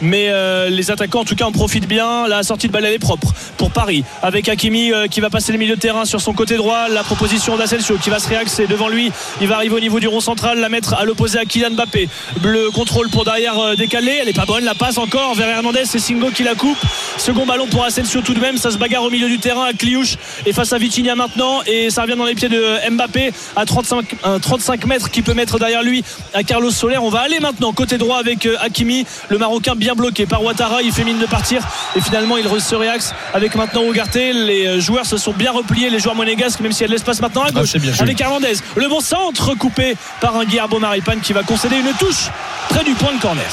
mais 0.00 0.28
euh, 0.30 0.68
les 0.68 0.90
attaquants 0.90 1.20
en 1.20 1.24
tout 1.24 1.36
cas 1.36 1.44
en 1.44 1.52
profitent 1.52 1.88
bien. 1.88 2.26
La 2.28 2.42
sortie 2.42 2.68
de 2.68 2.72
balle 2.72 2.84
elle 2.84 2.94
est 2.94 2.98
propre 2.98 3.32
pour 3.56 3.70
Paris 3.70 4.04
avec 4.22 4.48
Hakimi 4.48 4.92
euh, 4.92 5.06
qui 5.06 5.20
va 5.20 5.30
passer 5.30 5.52
le 5.52 5.58
milieu 5.58 5.76
de 5.76 5.80
terrain 5.80 6.04
sur 6.04 6.20
son 6.20 6.32
côté 6.32 6.56
droit. 6.56 6.88
La 6.88 7.02
proposition 7.02 7.56
d'Asensio 7.56 7.96
qui 7.96 8.10
va 8.10 8.18
se 8.18 8.28
réaxer 8.28 8.66
devant 8.66 8.88
lui. 8.88 9.10
Il 9.40 9.48
va 9.48 9.56
arriver 9.56 9.74
au 9.74 9.80
niveau 9.80 10.00
du 10.00 10.08
rond 10.08 10.20
central, 10.20 10.58
la 10.58 10.68
mettre 10.68 10.94
à 10.94 11.04
l'opposé 11.04 11.38
à 11.38 11.44
Kylian 11.44 11.70
Mbappé. 11.70 12.08
Le 12.42 12.70
contrôle 12.70 13.08
pour 13.10 13.24
derrière 13.24 13.58
euh, 13.58 13.74
décalé, 13.74 14.18
elle 14.20 14.28
est 14.28 14.36
pas 14.36 14.46
bonne, 14.46 14.64
la 14.64 14.74
passe 14.74 14.98
encore 14.98 15.34
vers 15.34 15.48
Hernandez, 15.48 15.84
c'est 15.84 15.98
Singo 15.98 16.30
qui 16.30 16.42
la 16.42 16.54
coupe. 16.54 16.78
Second 17.16 17.46
ballon 17.46 17.66
pour 17.66 17.84
Asensio 17.84 18.20
tout 18.20 18.34
de 18.34 18.40
même, 18.40 18.58
ça 18.58 18.70
se 18.70 18.78
bagarre 18.78 19.02
au 19.02 19.10
milieu 19.10 19.28
du 19.28 19.38
terrain 19.38 19.64
à 19.64 19.72
Kliouche 19.72 20.16
et 20.44 20.52
face 20.52 20.72
à 20.72 20.78
Vitinha 20.78 21.14
maintenant 21.14 21.62
et 21.66 21.90
ça 21.90 22.02
revient 22.02 22.16
dans 22.16 22.24
les 22.24 22.34
pieds 22.34 22.48
de 22.48 22.90
Mbappé 22.90 23.32
à 23.56 23.64
35, 23.64 24.16
un 24.24 24.38
35 24.38 24.84
mètres 24.86 25.10
qui 25.10 25.22
peut 25.22 25.34
mettre 25.34 25.58
derrière 25.58 25.82
lui 25.82 26.04
à 26.34 26.42
Carlos 26.42 26.70
Soler. 26.70 26.98
On 26.98 27.08
va 27.08 27.20
aller 27.20 27.40
maintenant 27.40 27.72
côté 27.72 27.98
droit 27.98 28.18
avec 28.18 28.48
Hakimi, 28.60 29.06
le 29.28 29.38
Marocain 29.38 29.74
bien 29.74 29.85
bloqué 29.94 30.26
par 30.26 30.42
Ouattara, 30.42 30.82
il 30.82 30.92
fait 30.92 31.04
mine 31.04 31.18
de 31.18 31.26
partir 31.26 31.62
et 31.94 32.00
finalement 32.00 32.36
il 32.36 32.46
se 32.60 32.74
réaxe 32.74 33.14
avec 33.34 33.54
maintenant 33.54 33.82
Ougarté. 33.84 34.32
Les 34.32 34.66
euh, 34.66 34.80
joueurs 34.80 35.06
se 35.06 35.16
sont 35.16 35.32
bien 35.32 35.52
repliés, 35.52 35.90
les 35.90 35.98
joueurs 36.00 36.14
monégasques, 36.16 36.60
même 36.60 36.72
s'il 36.72 36.82
y 36.82 36.84
a 36.84 36.88
de 36.88 36.92
l'espace 36.92 37.20
maintenant 37.20 37.42
à 37.42 37.50
gauche 37.50 37.70
c'est 37.72 37.78
bien 37.78 37.92
joué. 37.92 38.02
avec 38.02 38.20
Hernandez. 38.20 38.54
Le 38.76 38.88
bon 38.88 39.00
centre 39.00 39.54
coupé 39.54 39.96
par 40.20 40.36
un 40.36 40.44
Guillermo 40.44 40.78
Maripane 40.78 41.20
qui 41.20 41.32
va 41.32 41.42
concéder 41.42 41.76
une 41.76 41.92
touche 41.98 42.30
près 42.68 42.84
du 42.84 42.92
point 42.94 43.12
de 43.14 43.20
corner. 43.20 43.44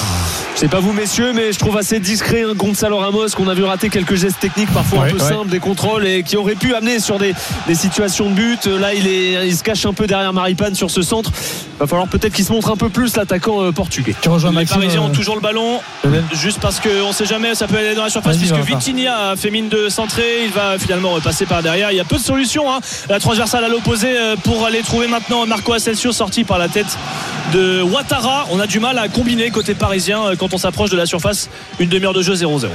Je 0.56 0.60
sais 0.60 0.68
pas 0.68 0.80
vous 0.80 0.94
messieurs, 0.94 1.34
mais 1.34 1.52
je 1.52 1.58
trouve 1.60 1.78
assez 1.78 2.00
discret 2.00 2.44
un 2.44 2.54
Gonzalo 2.54 2.98
Ramos 2.98 3.28
qu'on 3.36 3.48
a 3.48 3.54
vu 3.56 3.64
rater 3.64 3.90
quelques 3.90 4.16
gestes 4.16 4.40
techniques 4.40 4.72
parfois 4.72 5.00
un 5.00 5.02
Ouais, 5.04 5.12
peu 5.12 5.18
ouais. 5.24 5.30
simples, 5.30 5.50
des 5.50 5.60
contrôles 5.60 6.06
et 6.06 6.22
qui 6.24 6.38
auraient 6.38 6.56
pu 6.56 6.76
amener 6.76 7.00
sur 7.00 7.18
des, 7.18 7.34
des 7.68 7.76
situations 7.76 8.30
de 8.30 8.36
but. 8.36 8.66
Là, 8.68 8.94
il, 8.94 9.08
est, 9.08 9.48
il 9.48 9.56
se 9.56 9.64
cache 9.64 9.86
un 9.86 9.94
peu 9.94 10.06
derrière 10.08 10.32
Maripane 10.32 10.76
sur 10.76 10.92
ce 10.92 11.02
centre. 11.02 11.32
Va 11.80 11.88
falloir 11.88 12.08
peut-être 12.08 12.34
qu'il 12.34 12.46
se 12.46 12.52
montre 12.52 12.70
un 12.72 12.76
peu 12.78 12.90
plus 12.90 13.16
l'attaquant 13.16 13.64
euh, 13.64 13.72
portugais. 13.72 14.16
Tu 14.22 14.30
rejoins 14.30 14.52
Les 14.52 14.58
Maxime. 14.58 14.78
Parisiens 14.80 15.02
ont 15.02 15.10
euh, 15.10 15.14
toujours 15.14 15.36
le 15.36 15.42
ballon, 15.42 15.80
juste 16.32 16.60
parce 16.62 16.80
qu'on 16.80 17.08
ne 17.10 17.14
sait 17.14 17.26
jamais, 17.26 17.56
ça 17.56 17.68
peut 17.68 17.78
aller 17.78 17.96
dans 17.96 18.04
la 18.04 18.10
surface, 18.10 18.38
puisque 18.38 18.54
Valentin. 18.54 18.78
Vitinha 18.78 19.30
a 19.32 19.36
fait 19.36 19.52
mine 19.52 19.70
de 19.70 19.90
centrer, 19.90 20.46
il 20.46 20.52
va 20.52 20.78
finalement 20.80 21.12
repasser 21.12 21.46
par 21.46 21.62
derrière. 21.62 21.92
Il 21.92 21.98
y 21.98 22.00
a 22.00 22.04
peu 22.06 22.16
de 22.18 22.22
solutions. 22.22 22.72
hein. 22.72 22.80
La 23.10 23.20
transversale 23.20 23.64
à 23.64 23.68
l'opposé 23.68 24.08
euh, 24.18 24.36
pour 24.36 24.66
aller 24.66 24.82
trouver 24.82 25.08
maintenant 25.08 25.46
Marco 25.46 25.74
Asensio 25.74 26.12
sorti 26.12 26.44
par 26.44 26.58
la 26.58 26.68
tête 26.70 26.98
de 27.54 27.82
Ouattara. 27.82 28.48
On 28.52 28.60
a 28.60 28.68
du 28.68 28.80
mal 28.80 28.98
à 28.98 29.08
combiner 29.08 29.50
côté 29.52 29.76
parisien 29.76 30.24
euh, 30.24 30.36
quand 30.36 30.54
on 30.54 30.58
s'approche 30.58 30.90
de 30.90 30.98
la 30.98 31.06
surface. 31.06 31.50
Une 31.80 31.90
demi-heure 31.90 32.14
de 32.14 32.22
jeu 32.22 32.34
0-0. 32.34 32.68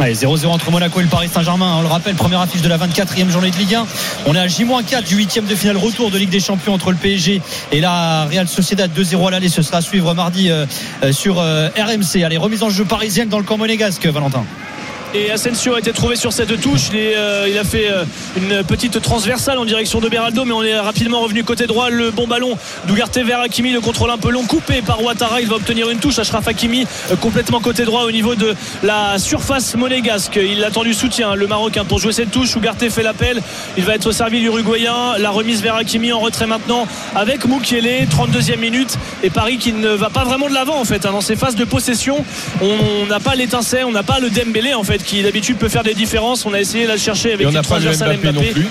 Allez, 0.00 0.14
0-0 0.14 0.46
entre 0.46 0.70
Monaco 0.70 1.00
et 1.00 1.02
le 1.02 1.08
Paris 1.08 1.28
Saint-Germain. 1.28 1.74
On 1.78 1.82
le 1.82 1.88
rappelle, 1.88 2.14
première 2.14 2.40
affiche 2.40 2.62
de 2.62 2.68
la 2.68 2.78
24e 2.78 3.30
journée 3.30 3.50
de 3.50 3.56
Ligue 3.56 3.74
1. 3.74 3.86
On 4.26 4.34
est 4.34 4.38
à 4.38 4.46
J-4 4.46 5.02
du 5.02 5.16
8 5.16 5.48
de 5.48 5.54
finale 5.56 5.76
retour 5.76 6.12
de 6.12 6.18
Ligue 6.18 6.30
des 6.30 6.38
Champions 6.38 6.74
entre 6.74 6.92
le 6.92 6.96
PSG 6.96 7.42
et 7.72 7.80
la 7.80 8.26
Real 8.26 8.46
Sociedad 8.46 8.88
2-0 8.96 9.26
à 9.26 9.30
l'aller. 9.32 9.48
Ce 9.48 9.60
sera 9.60 9.78
à 9.78 9.80
suivre 9.80 10.14
mardi 10.14 10.50
euh, 10.50 10.66
euh, 11.02 11.10
sur 11.10 11.40
euh, 11.40 11.68
RMC. 11.76 12.22
Allez, 12.22 12.36
remise 12.36 12.62
en 12.62 12.70
jeu 12.70 12.84
parisienne 12.84 13.28
dans 13.28 13.38
le 13.38 13.44
camp 13.44 13.58
monégasque, 13.58 14.06
Valentin. 14.06 14.44
Et 15.14 15.30
Asensio 15.30 15.74
a 15.74 15.78
été 15.78 15.92
trouvé 15.92 16.16
sur 16.16 16.34
cette 16.34 16.60
touche. 16.60 16.88
Il, 16.92 16.98
euh, 16.98 17.60
a 17.60 17.64
fait 17.64 17.90
euh, 17.90 18.04
une 18.36 18.62
petite 18.62 19.00
transversale 19.00 19.56
en 19.56 19.64
direction 19.64 20.00
de 20.00 20.08
Beraldo, 20.10 20.44
mais 20.44 20.52
on 20.52 20.62
est 20.62 20.78
rapidement 20.78 21.20
revenu 21.20 21.44
côté 21.44 21.66
droit. 21.66 21.88
Le 21.88 22.10
bon 22.10 22.26
ballon 22.26 22.58
d'Ougarté 22.86 23.22
vers 23.22 23.40
Hakimi, 23.40 23.72
le 23.72 23.80
contrôle 23.80 24.10
un 24.10 24.18
peu 24.18 24.30
long, 24.30 24.44
coupé 24.44 24.82
par 24.82 25.02
Ouattara. 25.02 25.40
Il 25.40 25.48
va 25.48 25.56
obtenir 25.56 25.88
une 25.88 25.98
touche. 25.98 26.18
Ashraf 26.18 26.46
Hakimi 26.46 26.86
euh, 27.10 27.16
complètement 27.16 27.60
côté 27.60 27.86
droit 27.86 28.02
au 28.02 28.10
niveau 28.10 28.34
de 28.34 28.54
la 28.82 29.18
surface 29.18 29.74
monégasque. 29.76 30.38
Il 30.42 30.62
attend 30.62 30.82
du 30.84 30.92
soutien, 30.92 31.34
le 31.34 31.46
Marocain, 31.46 31.86
pour 31.86 31.98
jouer 31.98 32.12
cette 32.12 32.30
touche. 32.30 32.54
Ougarté 32.54 32.90
fait 32.90 33.02
l'appel. 33.02 33.40
Il 33.78 33.84
va 33.84 33.94
être 33.94 34.12
servi 34.12 34.40
l'Uruguayen. 34.40 35.16
La 35.16 35.30
remise 35.30 35.62
vers 35.62 35.76
Hakimi 35.76 36.12
en 36.12 36.20
retrait 36.20 36.46
maintenant 36.46 36.86
avec 37.16 37.46
Moukielé, 37.46 38.06
32e 38.10 38.58
minute. 38.58 38.98
Et 39.22 39.30
Paris 39.30 39.56
qui 39.56 39.72
ne 39.72 39.88
va 39.88 40.10
pas 40.10 40.24
vraiment 40.24 40.50
de 40.50 40.54
l'avant 40.54 40.78
en 40.78 40.84
fait. 40.84 41.06
hein. 41.06 41.12
Dans 41.12 41.22
ces 41.22 41.34
phases 41.34 41.56
de 41.56 41.64
possession, 41.64 42.26
on 42.60 43.06
n'a 43.06 43.20
pas 43.20 43.34
l'étincelle, 43.36 43.86
on 43.86 43.92
n'a 43.92 44.02
pas 44.02 44.18
le 44.20 44.28
Dembélé 44.28 44.74
en 44.74 44.84
fait 44.84 44.97
qui 45.04 45.22
d'habitude 45.22 45.56
peut 45.56 45.68
faire 45.68 45.82
des 45.84 45.94
différences. 45.94 46.44
On 46.46 46.52
a 46.54 46.60
essayé 46.60 46.84
de 46.84 46.88
la 46.88 46.96
chercher 46.96 47.32
avec 47.32 47.42
Et 47.42 47.46
on 47.46 47.50
une 47.50 47.54
n'a 47.54 47.62
pas 47.62 47.78
le 47.78 47.84
transversale 47.84 48.16
Mbappé 48.18 48.32
non 48.32 48.42
plus. 48.52 48.66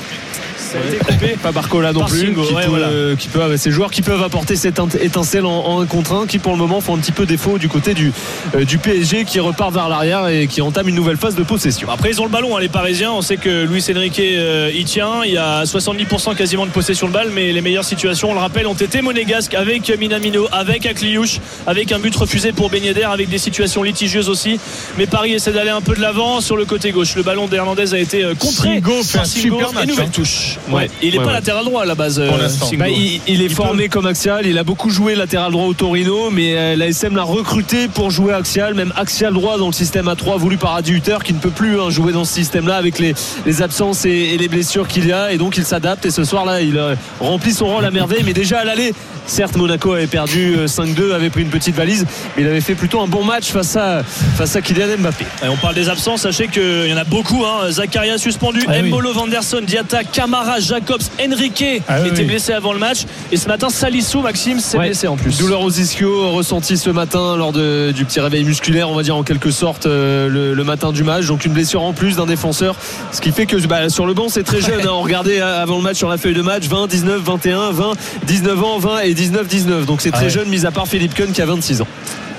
Ça 0.57 0.79
a 0.79 0.85
été 0.85 0.97
coupé. 0.97 1.37
Pas 1.41 1.53
Barcola 1.53 1.93
non 1.93 2.01
Par 2.01 2.09
plus, 2.09 2.19
Singo, 2.19 2.41
qui, 2.43 2.53
ouais, 2.53 2.63
peut, 2.63 2.69
voilà. 2.69 2.87
euh, 2.87 3.15
qui 3.15 3.29
peut- 3.29 3.55
ces 3.55 3.71
joueurs 3.71 3.89
qui 3.89 4.01
peuvent 4.01 4.21
apporter 4.21 4.57
cette 4.57 4.77
étincelle 4.99 5.45
en, 5.45 5.65
en 5.65 5.81
un 5.81 5.85
contre 5.85 6.11
un, 6.13 6.27
qui 6.27 6.39
pour 6.39 6.51
le 6.51 6.57
moment 6.57 6.81
font 6.81 6.95
un 6.95 6.97
petit 6.97 7.13
peu 7.13 7.25
défaut 7.25 7.57
du 7.57 7.69
côté 7.69 7.93
du, 7.93 8.11
euh, 8.53 8.65
du 8.65 8.77
PSG, 8.77 9.23
qui 9.23 9.39
repart 9.39 9.73
vers 9.73 9.87
l'arrière 9.87 10.27
et 10.27 10.47
qui 10.47 10.61
entame 10.61 10.89
une 10.89 10.95
nouvelle 10.95 11.15
phase 11.15 11.35
de 11.35 11.43
possession. 11.43 11.87
Après 11.89 12.09
ils 12.09 12.19
ont 12.19 12.25
le 12.25 12.31
ballon 12.31 12.57
hein, 12.57 12.59
les 12.59 12.67
Parisiens 12.67 13.13
on 13.13 13.21
sait 13.21 13.37
que 13.37 13.63
Luis 13.65 13.85
Enrique 13.95 14.19
euh, 14.19 14.69
y 14.75 14.83
tient 14.83 15.23
il 15.23 15.31
y 15.31 15.37
a 15.37 15.63
70% 15.63 16.35
quasiment 16.35 16.65
de 16.65 16.71
possession 16.71 17.07
de 17.07 17.13
balle 17.13 17.29
mais 17.33 17.53
les 17.53 17.61
meilleures 17.61 17.85
situations 17.85 18.31
on 18.31 18.33
le 18.33 18.39
rappelle 18.41 18.67
ont 18.67 18.73
été 18.73 19.01
monégasques 19.01 19.53
avec 19.53 19.89
Minamino 19.97 20.47
avec 20.51 20.85
Akliouche 20.85 21.39
avec 21.65 21.93
un 21.93 21.99
but 21.99 22.13
refusé 22.13 22.51
pour 22.51 22.73
Yedder 22.75 23.03
avec 23.03 23.29
des 23.29 23.37
situations 23.37 23.83
litigieuses 23.83 24.27
aussi 24.27 24.59
mais 24.97 25.05
Paris 25.05 25.31
essaie 25.33 25.53
d'aller 25.53 25.69
un 25.69 25.81
peu 25.81 25.95
de 25.95 26.01
l'avant 26.01 26.16
sur 26.41 26.57
le 26.57 26.65
côté 26.65 26.91
gauche 26.91 27.15
le 27.15 27.23
ballon 27.23 27.47
d'Hernandez 27.47 27.93
a 27.93 27.99
été 27.99 28.23
euh, 28.23 28.33
contré 28.35 28.75
Singo 28.75 29.03
fait 29.03 29.19
un 29.19 29.25
Singo. 29.25 29.57
super 29.59 29.73
match, 29.73 29.87
nouvelle 29.87 30.05
hein. 30.05 30.11
touche 30.11 30.57
Ouais. 30.71 30.89
il 31.01 31.13
est 31.15 31.17
Ouais, 31.19 31.23
pas 31.23 31.29
ouais. 31.29 31.33
latéral 31.35 31.65
droit 31.65 31.83
à 31.83 31.85
la 31.85 31.95
base 31.95 32.19
euh, 32.19 32.29
Pour. 32.59 32.73
Bah, 32.77 32.89
il, 32.89 33.21
il 33.27 33.41
est 33.41 33.45
Il 33.45 33.49
formé 33.53 33.87
comme 33.89 34.05
axial, 34.07 34.45
il 34.45 34.57
a 34.57 34.63
beaucoup 34.63 34.89
joué 34.89 35.15
latéral 35.15 35.51
droit 35.51 35.65
au 35.65 35.73
Torino, 35.73 36.29
mais 36.31 36.55
euh, 36.57 36.75
la 36.75 36.87
SM 36.87 37.15
l'a 37.15 37.23
recruté 37.23 37.87
pour 37.87 38.09
jouer 38.11 38.33
axial, 38.33 38.73
même 38.73 38.91
axial 38.95 39.33
droit 39.33 39.57
dans 39.57 39.67
le 39.67 39.73
système 39.73 40.07
A3 40.07 40.37
voulu 40.37 40.57
par 40.57 40.75
Adi 40.75 40.93
Hutter, 40.93 41.17
qui 41.23 41.33
ne 41.33 41.39
peut 41.39 41.49
plus 41.51 41.79
hein, 41.79 41.89
jouer 41.89 42.11
dans 42.13 42.25
ce 42.25 42.33
système-là 42.33 42.75
avec 42.77 42.99
les, 42.99 43.13
les 43.45 43.61
absences 43.61 44.05
et, 44.05 44.09
et 44.09 44.37
les 44.37 44.47
blessures 44.47 44.87
qu'il 44.87 45.07
y 45.07 45.11
a, 45.11 45.31
et 45.31 45.37
donc 45.37 45.57
il 45.57 45.65
s'adapte. 45.65 46.05
Et 46.05 46.11
ce 46.11 46.23
soir-là, 46.23 46.61
il 46.61 46.79
remplit 47.19 47.53
son 47.53 47.67
rôle 47.67 47.85
à 47.85 47.91
merveille, 47.91 48.23
mais 48.25 48.33
déjà 48.33 48.59
à 48.59 48.63
l'aller. 48.63 48.93
Certes, 49.25 49.57
Monaco 49.57 49.91
avait 49.91 50.07
perdu 50.07 50.55
euh, 50.57 50.67
5-2, 50.67 51.13
avait 51.13 51.29
pris 51.29 51.41
une 51.41 51.49
petite 51.49 51.75
valise, 51.75 52.05
mais 52.37 52.43
il 52.43 52.47
avait 52.47 52.61
fait 52.61 52.75
plutôt 52.75 53.01
un 53.01 53.07
bon 53.07 53.25
match 53.25 53.47
face 53.51 53.75
à, 53.75 54.01
face 54.03 54.55
à 54.55 54.61
Kylian 54.61 54.97
Mbappé. 54.99 55.25
Et 55.43 55.49
on 55.49 55.57
parle 55.57 55.75
des 55.75 55.89
absences, 55.89 56.06
sachez 56.15 56.47
qu'il 56.47 56.87
y 56.87 56.93
en 56.93 56.97
a 56.97 57.03
beaucoup. 57.03 57.43
Hein. 57.45 57.69
Zakaria 57.71 58.17
suspendu, 58.17 58.61
Ah 58.67 58.73
oui. 58.81 58.87
Mbolo, 58.87 59.11
Vanderson, 59.11 59.61
Diata, 59.61 60.03
Camara, 60.05 60.59
Jacobs, 60.59 61.01
Enrique 61.19 61.81
Ah 61.89 61.97
oui, 62.01 62.07
était 62.09 62.19
oui. 62.21 62.25
blessé 62.27 62.53
avant 62.53 62.71
le 62.71 62.79
match. 62.79 62.99
Et 63.31 63.37
ce 63.37 63.47
matin, 63.47 63.69
Salissou, 63.69 64.21
Maxime, 64.21 64.59
s'est 64.61 64.77
Ouais. 64.77 64.85
blessé 64.87 65.07
en 65.07 65.17
plus. 65.17 65.37
Douleur 65.39 65.61
aux 65.61 65.69
ischio 65.71 66.31
ressentie 66.31 66.77
ce 66.77 66.89
matin 66.91 67.35
lors 67.35 67.51
de- 67.51 67.91
du 67.93 68.05
petit 68.05 68.19
réveil 68.21 68.45
musculaire, 68.45 68.89
on 68.89 68.95
va 68.95 69.03
dire 69.03 69.15
en 69.17 69.23
quelque 69.23 69.51
sorte 69.51 69.85
euh, 69.87 70.29
le, 70.29 70.53
le 70.53 70.63
matin 70.63 70.91
du 70.93 71.03
match. 71.03 71.25
Donc 71.25 71.43
une 71.45 71.53
blessure 71.53 71.81
en 71.83 71.91
plus 71.93 72.15
d'un 72.15 72.25
défenseur, 72.27 72.75
ce 73.11 73.19
qui 73.19 73.31
fait 73.31 73.45
que 73.47 73.57
bah, 73.67 73.89
sur 73.89 74.05
le 74.05 74.13
banc 74.13 74.29
c'est 74.29 74.43
très 74.43 74.61
jeune. 74.61 74.81
hein. 74.85 74.91
On 74.91 75.01
regardait 75.01 75.41
avant 75.41 75.77
le 75.77 75.83
match 75.83 75.97
sur 75.97 76.07
la 76.09 76.17
feuille 76.17 76.35
de 76.35 76.41
match 76.43 76.65
20, 76.65 76.87
19, 76.87 77.21
21, 77.23 77.71
20, 77.71 77.93
19 78.27 78.63
ans, 78.63 78.77
20 78.77 78.99
et 78.99 79.13
19, 79.13 79.47
19. 79.47 79.85
Donc 79.87 80.01
c'est 80.01 80.11
très 80.11 80.25
Ah 80.27 80.29
jeune, 80.29 80.47
mis 80.49 80.65
à 80.65 80.71
part 80.71 80.87
Philippe 80.87 81.15
Kuhn 81.15 81.31
qui 81.33 81.41
a 81.41 81.45
26 81.45 81.81
ans. 81.81 81.87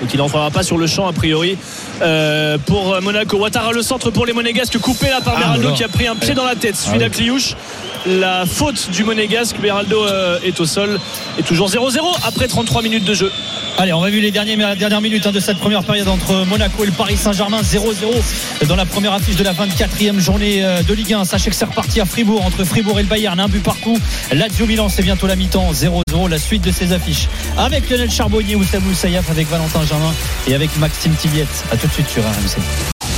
Donc 0.01 0.13
il 0.13 0.17
n'entrera 0.17 0.49
pas 0.51 0.63
sur 0.63 0.77
le 0.77 0.87
champ 0.87 1.07
a 1.07 1.13
priori 1.13 1.57
euh, 2.01 2.57
pour 2.65 3.01
Monaco. 3.01 3.37
Ouattara 3.37 3.71
le 3.71 3.81
centre 3.81 4.11
pour 4.11 4.25
les 4.25 4.33
Monégasques, 4.33 4.77
coupé 4.79 5.07
là 5.09 5.19
par 5.21 5.33
Ah, 5.35 5.39
Beraldo 5.39 5.61
voilà. 5.61 5.75
qui 5.77 5.83
a 5.83 5.87
pris 5.89 6.07
un 6.07 6.15
pied 6.15 6.33
dans 6.33 6.45
la 6.45 6.55
tête. 6.55 6.75
Celui 6.75 6.99
d'Akliouche. 6.99 7.55
La 8.05 8.45
faute 8.45 8.89
du 8.91 9.03
Monégasque, 9.03 9.59
Beraldo 9.59 10.05
euh, 10.05 10.39
est 10.43 10.59
au 10.59 10.65
sol. 10.65 10.99
Et 11.37 11.43
toujours 11.43 11.69
0-0 11.69 11.99
après 12.23 12.47
33 12.47 12.81
minutes 12.81 13.03
de 13.03 13.13
jeu. 13.13 13.31
Allez, 13.77 13.93
on 13.93 14.01
va 14.01 14.09
vu 14.09 14.19
les 14.19 14.31
derniers, 14.31 14.55
la 14.55 14.75
dernière 14.75 15.01
minute 15.01 15.25
hein, 15.25 15.31
de 15.31 15.39
cette 15.39 15.57
première 15.57 15.83
période 15.83 16.07
entre 16.07 16.45
Monaco 16.45 16.83
et 16.83 16.87
le 16.87 16.91
Paris 16.91 17.17
Saint-Germain 17.17 17.61
0-0 17.61 18.65
dans 18.67 18.75
la 18.75 18.85
première 18.85 19.13
affiche 19.13 19.35
de 19.35 19.43
la 19.43 19.53
24e 19.53 20.19
journée 20.19 20.65
euh, 20.65 20.81
de 20.83 20.93
Ligue 20.93 21.13
1. 21.13 21.25
Sachez 21.25 21.49
que 21.49 21.55
c'est 21.55 21.65
reparti 21.65 22.01
à 22.01 22.05
Fribourg 22.05 22.45
entre 22.45 22.63
Fribourg 22.63 22.99
et 22.99 23.03
le 23.03 23.07
Bayern, 23.07 23.39
un 23.39 23.47
but 23.47 23.63
par 23.63 23.79
coup. 23.79 23.97
Lazio 24.33 24.65
Milan, 24.65 24.89
c'est 24.89 25.03
bientôt 25.03 25.27
la 25.27 25.35
mi-temps 25.35 25.71
0-0, 25.71 26.29
la 26.29 26.37
suite 26.37 26.63
de 26.63 26.71
ces 26.71 26.93
affiches. 26.93 27.27
Avec 27.57 27.89
Lionel 27.89 28.11
Charbonnier, 28.11 28.55
Oussam 28.55 28.83
Moussaïaf, 28.83 29.29
avec 29.29 29.49
Valentin 29.49 29.85
Germain 29.85 30.13
et 30.47 30.55
avec 30.55 30.75
Maxime 30.77 31.13
Tilliette. 31.15 31.63
A 31.71 31.77
tout 31.77 31.87
de 31.87 31.93
suite 31.93 32.09
sur 32.09 32.23
RMC. 32.23 32.59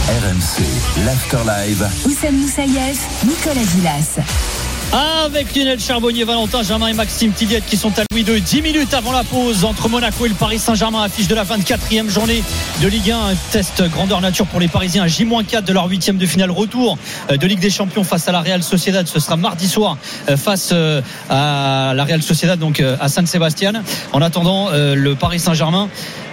RMC, 0.08 1.06
l'After 1.06 1.38
Live. 1.46 1.88
Oussem 2.06 2.36
Moussaïef, 2.36 3.00
Nicolas 3.26 3.66
Gilas. 3.76 4.61
Avec 4.94 5.56
Lionel 5.56 5.80
Charbonnier, 5.80 6.26
Valentin 6.26 6.64
Germain 6.64 6.88
et 6.88 6.94
Maxime 6.94 7.32
Tilliette 7.32 7.66
qui 7.66 7.78
sont 7.78 7.98
à 7.98 8.04
Louis 8.12 8.24
II. 8.24 8.42
10 8.42 8.62
minutes 8.62 8.94
avant 8.94 9.14
la 9.14 9.24
pause 9.24 9.64
entre 9.64 9.88
Monaco 9.88 10.26
et 10.26 10.30
le 10.30 10.36
Paris 10.36 10.60
Saint-Germain, 10.60 11.04
affiche 11.04 11.30
de 11.30 11.36
la 11.36 11.46
24e 11.46 12.10
journée 12.10 12.44
de 12.82 12.88
Ligue 12.90 13.12
1. 13.12 13.18
Un 13.18 13.36
test 13.52 13.90
grandeur 13.90 14.20
nature 14.20 14.48
pour 14.48 14.60
les 14.60 14.68
Parisiens. 14.68 15.08
J-4 15.08 15.64
de 15.64 15.72
leur 15.72 15.86
huitième 15.86 16.18
de 16.18 16.26
finale 16.26 16.52
retour 16.52 16.98
euh, 17.30 17.38
de 17.38 17.48
Ligue 17.48 17.62
des 17.62 17.70
Champions 17.70 18.04
face 18.04 18.28
à 18.28 18.34
la 18.34 18.42
Real 18.42 18.64
Sociedad. 18.64 19.08
Ce 19.08 19.22
sera 19.22 19.38
mardi 19.38 19.70
soir 19.70 19.98
euh, 20.30 20.36
face 20.36 20.72
euh, 20.74 21.02
à 21.30 21.94
la 21.96 22.04
Real 22.04 22.22
Sociedad, 22.22 22.60
donc 22.60 22.82
à 22.82 23.08
San 23.08 23.26
Sebastian. 23.26 23.84
En 24.12 24.22
attendant, 24.22 24.72
le 24.72 25.16
Paris 25.16 25.40
Saint-Germain 25.40 25.90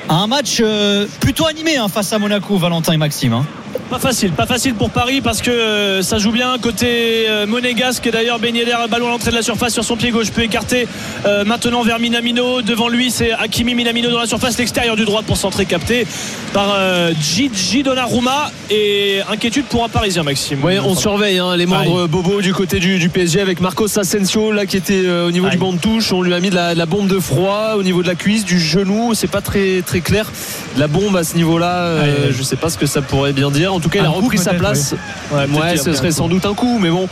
un 0.09 0.27
match 0.27 0.59
euh, 0.61 1.07
plutôt 1.21 1.47
animé 1.47 1.77
hein, 1.77 1.89
face 1.89 2.13
à 2.13 2.19
Monaco, 2.19 2.57
Valentin 2.57 2.93
et 2.93 2.97
Maxime. 2.97 3.33
hein. 3.33 3.45
Pas 3.91 3.99
facile, 3.99 4.33
pas 4.33 4.47
facile 4.47 4.75
pour 4.75 4.91
Paris 4.91 5.21
parce 5.23 5.41
que 5.41 5.51
euh, 5.51 6.03
ça 6.03 6.19
joue 6.19 6.31
bien 6.33 6.57
côté 6.61 7.27
euh, 7.29 7.47
monégasque. 7.47 8.07
Et 8.07 8.11
D'ailleurs, 8.11 8.39
Ben 8.39 8.55
Yedder, 8.55 8.77
ballon 8.91 9.07
à 9.09 9.11
l'entrée 9.11 9.31
de 9.31 9.37
la 9.37 9.43
surface 9.43 9.73
sur 9.73 9.85
son 9.85 9.97
pied 9.97 10.11
gauche, 10.11 10.31
peut 10.31 10.43
écarter 10.43 10.87
euh, 11.27 11.45
maintenant 11.45 11.83
vers 11.83 11.99
Minamino. 11.99 12.61
Devant 12.63 12.89
lui, 12.89 13.11
c'est 13.11 13.33
Hakimi 13.33 13.75
Minamino 13.75 14.11
dans 14.11 14.19
la 14.21 14.27
surface, 14.27 14.59
l'extérieur 14.59 14.97
du 14.97 15.05
droit 15.05 15.23
pour 15.23 15.37
centrer 15.39 15.65
capté 15.65 16.07
par 16.53 16.75
euh, 16.77 17.13
Gigi 17.21 17.83
Donnarumma. 17.83 18.51
Et 18.71 19.21
inquiétude 19.31 19.65
pour 19.67 19.85
un 19.85 19.89
Parisien, 19.89 20.23
Maxime. 20.23 20.63
Ouais, 20.65 20.79
on 20.79 20.95
surveille 20.95 21.39
hein, 21.39 21.57
les 21.57 21.65
membres 21.67 22.07
bobos 22.07 22.43
du 22.43 22.53
côté 22.53 22.81
du, 22.81 22.99
du 22.99 23.09
PSG 23.09 23.41
avec 23.41 23.61
Marcos 23.61 23.99
Asensio 23.99 24.53
là 24.53 24.67
qui 24.67 24.77
était 24.77 25.03
euh, 25.07 25.29
au 25.29 25.31
niveau 25.31 25.47
Aïe. 25.47 25.53
du 25.53 25.59
banc 25.59 25.73
de 25.73 25.79
touche. 25.79 26.13
On 26.13 26.21
lui 26.23 26.35
a 26.35 26.41
mis 26.41 26.51
de 26.51 26.55
la, 26.55 26.75
de 26.75 26.79
la 26.79 26.87
bombe 26.87 27.09
de 27.09 27.19
froid 27.21 27.75
au 27.77 27.83
niveau 27.83 28.03
de 28.03 28.09
la 28.09 28.15
cuisse, 28.15 28.45
du 28.45 28.59
genou. 28.59 29.15
C'est 29.15 29.31
pas 29.31 29.41
très 29.41 29.81
très 29.83 29.98
très 30.01 30.11
clair. 30.11 30.31
La 30.77 30.87
bombe 30.87 31.17
à 31.17 31.25
ce 31.25 31.37
niveau-là, 31.37 31.73
euh, 31.79 32.27
aïe. 32.29 32.35
je 32.37 32.43
sais 32.43 32.57
pas 32.57 32.71
ce 32.71 32.79
que 32.79 32.87
ça 32.87 33.03
pourrait 33.03 33.33
bien 33.33 33.51
dire. 33.51 33.73
En 33.75 33.81
tout 33.81 33.89
cas, 33.89 34.01
il 34.01 34.07
a 34.07 34.09
coup, 34.09 34.17
repris 34.21 34.39
sa 34.39 34.55
place. 34.55 34.95
Ouais, 35.33 35.77
ce 35.77 35.93
serait 35.93 36.11
sans 36.13 36.29
doute 36.29 36.47
un 36.47 36.55
coup, 36.55 36.79
mais 36.79 36.91
bon, 36.91 37.09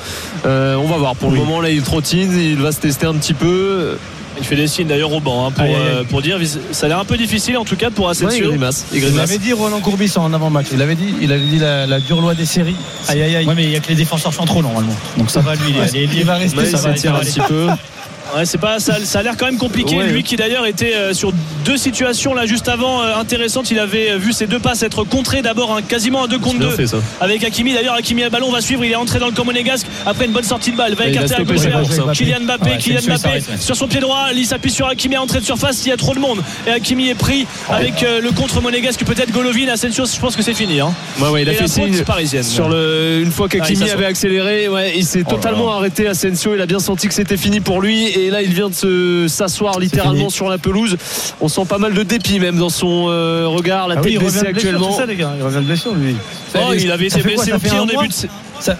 euh, 0.47 0.77
on 0.77 0.87
va 0.87 0.97
voir. 0.97 1.17
Pour 1.17 1.31
le 1.31 1.37
moment, 1.37 1.61
là, 1.61 1.71
il 1.71 1.83
trottine, 1.83 2.33
il 2.39 2.57
va 2.59 2.73
se 2.73 2.79
tester 2.81 3.07
un 3.07 3.15
petit 3.15 3.35
peu. 3.35 3.97
Il 4.39 4.45
fait 4.45 4.55
des 4.57 4.67
signes 4.67 4.87
d'ailleurs 4.87 5.15
au 5.15 5.21
banc 5.21 5.47
hein, 5.47 5.51
pour, 5.51 5.65
aïe. 5.65 5.75
euh, 5.75 6.05
pour 6.05 6.21
dire. 6.21 6.39
Ça 6.71 6.85
a 6.85 6.89
l'air 6.91 6.99
un 6.99 7.07
peu 7.07 7.17
difficile 7.17 7.57
en 7.57 7.65
tout 7.65 7.75
cas 7.77 7.89
pour 7.89 8.05
Ouais, 8.09 8.13
il 8.21 8.27
Asensio. 8.27 8.49
grimace. 8.51 8.85
Il 8.93 9.19
avait 9.19 9.39
dit 9.39 9.55
Roland 9.55 9.81
Courbis 9.81 10.13
en 10.17 10.31
avant-match. 10.35 10.67
Il 10.75 10.83
avait 10.83 10.95
dit, 10.95 11.15
il 11.23 11.33
avait 11.33 11.41
dit 11.47 11.59
la, 11.59 11.87
la 11.87 12.01
dure 12.01 12.21
loi 12.21 12.35
des 12.35 12.45
séries. 12.45 12.77
Aïe 13.09 13.23
aïe 13.23 13.37
aïe. 13.37 13.47
Ouais, 13.47 13.55
mais 13.57 13.65
il 13.65 13.71
y 13.71 13.77
a 13.77 13.81
que 13.81 13.89
les 13.89 13.95
défenseurs 13.95 14.35
centraux 14.35 14.61
normalement. 14.61 14.93
Donc 15.17 15.31
ça 15.31 15.41
va 15.41 15.55
lui. 15.55 15.63
Il, 15.71 15.79
est- 15.79 16.05
il 16.05 16.19
est- 16.19 16.21
Il 16.21 16.25
va 16.27 16.35
rester, 16.35 16.59
Ouais, 16.59 16.67
ça 16.67 16.77
il 16.77 16.83
va, 17.11 17.17
un 17.17 17.21
petit 17.21 17.41
peu. 17.49 17.69
Ouais, 18.37 18.45
c'est 18.45 18.59
pas 18.59 18.79
ça, 18.79 18.97
ça 19.05 19.21
a 19.21 19.23
l'air 19.23 19.37
quand 19.39 19.47
même 19.47 19.57
compliqué. 19.59 19.97
Ouais. 19.97 20.09
Lui 20.09 20.23
qui 20.23 20.37
d'ailleurs 20.37 20.67
était 20.67 20.95
euh, 20.95 21.15
sur 21.15 21.33
deux 21.65 21.77
situations 21.77 22.35
là 22.35 22.47
juste 22.47 22.69
avant 22.69 23.03
euh, 23.03 23.15
intéressantes. 23.17 23.71
Il 23.71 23.79
avait 23.79 24.11
euh, 24.13 24.19
vu 24.19 24.33
ses 24.33 24.47
deux 24.47 24.59
passes 24.59 24.83
être 24.83 25.05
contrées. 25.05 25.43
D'abord 25.43 25.75
un, 25.75 25.83
quasiment 25.83 26.25
un 26.25 26.29
2 26.29 26.39
contre 26.39 26.59
Bien 26.59 26.69
2 26.69 26.75
fait 26.77 26.87
ça. 26.87 26.99
avec 27.21 27.43
Hakimi. 27.45 27.73
D'ailleurs 27.75 27.95
Hakimi 27.95 28.23
a 28.23 28.27
le 28.27 28.31
ballon, 28.31 28.51
va 28.51 28.61
suivre. 28.61 28.85
Il 28.85 28.93
est 28.93 28.97
entré 28.97 29.19
dans 29.19 29.27
le 29.27 29.33
camp 29.33 29.45
monégasque 29.45 29.87
après 30.05 30.27
une 30.27 30.33
bonne 30.33 30.45
sortie 30.45 30.71
de 30.73 30.77
balle. 30.77 30.95
Va 30.95 31.07
écarter 31.07 31.35
à 31.35 31.43
gauche. 31.45 31.61
à-. 31.67 32.13
Kylian 32.13 32.41
Mbappé, 32.43 32.71
Ouais, 32.71 32.79
Kylian 32.79 33.01
Mbappé 33.07 33.29
ouais. 33.29 33.43
sur 33.59 33.75
son 33.77 33.89
pied 33.89 34.01
droit. 34.01 34.27
Il 34.35 34.45
s'appuie 34.47 34.71
sur 34.71 34.87
Hakimi 34.87 35.17
à 35.17 35.23
entrée 35.23 35.41
de 35.41 35.45
surface. 35.45 35.85
Il 35.85 35.89
y 35.89 35.93
a 35.93 35.97
trop 35.97 36.15
de 36.15 36.21
monde 36.21 36.43
et 36.67 36.71
Hakimi 36.71 37.09
est 37.09 37.15
pris 37.15 37.47
avec 37.71 38.03
euh, 38.03 38.21
le 38.21 38.31
contre 38.33 38.61
monégasque. 38.61 39.05
Peut-être 39.05 39.31
Golovin. 39.33 39.69
Asensio, 39.69 40.05
je 40.07 40.21
pense 40.21 40.37
que 40.37 40.43
c'est 40.43 40.55
fini. 40.55 40.81
Hein. 40.81 40.93
Ouais, 41.21 41.29
ouais, 41.29 41.43
il 41.43 41.49
a 41.49 41.53
Et 41.53 41.57
fait 41.57 41.69
signe 41.69 42.03
parisienne. 42.03 42.43
sur 42.43 42.69
le 42.69 43.21
une 43.23 43.33
fois 43.33 43.49
Ah, 43.61 43.65
s'assoit. 43.65 43.93
avait 43.95 44.07
accéléré, 44.07 44.69
ouais, 44.69 44.93
il 44.97 45.05
s'est 45.05 45.23
Oh 45.27 45.31
totalement 45.31 45.73
arrêté 45.73 46.07
Asensio, 46.07 46.55
il 46.55 46.61
a 46.61 46.67
bien 46.67 46.79
senti 46.79 47.09
que 47.09 47.15
c'était 47.15 47.37
fini 47.37 47.61
pour 47.61 47.81
lui 47.81 48.07
et 48.07 48.26
là 48.31 48.43
il 48.43 48.53
vient 48.53 48.69
de 48.69 48.75
se 48.75 49.27
s'asseoir 49.29 49.79
littéralement 49.79 50.31
sur 50.31 50.49
la 50.49 50.59
pelouse. 50.59 50.97
On 51.41 51.49
sent 51.49 51.65
pas 51.69 51.79
mal 51.79 51.95
de 51.95 52.03
dépit 52.03 52.39
même 52.41 52.57
dans 52.59 52.71
son 52.71 53.07
euh, 53.09 53.47
regard, 53.49 53.89
la 53.89 53.97
Ah 53.99 54.01
tête 54.01 54.13
oui, 54.13 54.19
baissée 54.19 54.47
actuellement. 54.47 54.93
c'est 54.93 54.99
ça, 55.01 55.07
les 55.07 55.17
gars. 55.17 55.33
Il 55.37 55.43
revient 55.43 55.57
de 55.57 55.63
blessure, 55.63 55.95
lui. 55.95 56.17
Oh, 56.69 56.73
il 56.75 56.91
avait 56.91 57.07
été 57.07 57.23
blessé 57.23 57.53
au 57.53 57.59
pied 57.59 57.79
en 57.79 57.87
début 57.87 58.09
de 58.09 58.15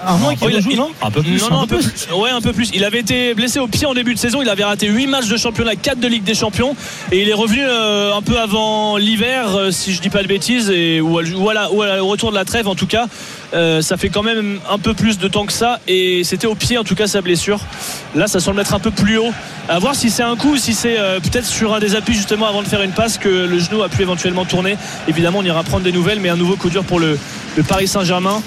Un 0.07 0.17
mois 0.17 0.35
qu'il 0.35 0.77
non 0.77 0.91
peu 1.11 1.23
plus. 1.23 1.41
Non, 1.41 1.51
non, 1.51 1.61
un 1.63 1.67
peu 1.67 1.79
plus. 1.79 2.09
Ouais, 2.15 2.31
un 2.31 2.41
peu 2.41 2.53
plus. 2.53 2.71
Il 2.75 2.85
avait 2.85 3.01
été 3.01 3.35
blessé 3.35 3.59
au 3.59 3.67
pied 3.67 3.87
en 3.87 3.95
début 3.95 4.15
de 4.15 4.19
saison. 4.19 4.43
Il 4.43 4.49
avait 4.49 4.65
raté 4.65 4.89
8 4.89 5.07
matchs 5.07 5.29
de 5.29 5.37
championnat, 5.37 5.77
4 5.77 5.99
de 5.99 6.09
Ligue 6.09 6.25
des 6.25 6.35
Champions. 6.35 6.77
Et 7.13 7.23
il 7.23 7.29
est 7.29 7.35
revenu 7.35 7.63
euh, 7.63 8.15
un 8.15 8.23
peu 8.23 8.39
avant 8.39 8.97
l'hiver, 8.97 9.57
euh, 9.57 9.71
si 9.71 9.93
je 9.93 10.01
dis 10.01 10.11
pas 10.11 10.23
de 10.23 10.29
bêtises, 10.29 10.71
et, 10.71 11.01
ou, 11.01 11.19
au 11.19 12.07
retour 12.07 12.31
de 12.31 12.35
la 12.35 12.45
trêve 12.45 12.69
en 12.69 12.75
tout 12.75 12.87
cas. 12.87 13.07
Euh, 13.55 13.81
ça 13.81 13.97
fait 13.97 14.09
quand 14.09 14.23
même 14.23 14.59
un 14.69 14.79
peu 14.79 14.93
plus 14.93 15.19
de 15.19 15.29
temps 15.29 15.47
que 15.47 15.53
ça. 15.53 15.81
Et 15.89 16.25
c'était 16.25 16.47
au 16.47 16.55
pied 16.55 16.79
en 16.79 16.85
tout 16.85 16.95
cas 16.95 17.07
sa 17.07 17.21
blessure. 17.21 17.61
Là, 18.15 18.27
ça 18.27 18.41
semble 18.41 18.61
être 18.61 18.75
un 18.75 18.81
peu 18.81 18.91
plus 18.91 19.19
haut. 19.19 19.33
À 19.69 19.79
voir 19.79 19.95
si 19.95 20.11
c'est 20.11 20.23
un 20.23 20.37
coup 20.37 20.53
ou 20.53 20.57
si 20.57 20.75
c'est 20.75 20.97
peut-être 21.23 21.47
sur 21.47 21.75
un 21.75 21.81
des 21.81 21.97
appuis 21.97 22.15
justement 22.15 22.47
avant 22.47 22.63
de 22.63 22.69
faire 22.69 22.83
une 22.83 22.93
passe 22.93 23.19
que 23.19 23.29
le 23.29 23.59
genou 23.59 23.83
a 23.83 23.89
pu 23.89 24.03
éventuellement 24.03 24.45
tourner. 24.45 24.77
Évidemment, 25.09 25.39
on 25.41 25.45
ira 25.45 25.65
prendre 25.65 25.83
des 25.83 25.93
nouvelles, 25.93 26.21
mais 26.21 26.29
un 26.29 26.37
nouveau 26.37 26.57
coup 26.57 26.71
dur 26.71 26.85
pour 26.85 27.01
le, 27.01 27.19
le 27.57 27.63
Paris 27.63 27.89
Saint-Germain. 27.89 28.43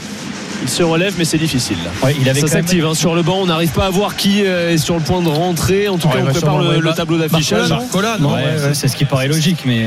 Il 0.61 0.67
se 0.69 0.83
relève, 0.83 1.13
mais 1.17 1.23
c'est 1.23 1.37
difficile. 1.37 1.77
Ouais, 2.03 2.13
il 2.19 2.27
avait 2.27 2.41
Ça 2.41 2.47
même- 2.47 2.55
s'active 2.55 2.85
hein, 2.85 2.93
sur 2.93 3.15
le 3.15 3.21
banc, 3.21 3.37
on 3.41 3.45
n'arrive 3.45 3.69
pas 3.71 3.85
à 3.85 3.89
voir 3.89 4.17
qui 4.17 4.43
euh, 4.45 4.71
est 4.73 4.77
sur 4.77 4.95
le 4.95 4.99
point 4.99 5.21
de 5.21 5.29
rentrer. 5.29 5.87
En 5.87 5.97
tout 5.97 6.07
Ouais, 6.09 6.15
cas, 6.15 6.19
on 6.27 6.31
prépare 6.31 6.57
le, 6.57 6.93
tableau 6.93 7.17
d'affichage. 7.17 7.69
Barcola, 7.69 8.15
Ouais, 8.15 8.19
non 8.19 8.33
Ouais, 8.33 8.41
c'est- 8.57 8.67
ouais. 8.67 8.73
c'est 8.73 8.87
ce 8.89 8.95
qui 8.97 9.05
paraît 9.05 9.29
logique, 9.29 9.59
mais 9.65 9.85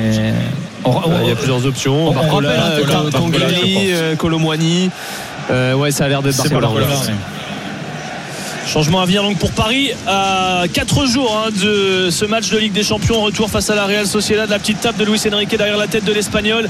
on- 0.84 0.90
on- 0.92 1.20
Il 1.24 1.28
y 1.28 1.30
a 1.30 1.34
plusieurs 1.36 1.66
options. 1.66 2.08
on 2.08 2.12
Barcola, 2.12 2.48
euh, 2.48 2.78
Barcola, 2.78 3.10
pense. 3.10 3.10
euh, 5.50 5.74
ouais, 5.74 5.90
ça 5.90 6.06
a 6.06 6.08
l'air 6.08 6.22
d'être 6.22 6.38
Barcola. 6.38 6.86
Changement 8.66 9.00
à 9.02 9.06
venir 9.06 9.22
donc 9.22 9.38
pour 9.38 9.50
Paris 9.52 9.90
à 10.06 10.62
4 10.72 11.06
jours 11.06 11.36
hein, 11.46 11.50
de 11.62 12.08
ce 12.10 12.24
match 12.24 12.48
de 12.50 12.58
Ligue 12.58 12.72
des 12.72 12.84
Champions 12.84 13.20
retour 13.20 13.50
face 13.50 13.68
à 13.70 13.74
la 13.74 13.84
Real 13.84 14.06
Sociedad 14.06 14.48
la 14.48 14.58
petite 14.58 14.80
tape 14.80 14.96
de 14.96 15.04
Luis 15.04 15.20
Enrique 15.32 15.54
derrière 15.56 15.76
la 15.76 15.88
tête 15.88 16.04
de 16.04 16.12
l'Espagnol 16.12 16.68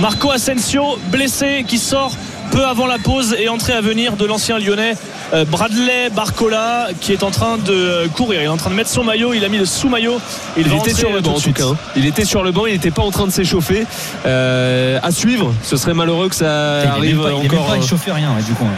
Marco 0.00 0.30
Asensio 0.32 0.98
blessé 1.12 1.64
qui 1.68 1.78
sort 1.78 2.12
peu 2.50 2.64
avant 2.64 2.86
la 2.86 2.98
pause 2.98 3.36
et 3.38 3.48
entrée 3.48 3.72
à 3.74 3.80
venir 3.82 4.16
de 4.16 4.24
l'ancien 4.24 4.58
lyonnais 4.58 4.94
euh, 5.32 5.44
Bradley 5.44 6.10
Barcola 6.10 6.88
qui 7.00 7.12
est 7.12 7.22
en 7.22 7.30
train 7.30 7.58
de 7.58 8.08
courir 8.14 8.40
il 8.40 8.44
est 8.44 8.48
en 8.48 8.56
train 8.56 8.70
de 8.70 8.74
mettre 8.74 8.90
son 8.90 9.04
maillot 9.04 9.32
il 9.34 9.44
a 9.44 9.48
mis 9.48 9.58
le 9.58 9.66
sous-maillot 9.66 10.18
Il 10.56 10.66
va 10.66 10.76
était 10.76 10.94
sur 10.94 11.12
le 11.12 11.20
banc 11.20 11.30
de 11.30 11.34
en 11.34 11.34
tout 11.34 11.40
suite. 11.42 11.56
cas. 11.58 11.64
hein. 11.66 11.76
Il 11.94 12.06
était 12.06 12.24
sur 12.24 12.42
le 12.42 12.50
banc, 12.52 12.66
il 12.66 12.72
n'était 12.72 12.90
pas 12.90 13.02
en 13.02 13.10
train 13.10 13.26
de 13.26 13.32
s'échauffer. 13.32 13.86
Euh, 14.26 14.98
à 15.02 15.10
suivre, 15.12 15.52
ce 15.62 15.76
serait 15.76 15.94
malheureux 15.94 16.28
que 16.30 16.34
ça 16.34 16.80
Il 16.84 16.88
arrive 16.88 17.16
même 17.16 17.24
pas, 17.24 17.30
il 17.42 17.46
encore. 17.52 17.66
pas 17.66 17.72
euh, 17.74 17.78
échauffé 17.82 18.12
rien, 18.12 18.30
du 18.44 18.52
coup. 18.54 18.64
ouais. 18.64 18.70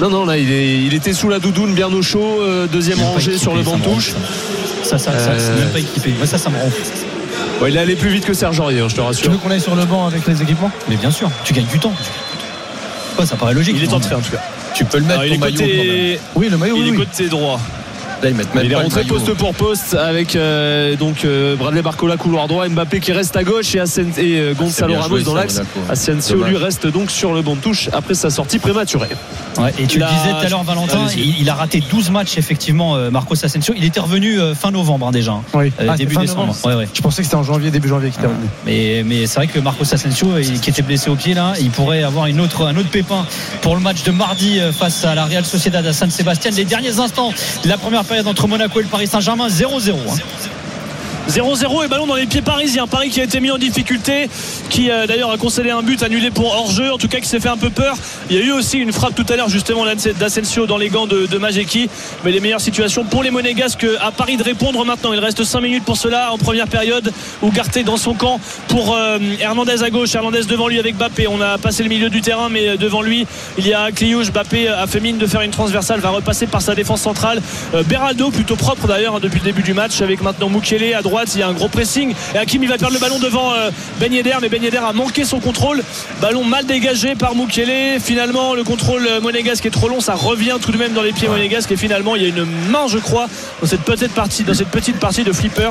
Non, 0.00 0.10
non, 0.10 0.24
là 0.24 0.36
il, 0.38 0.50
est- 0.50 0.78
il 0.84 0.94
était 0.94 1.12
sous 1.12 1.28
la 1.28 1.38
doudoune 1.38 1.74
bien 1.74 1.92
au 1.92 2.02
chaud, 2.02 2.38
euh, 2.40 2.66
deuxième 2.66 3.00
rangée 3.00 3.38
sur 3.38 3.54
le 3.54 3.62
banc 3.62 3.76
de 3.78 3.84
touche. 3.84 4.12
Ça, 4.82 4.98
ça, 4.98 5.16
ça, 5.18 5.38
c'est 5.38 5.50
Euh, 5.50 5.58
même 5.60 5.68
pas 5.70 5.78
équipé. 5.78 6.12
Moi, 6.18 6.26
ça, 6.26 6.38
ça 6.38 6.50
me 6.50 6.56
ronfle. 6.58 6.80
Ouais, 7.60 7.70
il 7.70 7.76
est 7.76 7.80
allé 7.80 7.94
plus 7.94 8.10
vite 8.10 8.24
que 8.24 8.34
Serge 8.34 8.58
Aurier, 8.58 8.80
hein, 8.80 8.86
je 8.88 8.94
te 8.94 9.00
Tu 9.00 9.06
rassure. 9.06 9.30
veux 9.30 9.38
qu'on 9.38 9.50
aille 9.50 9.60
sur 9.60 9.76
le 9.76 9.84
banc 9.84 10.06
avec 10.06 10.26
les 10.26 10.42
équipements? 10.42 10.70
Mais 10.88 10.96
bien 10.96 11.10
sûr, 11.10 11.30
tu 11.44 11.52
gagnes 11.52 11.66
du 11.66 11.78
temps. 11.78 11.92
Ouais, 13.18 13.26
ça 13.26 13.36
paraît 13.36 13.54
logique. 13.54 13.76
il 13.76 13.84
est 13.84 13.86
non 13.86 13.96
entré 13.98 14.14
en 14.14 14.20
tout 14.20 14.32
cas 14.32 14.40
Tu 14.74 14.84
peux 14.84 14.98
le 14.98 15.04
mettre 15.04 15.20
Alors, 15.20 15.32
il 15.32 15.38
ton 15.38 15.46
est 15.46 15.50
maillot. 15.50 15.58
quand 15.58 15.64
même. 15.66 15.76
côté, 15.76 16.20
Oui, 16.34 16.48
le 16.48 16.56
maillot, 16.56 16.74
il 16.76 16.82
oui. 16.82 16.88
est 16.88 16.90
oui. 16.92 16.96
côté 17.06 17.28
droit 17.28 17.60
Là, 18.22 18.28
ils 18.30 18.34
mettent 18.36 18.54
même 18.54 18.64
Il 18.64 18.72
est 18.72 18.76
rentré 18.76 19.04
poste 19.04 19.32
pour 19.34 19.52
poste 19.54 19.94
avec 19.94 20.36
euh, 20.36 20.94
donc 20.96 21.24
euh, 21.24 21.56
Bradley 21.56 21.82
Barcola 21.82 22.16
couloir 22.16 22.46
droit, 22.46 22.68
Mbappé 22.68 23.00
qui 23.00 23.12
reste 23.12 23.36
à 23.36 23.42
gauche 23.42 23.74
et, 23.74 23.78
Asen- 23.80 24.16
et 24.18 24.38
euh, 24.38 24.52
C'est 24.54 24.58
Gonzalo 24.62 24.94
Ramos 24.94 25.08
joué, 25.16 25.22
dans 25.24 25.34
l'axe. 25.34 25.54
Monaco. 25.56 25.80
Asensio 25.90 26.44
lui 26.44 26.56
reste 26.56 26.86
donc 26.86 27.10
sur 27.10 27.32
le 27.34 27.42
banc 27.42 27.56
de 27.56 27.60
touche 27.60 27.88
après 27.92 28.14
sa 28.14 28.30
sortie 28.30 28.58
prématurée. 28.60 29.08
Ouais, 29.58 29.70
et 29.78 29.86
tu 29.86 29.96
Il 29.96 30.00
le 30.00 30.04
a- 30.06 30.08
disais 30.10 30.30
tout 30.30 30.46
à 30.46 30.48
l'heure, 30.48 30.62
Valentin, 30.62 31.06
il, 31.16 31.40
il 31.40 31.50
a 31.50 31.54
raté 31.54 31.82
12 31.90 32.10
matchs, 32.10 32.38
effectivement, 32.38 32.94
euh, 32.96 33.10
Marcos 33.10 33.34
Asensio. 33.44 33.74
Il 33.76 33.84
était 33.84 34.00
revenu 34.00 34.38
euh, 34.40 34.54
fin 34.54 34.70
novembre, 34.70 35.08
hein, 35.08 35.10
déjà. 35.10 35.32
hein. 35.32 35.42
Oui. 35.54 35.72
Euh, 35.80 35.88
Ah, 35.90 35.96
début 35.96 36.14
décembre. 36.16 36.46
novembre. 36.46 36.58
Ouais, 36.64 36.74
ouais. 36.74 36.88
Je 36.94 37.00
pensais 37.02 37.22
que 37.22 37.26
c'était 37.26 37.36
en 37.36 37.42
janvier, 37.42 37.70
début 37.72 37.88
janvier 37.88 38.10
qu'il 38.10 38.20
était 38.20 38.28
revenu. 38.28 38.46
Mais, 38.64 39.02
mais 39.04 39.26
c'est 39.26 39.34
vrai 39.40 39.48
que 39.48 39.58
Marcos 39.58 39.92
Asensio, 39.92 40.38
il- 40.38 40.60
qui 40.60 40.70
était 40.70 40.82
blessé 40.82 41.10
au 41.10 41.16
pied 41.16 41.34
là, 41.34 41.54
il 41.60 41.70
pourrait 41.70 42.02
avoir 42.04 42.26
une 42.26 42.40
autre, 42.40 42.66
un 42.66 42.76
autre 42.76 42.88
pépin 42.90 43.26
pour 43.62 43.74
le 43.74 43.80
match 43.80 44.04
de 44.04 44.12
mardi 44.12 44.60
face 44.78 45.04
à 45.04 45.14
la 45.16 45.24
Real 45.24 45.44
Sociedad 45.44 45.84
à 45.84 45.92
San 45.92 46.10
Sébastien. 46.10 46.50
Les 46.52 46.64
derniers 46.64 46.98
instants 47.00 47.32
de 47.64 47.68
la 47.68 47.76
première 47.78 48.04
période 48.04 48.11
entre 48.20 48.46
Monaco 48.48 48.78
et 48.80 48.82
le 48.82 48.88
Paris 48.88 49.06
Saint-Germain, 49.06 49.48
0-0. 49.48 49.90
hein. 49.90 50.16
0-0 51.28 51.84
et 51.84 51.88
ballon 51.88 52.06
dans 52.06 52.16
les 52.16 52.26
pieds 52.26 52.42
parisiens. 52.42 52.86
Paris 52.86 53.10
qui 53.10 53.20
a 53.20 53.24
été 53.24 53.40
mis 53.40 53.50
en 53.50 53.58
difficulté, 53.58 54.28
qui 54.70 54.90
euh, 54.90 55.06
d'ailleurs 55.06 55.30
a 55.30 55.36
concédé 55.36 55.70
un 55.70 55.82
but 55.82 56.02
annulé 56.02 56.30
pour 56.30 56.52
hors-jeu, 56.52 56.92
en 56.92 56.98
tout 56.98 57.08
cas 57.08 57.20
qui 57.20 57.28
s'est 57.28 57.38
fait 57.38 57.48
un 57.48 57.56
peu 57.56 57.70
peur. 57.70 57.96
Il 58.28 58.36
y 58.36 58.40
a 58.40 58.44
eu 58.44 58.50
aussi 58.50 58.78
une 58.78 58.92
frappe 58.92 59.14
tout 59.14 59.24
à 59.28 59.36
l'heure 59.36 59.48
justement 59.48 59.84
d'Asensio 60.18 60.66
dans 60.66 60.78
les 60.78 60.88
gants 60.88 61.06
de, 61.06 61.26
de 61.26 61.38
Majeki. 61.38 61.88
Mais 62.24 62.32
les 62.32 62.40
meilleures 62.40 62.60
situations 62.60 63.04
pour 63.04 63.22
les 63.22 63.30
Monégasques 63.30 63.86
à 64.00 64.10
Paris 64.10 64.36
de 64.36 64.42
répondre 64.42 64.84
maintenant. 64.84 65.12
Il 65.12 65.20
reste 65.20 65.44
5 65.44 65.60
minutes 65.60 65.84
pour 65.84 65.96
cela 65.96 66.32
en 66.32 66.38
première 66.38 66.66
période. 66.66 67.12
Ougarté 67.40 67.84
dans 67.84 67.96
son 67.96 68.14
camp 68.14 68.40
pour 68.68 68.94
euh, 68.94 69.18
Hernandez 69.40 69.84
à 69.84 69.90
gauche, 69.90 70.14
Hernandez 70.14 70.44
devant 70.44 70.66
lui 70.66 70.80
avec 70.80 70.96
Bappé. 70.96 71.28
On 71.28 71.40
a 71.40 71.56
passé 71.56 71.84
le 71.84 71.88
milieu 71.88 72.10
du 72.10 72.20
terrain, 72.20 72.48
mais 72.48 72.70
euh, 72.70 72.76
devant 72.76 73.00
lui, 73.00 73.26
il 73.58 73.66
y 73.66 73.74
a 73.74 73.92
Cliouche. 73.92 74.32
Bappé 74.32 74.66
a 74.68 74.86
fait 74.88 75.00
mine 75.00 75.18
de 75.18 75.26
faire 75.26 75.42
une 75.42 75.52
transversale, 75.52 76.00
va 76.00 76.10
repasser 76.10 76.46
par 76.46 76.62
sa 76.62 76.74
défense 76.74 77.02
centrale. 77.02 77.40
Euh, 77.74 77.84
Beraldo, 77.84 78.30
plutôt 78.30 78.56
propre 78.56 78.88
d'ailleurs 78.88 79.16
hein, 79.16 79.20
depuis 79.22 79.38
le 79.38 79.44
début 79.44 79.62
du 79.62 79.72
match, 79.72 80.00
avec 80.00 80.20
maintenant 80.20 80.48
Mukele 80.48 80.94
à 80.94 81.02
droite. 81.02 81.11
Il 81.34 81.38
y 81.40 81.42
a 81.42 81.48
un 81.48 81.52
gros 81.52 81.68
pressing. 81.68 82.14
Et 82.34 82.38
Hakim, 82.38 82.62
il 82.62 82.68
va 82.68 82.78
perdre 82.78 82.94
le 82.94 83.00
ballon 83.00 83.18
devant 83.18 83.52
euh, 83.52 83.70
Ben 84.00 84.12
Yedder, 84.12 84.36
mais 84.40 84.48
Ben 84.48 84.62
Yedder 84.62 84.78
a 84.78 84.92
manqué 84.92 85.24
son 85.24 85.40
contrôle. 85.40 85.82
Ballon 86.20 86.44
mal 86.44 86.66
dégagé 86.66 87.14
par 87.14 87.34
Mukele. 87.34 88.00
Finalement, 88.00 88.54
le 88.54 88.64
contrôle 88.64 89.06
euh, 89.06 89.20
monégasque 89.20 89.66
est 89.66 89.70
trop 89.70 89.88
long. 89.88 90.00
Ça 90.00 90.14
revient 90.14 90.56
tout 90.60 90.72
de 90.72 90.78
même 90.78 90.92
dans 90.94 91.02
les 91.02 91.12
pieds 91.12 91.28
monégasques. 91.28 91.70
Et 91.72 91.76
finalement, 91.76 92.16
il 92.16 92.22
y 92.22 92.24
a 92.26 92.28
une 92.28 92.44
main, 92.70 92.86
je 92.88 92.98
crois, 92.98 93.28
dans 93.60 93.66
cette 93.68 93.82
petite 93.82 94.12
partie, 94.12 94.42
dans 94.44 94.54
cette 94.54 94.68
petite 94.70 94.98
partie 94.98 95.24
de 95.24 95.32
flipper. 95.32 95.70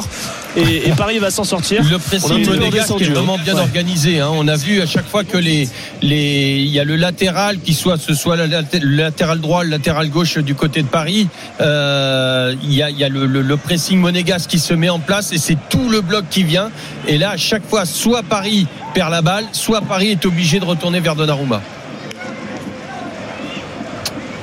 Et, 0.56 0.88
et 0.90 0.92
Paris 0.92 1.18
va 1.20 1.32
s'en 1.32 1.44
sortir. 1.44 1.82
Le 1.90 1.98
pressing 1.98 2.46
monégasque 2.48 2.92
est 3.02 3.06
vraiment 3.06 3.36
hein. 3.36 3.42
bien 3.44 3.58
organisé. 3.58 4.20
hein. 4.20 4.30
On 4.34 4.48
a 4.48 4.56
vu 4.58 4.82
à 4.82 4.86
chaque 4.86 5.08
fois 5.08 5.24
que 5.24 5.38
les 5.38 5.68
les 6.02 6.58
il 6.60 6.68
y 6.70 6.80
a 6.80 6.84
le 6.84 6.96
latéral 6.98 7.60
qui 7.60 7.74
soit 7.74 7.98
ce 7.98 8.14
soit 8.14 8.36
le 8.36 8.46
laté- 8.48 8.80
le 8.82 8.98
latéral 8.98 9.40
droit, 9.40 9.64
le 9.64 9.70
latéral 9.70 10.10
gauche 10.10 10.38
du 10.40 10.54
côté 10.56 10.82
de 10.82 10.88
Paris. 10.88 11.28
euh, 11.62 12.54
il 12.64 12.74
y 12.74 12.84
a 12.84 12.90
il 12.90 12.98
y 13.00 13.04
a 13.04 13.10
le, 13.10 13.26
le- 13.26 13.42
le 13.42 13.58
pressing 13.58 13.98
monégasque 14.00 14.50
qui 14.50 14.60
se 14.60 14.74
met 14.74 14.90
en 14.90 15.00
place 15.00 15.31
et 15.34 15.38
c'est 15.38 15.58
tout 15.70 15.90
le 15.90 16.02
bloc 16.02 16.26
qui 16.30 16.44
vient. 16.44 16.70
Et 17.08 17.18
là 17.18 17.32
à 17.32 17.38
chaque 17.38 17.68
fois 17.68 17.86
soit 17.86 18.24
Paris 18.24 18.68
perd 18.94 19.12
la 19.12 19.22
balle, 19.22 19.46
soit 19.52 19.82
Paris 19.82 20.10
est 20.10 20.26
obligé 20.26 20.60
de 20.60 20.66
retourner 20.66 21.00
vers 21.00 21.16
Donnarumma. 21.16 21.62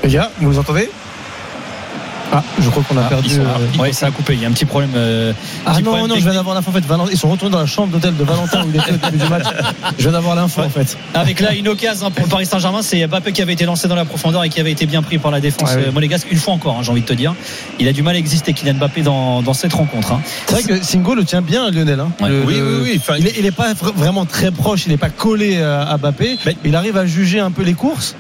Les 0.03 0.11
gars, 0.11 0.31
vous 0.39 0.49
nous 0.49 0.59
entendez 0.59 0.91
Ah, 2.31 2.43
je 2.61 2.69
crois 2.69 2.83
qu'on 2.87 2.97
a 2.99 3.03
Ah, 3.07 3.09
perdu. 3.09 3.29
ils 3.29 3.35
sont- 3.37 3.41
euh, 3.41 3.81
ouais, 3.83 3.93
ça 3.93 4.07
a 4.07 4.11
coupé. 4.11 4.35
Il 4.35 4.43
y 4.43 4.45
a 4.45 4.49
un 4.49 4.53
petit 4.53 4.67
problème. 4.67 4.91
euh, 4.97 5.33
Ah 5.65 5.71
petit 5.73 5.83
non, 5.83 5.91
problème 5.93 6.09
non, 6.09 6.15
je 6.17 6.21
viens 6.25 6.35
d'avoir 6.35 6.55
l'info 6.55 6.71
en 6.71 6.75
fait. 6.75 6.85
Valentin- 6.85 7.11
Ils 7.11 7.17
sont 7.19 7.29
retournés 7.31 7.53
dans 7.53 7.61
la 7.61 7.67
chambre 7.67 7.89
d'hôtel 7.93 8.15
de 8.17 8.25
Valentin 8.25 8.65
où 8.65 8.69
il 8.69 8.77
était 8.79 8.93
au 8.93 8.97
début 8.97 9.25
du 9.25 9.31
match. 9.31 9.45
Je 9.97 10.03
viens 10.03 10.13
d'avoir 10.13 10.35
l'info 10.37 10.61
en 10.61 10.69
fait. 10.69 10.99
Avec 11.15 11.41
là 11.41 11.55
une 11.55 11.69
occasion 11.69 12.07
hein, 12.07 12.11
pour 12.11 12.25
le 12.25 12.31
Paris 12.31 12.45
Saint-Germain, 12.47 12.83
c'est 12.83 13.07
Mbappé 13.07 13.33
qui 13.33 13.41
avait 13.41 13.55
été 13.55 13.65
lancé 13.65 13.89
dans 13.89 13.95
la 13.95 14.05
profondeur 14.05 14.45
et 14.45 14.51
qui 14.51 14.61
avait 14.61 14.73
été 14.73 14.85
bien 14.87 15.01
pris 15.03 15.19
par 15.19 15.31
la 15.31 15.41
défense 15.41 15.71
Ouais, 15.71 15.77
oui. 15.79 15.85
euh, 15.89 15.93
monégasque 15.93 16.31
une 16.31 16.39
fois 16.39 16.53
encore, 16.55 16.77
hein, 16.79 16.83
j'ai 16.83 16.91
envie 16.91 17.01
de 17.01 17.07
te 17.07 17.15
dire. 17.15 17.35
Il 17.79 17.89
a 17.89 17.93
du 17.93 18.03
mal 18.03 18.15
à 18.15 18.19
exister 18.19 18.53
Kylian 18.53 18.75
Mbappé 18.75 19.03
dans, 19.03 19.41
dans 19.43 19.55
cette 19.55 19.73
rencontre. 19.73 20.13
hein. 20.13 20.21
C'est 20.49 20.53
vrai 20.63 20.63
que 20.79 20.85
Singo 20.85 21.15
le 21.15 21.25
tient 21.25 21.41
bien, 21.43 21.71
Lionel. 21.71 22.01
hein. 22.01 22.11
Ouais. 22.21 22.29
Le- 22.29 22.45
Oui, 22.45 22.55
le- 22.57 22.81
oui, 22.83 22.91
oui. 22.93 23.01
Enfin, 23.01 23.15
il, 23.19 23.27
est, 23.27 23.35
il 23.39 23.47
est 23.47 23.51
pas 23.53 23.73
vra- 23.73 23.95
vraiment 23.95 24.27
très 24.27 24.51
proche, 24.51 24.85
il 24.87 24.91
n'est 24.91 24.97
pas 24.99 25.11
collé 25.11 25.63
à 25.63 25.97
Mbappé. 25.97 26.37
Mais- 26.45 26.57
Il 26.65 26.77
arrive 26.77 26.97
à 26.99 27.07
juger 27.07 27.41
un 27.41 27.51
peu 27.51 27.63
les 27.63 27.75
courses. 27.75 28.15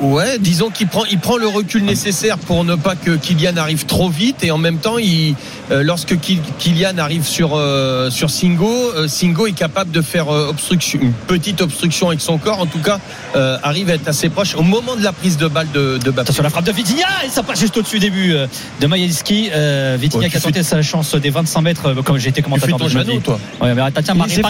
Ouais, 0.00 0.38
disons 0.38 0.70
qu'il 0.70 0.86
prend, 0.86 1.04
il 1.10 1.18
prend 1.18 1.36
le 1.36 1.46
recul 1.46 1.84
nécessaire 1.84 2.38
pour 2.38 2.64
ne 2.64 2.74
pas 2.74 2.94
que 2.96 3.10
Kylian 3.16 3.56
arrive 3.58 3.84
trop 3.84 4.08
vite 4.08 4.42
et 4.42 4.50
en 4.50 4.56
même 4.56 4.78
temps, 4.78 4.96
il, 4.96 5.34
euh, 5.70 5.82
lorsque 5.82 6.16
Kylian 6.58 6.96
arrive 6.96 7.26
sur 7.26 7.50
euh, 7.54 8.08
sur 8.10 8.30
Singo, 8.30 8.70
euh, 8.96 9.08
Singo 9.08 9.46
est 9.46 9.52
capable 9.52 9.90
de 9.90 10.00
faire 10.00 10.30
euh, 10.30 10.48
obstruction, 10.48 10.98
une 11.02 11.12
petite 11.12 11.60
obstruction 11.60 12.08
avec 12.08 12.22
son 12.22 12.38
corps. 12.38 12.60
En 12.60 12.66
tout 12.66 12.78
cas, 12.78 12.98
euh, 13.36 13.58
arrive 13.62 13.90
à 13.90 13.94
être 13.94 14.08
assez 14.08 14.30
proche 14.30 14.54
au 14.54 14.62
moment 14.62 14.96
de 14.96 15.04
la 15.04 15.12
prise 15.12 15.36
de 15.36 15.48
balle 15.48 15.68
de, 15.74 15.98
de 15.98 16.10
Mbappé. 16.10 16.20
Attention 16.22 16.42
la 16.44 16.50
frappe 16.50 16.64
de 16.64 16.72
Vitinha 16.72 17.06
et 17.26 17.28
ça 17.28 17.42
passe 17.42 17.60
juste 17.60 17.76
au-dessus 17.76 17.98
début 17.98 18.32
euh, 18.32 18.46
de 18.80 18.86
Majelski. 18.86 19.50
Euh, 19.52 19.98
Vitinha 20.00 20.24
Ouais, 20.24 20.30
qui 20.30 20.36
a 20.36 20.40
tenté 20.40 20.62
sa 20.62 20.80
chance 20.80 21.14
des 21.14 21.30
25 21.30 21.60
mètres 21.60 21.86
euh, 21.86 22.02
comme 22.02 22.16
j'ai 22.16 22.30
été 22.30 22.42
Tu 22.42 22.48
fais 22.48 22.70
commentateur 22.72 22.78
ton 22.78 22.88
genou, 22.88 23.20
toi. 23.20 23.38
Ouais, 23.60 23.74
mais 23.74 23.82
attends, 23.82 24.00
tiens, 24.02 24.14
Il 24.14 24.18
Marie 24.18 24.34
sait 24.34 24.42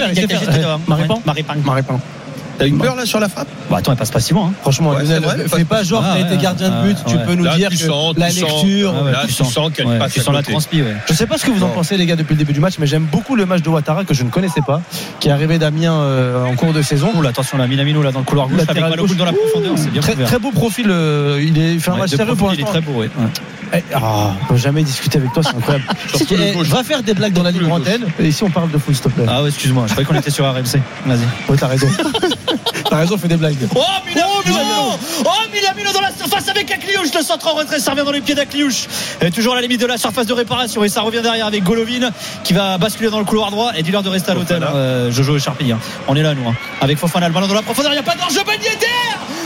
T'as 2.61 2.67
eu 2.67 2.73
peur 2.75 2.95
là 2.95 3.07
sur 3.07 3.19
la 3.21 3.29
frappe 3.31 3.49
Bah 3.71 3.79
attends, 3.79 3.93
elle 3.93 3.97
passe 3.99 4.11
pas 4.11 4.21
si 4.21 4.35
loin. 4.35 4.49
hein. 4.49 4.53
Franchement, 4.61 4.91
Ouais, 4.91 5.03
Lionel, 5.03 5.23
c'est 5.23 5.27
vrai, 5.39 5.49
fais 5.49 5.65
pas- 5.65 5.83
genre 5.83 6.05
Ah, 6.07 6.17
t'as 6.19 6.27
été 6.27 6.37
gardien 6.43 6.69
de 6.69 6.83
but, 6.83 6.97
ouais, 6.99 7.03
tu 7.07 7.17
ouais. 7.17 7.25
peux 7.25 7.35
nous 7.35 7.45
Là, 7.45 7.57
dire 7.57 7.71
tu 7.71 7.79
que 7.79 7.83
sens, 7.85 8.15
la 8.19 8.31
sens. 8.31 8.37
lecture. 8.39 8.95
Ah 8.95 9.03
ouais, 9.05 9.13
Là, 9.13 9.23
tu 9.27 9.33
sens 9.33 9.59
qu'elle 9.75 9.87
ouais, 9.87 9.99
passe 9.99 10.13
tu 10.13 10.21
à 10.21 10.23
sens 10.23 10.35
la 10.35 10.43
transpi, 10.43 10.83
ouais. 10.83 10.95
Je 11.09 11.15
sais 11.15 11.27
pas 11.27 11.39
ce 11.39 11.47
que 11.47 11.51
vous 11.51 11.63
en 11.65 11.69
pensez 11.71 11.97
les 11.97 12.05
gars 12.05 12.17
depuis 12.17 12.35
le 12.35 12.39
début 12.39 12.53
du 12.53 12.61
match, 12.61 12.75
mais 12.79 12.87
j'aime 12.87 13.05
beaucoup 13.11 13.35
le 13.35 13.47
match 13.47 13.63
de 13.63 13.69
Ouattara 13.71 14.05
que 14.05 14.13
je 14.13 14.23
ne 14.25 14.29
connaissais 14.29 14.61
pas, 14.61 14.83
qui 15.21 15.29
est 15.29 15.33
arrivé 15.33 15.59
d'Amiens 15.59 15.95
euh, 15.95 16.45
en 16.45 16.55
cours 16.55 16.75
de 16.75 16.83
saison. 16.83 17.11
Ouh, 17.15 17.23
là, 17.23 17.31
attention 17.31 17.57
là, 17.57 17.67
Minamino 17.67 18.03
là 18.03 18.13
dans 18.13 18.19
le 18.21 18.25
couloir 18.27 18.49
gauche 18.49 18.61
avec 18.69 18.83
dans 19.17 19.25
la 19.25 19.33
profondeur, 19.33 19.73
c'est 19.77 19.91
bien 19.91 20.03
Très, 20.03 20.39
beau 20.39 20.51
profil, 20.51 20.89
euh, 20.91 21.43
il, 21.43 21.57
est, 21.59 21.79
fait 21.79 21.91
un 21.91 21.97
match 21.97 22.11
sérieux 22.11 22.35
profil, 22.35 22.39
pour 22.39 22.53
il 22.55 22.61
est 22.61 22.65
très 22.65 22.81
beau, 22.83 22.93
ouais. 23.01 23.09
Ouais. 23.19 23.27
Eh, 23.73 23.83
ah, 23.95 24.33
on 24.43 24.47
peut 24.53 24.57
jamais 24.59 24.83
discuter 24.83 25.19
avec 25.19 25.33
toi, 25.33 25.43
c'est 25.45 25.57
incroyable. 25.57 25.85
Eh, 26.33 26.53
gauche. 26.53 26.67
va 26.69 26.83
faire 26.83 27.03
des 27.03 27.15
blagues 27.15 27.33
dans 27.33 27.43
la 27.45 27.53
gauche. 27.53 27.63
antenne. 27.71 28.03
Et 28.19 28.29
ici, 28.29 28.43
on 28.45 28.51
parle 28.51 28.71
de 28.71 28.79
foot, 28.79 28.95
s'il 28.95 29.05
te 29.05 29.09
plaît. 29.09 29.25
Ah 29.29 29.43
ouais, 29.43 29.49
excuse-moi, 29.49 29.85
je 29.87 29.93
croyais 29.93 30.07
qu'on 30.07 30.15
était 30.17 30.31
sur 30.31 30.45
RMC. 30.45 30.81
Vas-y. 31.07 31.19
Ouais, 31.49 31.57
t'as 31.57 31.67
raison. 31.69 31.87
t'as 32.91 32.97
raison, 32.97 33.17
fais 33.17 33.29
des 33.29 33.37
blagues. 33.37 33.57
Oh 33.75 33.81
Minamino 34.07 34.99
Oh 35.25 35.31
Minamino 35.53 35.93
dans 35.93 36.01
la 36.01 36.13
surface 36.13 36.49
avec 36.49 36.71
Akliouche 36.71 37.15
Le 37.15 37.23
centre 37.23 37.47
en 37.47 37.55
retrait, 37.57 37.79
ça 37.79 37.93
revient 37.93 38.05
dans 38.05 38.13
les 38.13 38.21
pieds 38.21 38.35
d'Akliouche 38.35 38.89
toujours 39.35 39.53
à 39.53 39.57
la 39.57 39.63
limite 39.63 39.81
de 39.81 39.87
la 39.87 39.97
surface 39.97 40.27
de 40.27 40.33
réparation 40.33 40.83
Et 40.85 40.89
ça 40.89 41.03
revient 41.03 41.21
derrière 41.23 41.47
avec 41.47 41.63
Golovin 41.63 42.11
Qui 42.45 42.53
va 42.53 42.79
basculer 42.79 43.11
dans 43.11 43.19
le 43.19 43.25
couloir 43.25 43.51
droit. 43.51 43.73
Et 43.77 43.83
dis-leur 43.83 44.03
de 44.03 44.09
rester 44.09 44.33
à 44.33 44.35
l'hôtel 44.35 44.63
euh, 44.63 45.11
Jojo 45.11 45.37
et 45.37 45.41
Charpille 45.41 45.73
hein. 45.73 45.79
On 46.09 46.17
est 46.17 46.23
là 46.23 46.35
nous 46.35 46.49
hein. 46.49 46.55
Avec 46.81 46.99
Fofana 46.99 47.29
le 47.29 47.35
ballon 47.35 47.47
dans 47.47 47.55
la 47.55 47.63
profondeur. 47.63 47.93
Il 47.93 47.95
n'y 47.95 48.01
a 48.01 48.03
pas 48.03 48.17
d'enjeu. 48.17 48.41
Ben 48.47 48.61
Yedder 48.61 48.87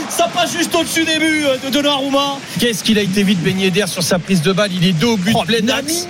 Ça 0.09 0.27
passe 0.33 0.51
juste 0.51 0.73
au-dessus 0.73 1.05
des 1.05 1.19
buts 1.19 1.45
euh, 1.45 1.57
de 1.63 1.69
Donnarumma. 1.69 2.37
Qu'est-ce 2.59 2.83
qu'il 2.83 2.97
a 2.97 3.01
été 3.01 3.23
vite 3.23 3.41
baigné 3.41 3.69
d'air 3.69 3.87
sur 3.87 4.03
sa 4.03 4.19
prise 4.19 4.41
de 4.41 4.51
balle? 4.51 4.71
Il 4.73 4.85
est 4.87 4.93
dos 4.93 5.13
au 5.13 5.17
but 5.17 5.33
Oh, 5.35 5.43
plein 5.45 5.67
axe. 5.69 6.07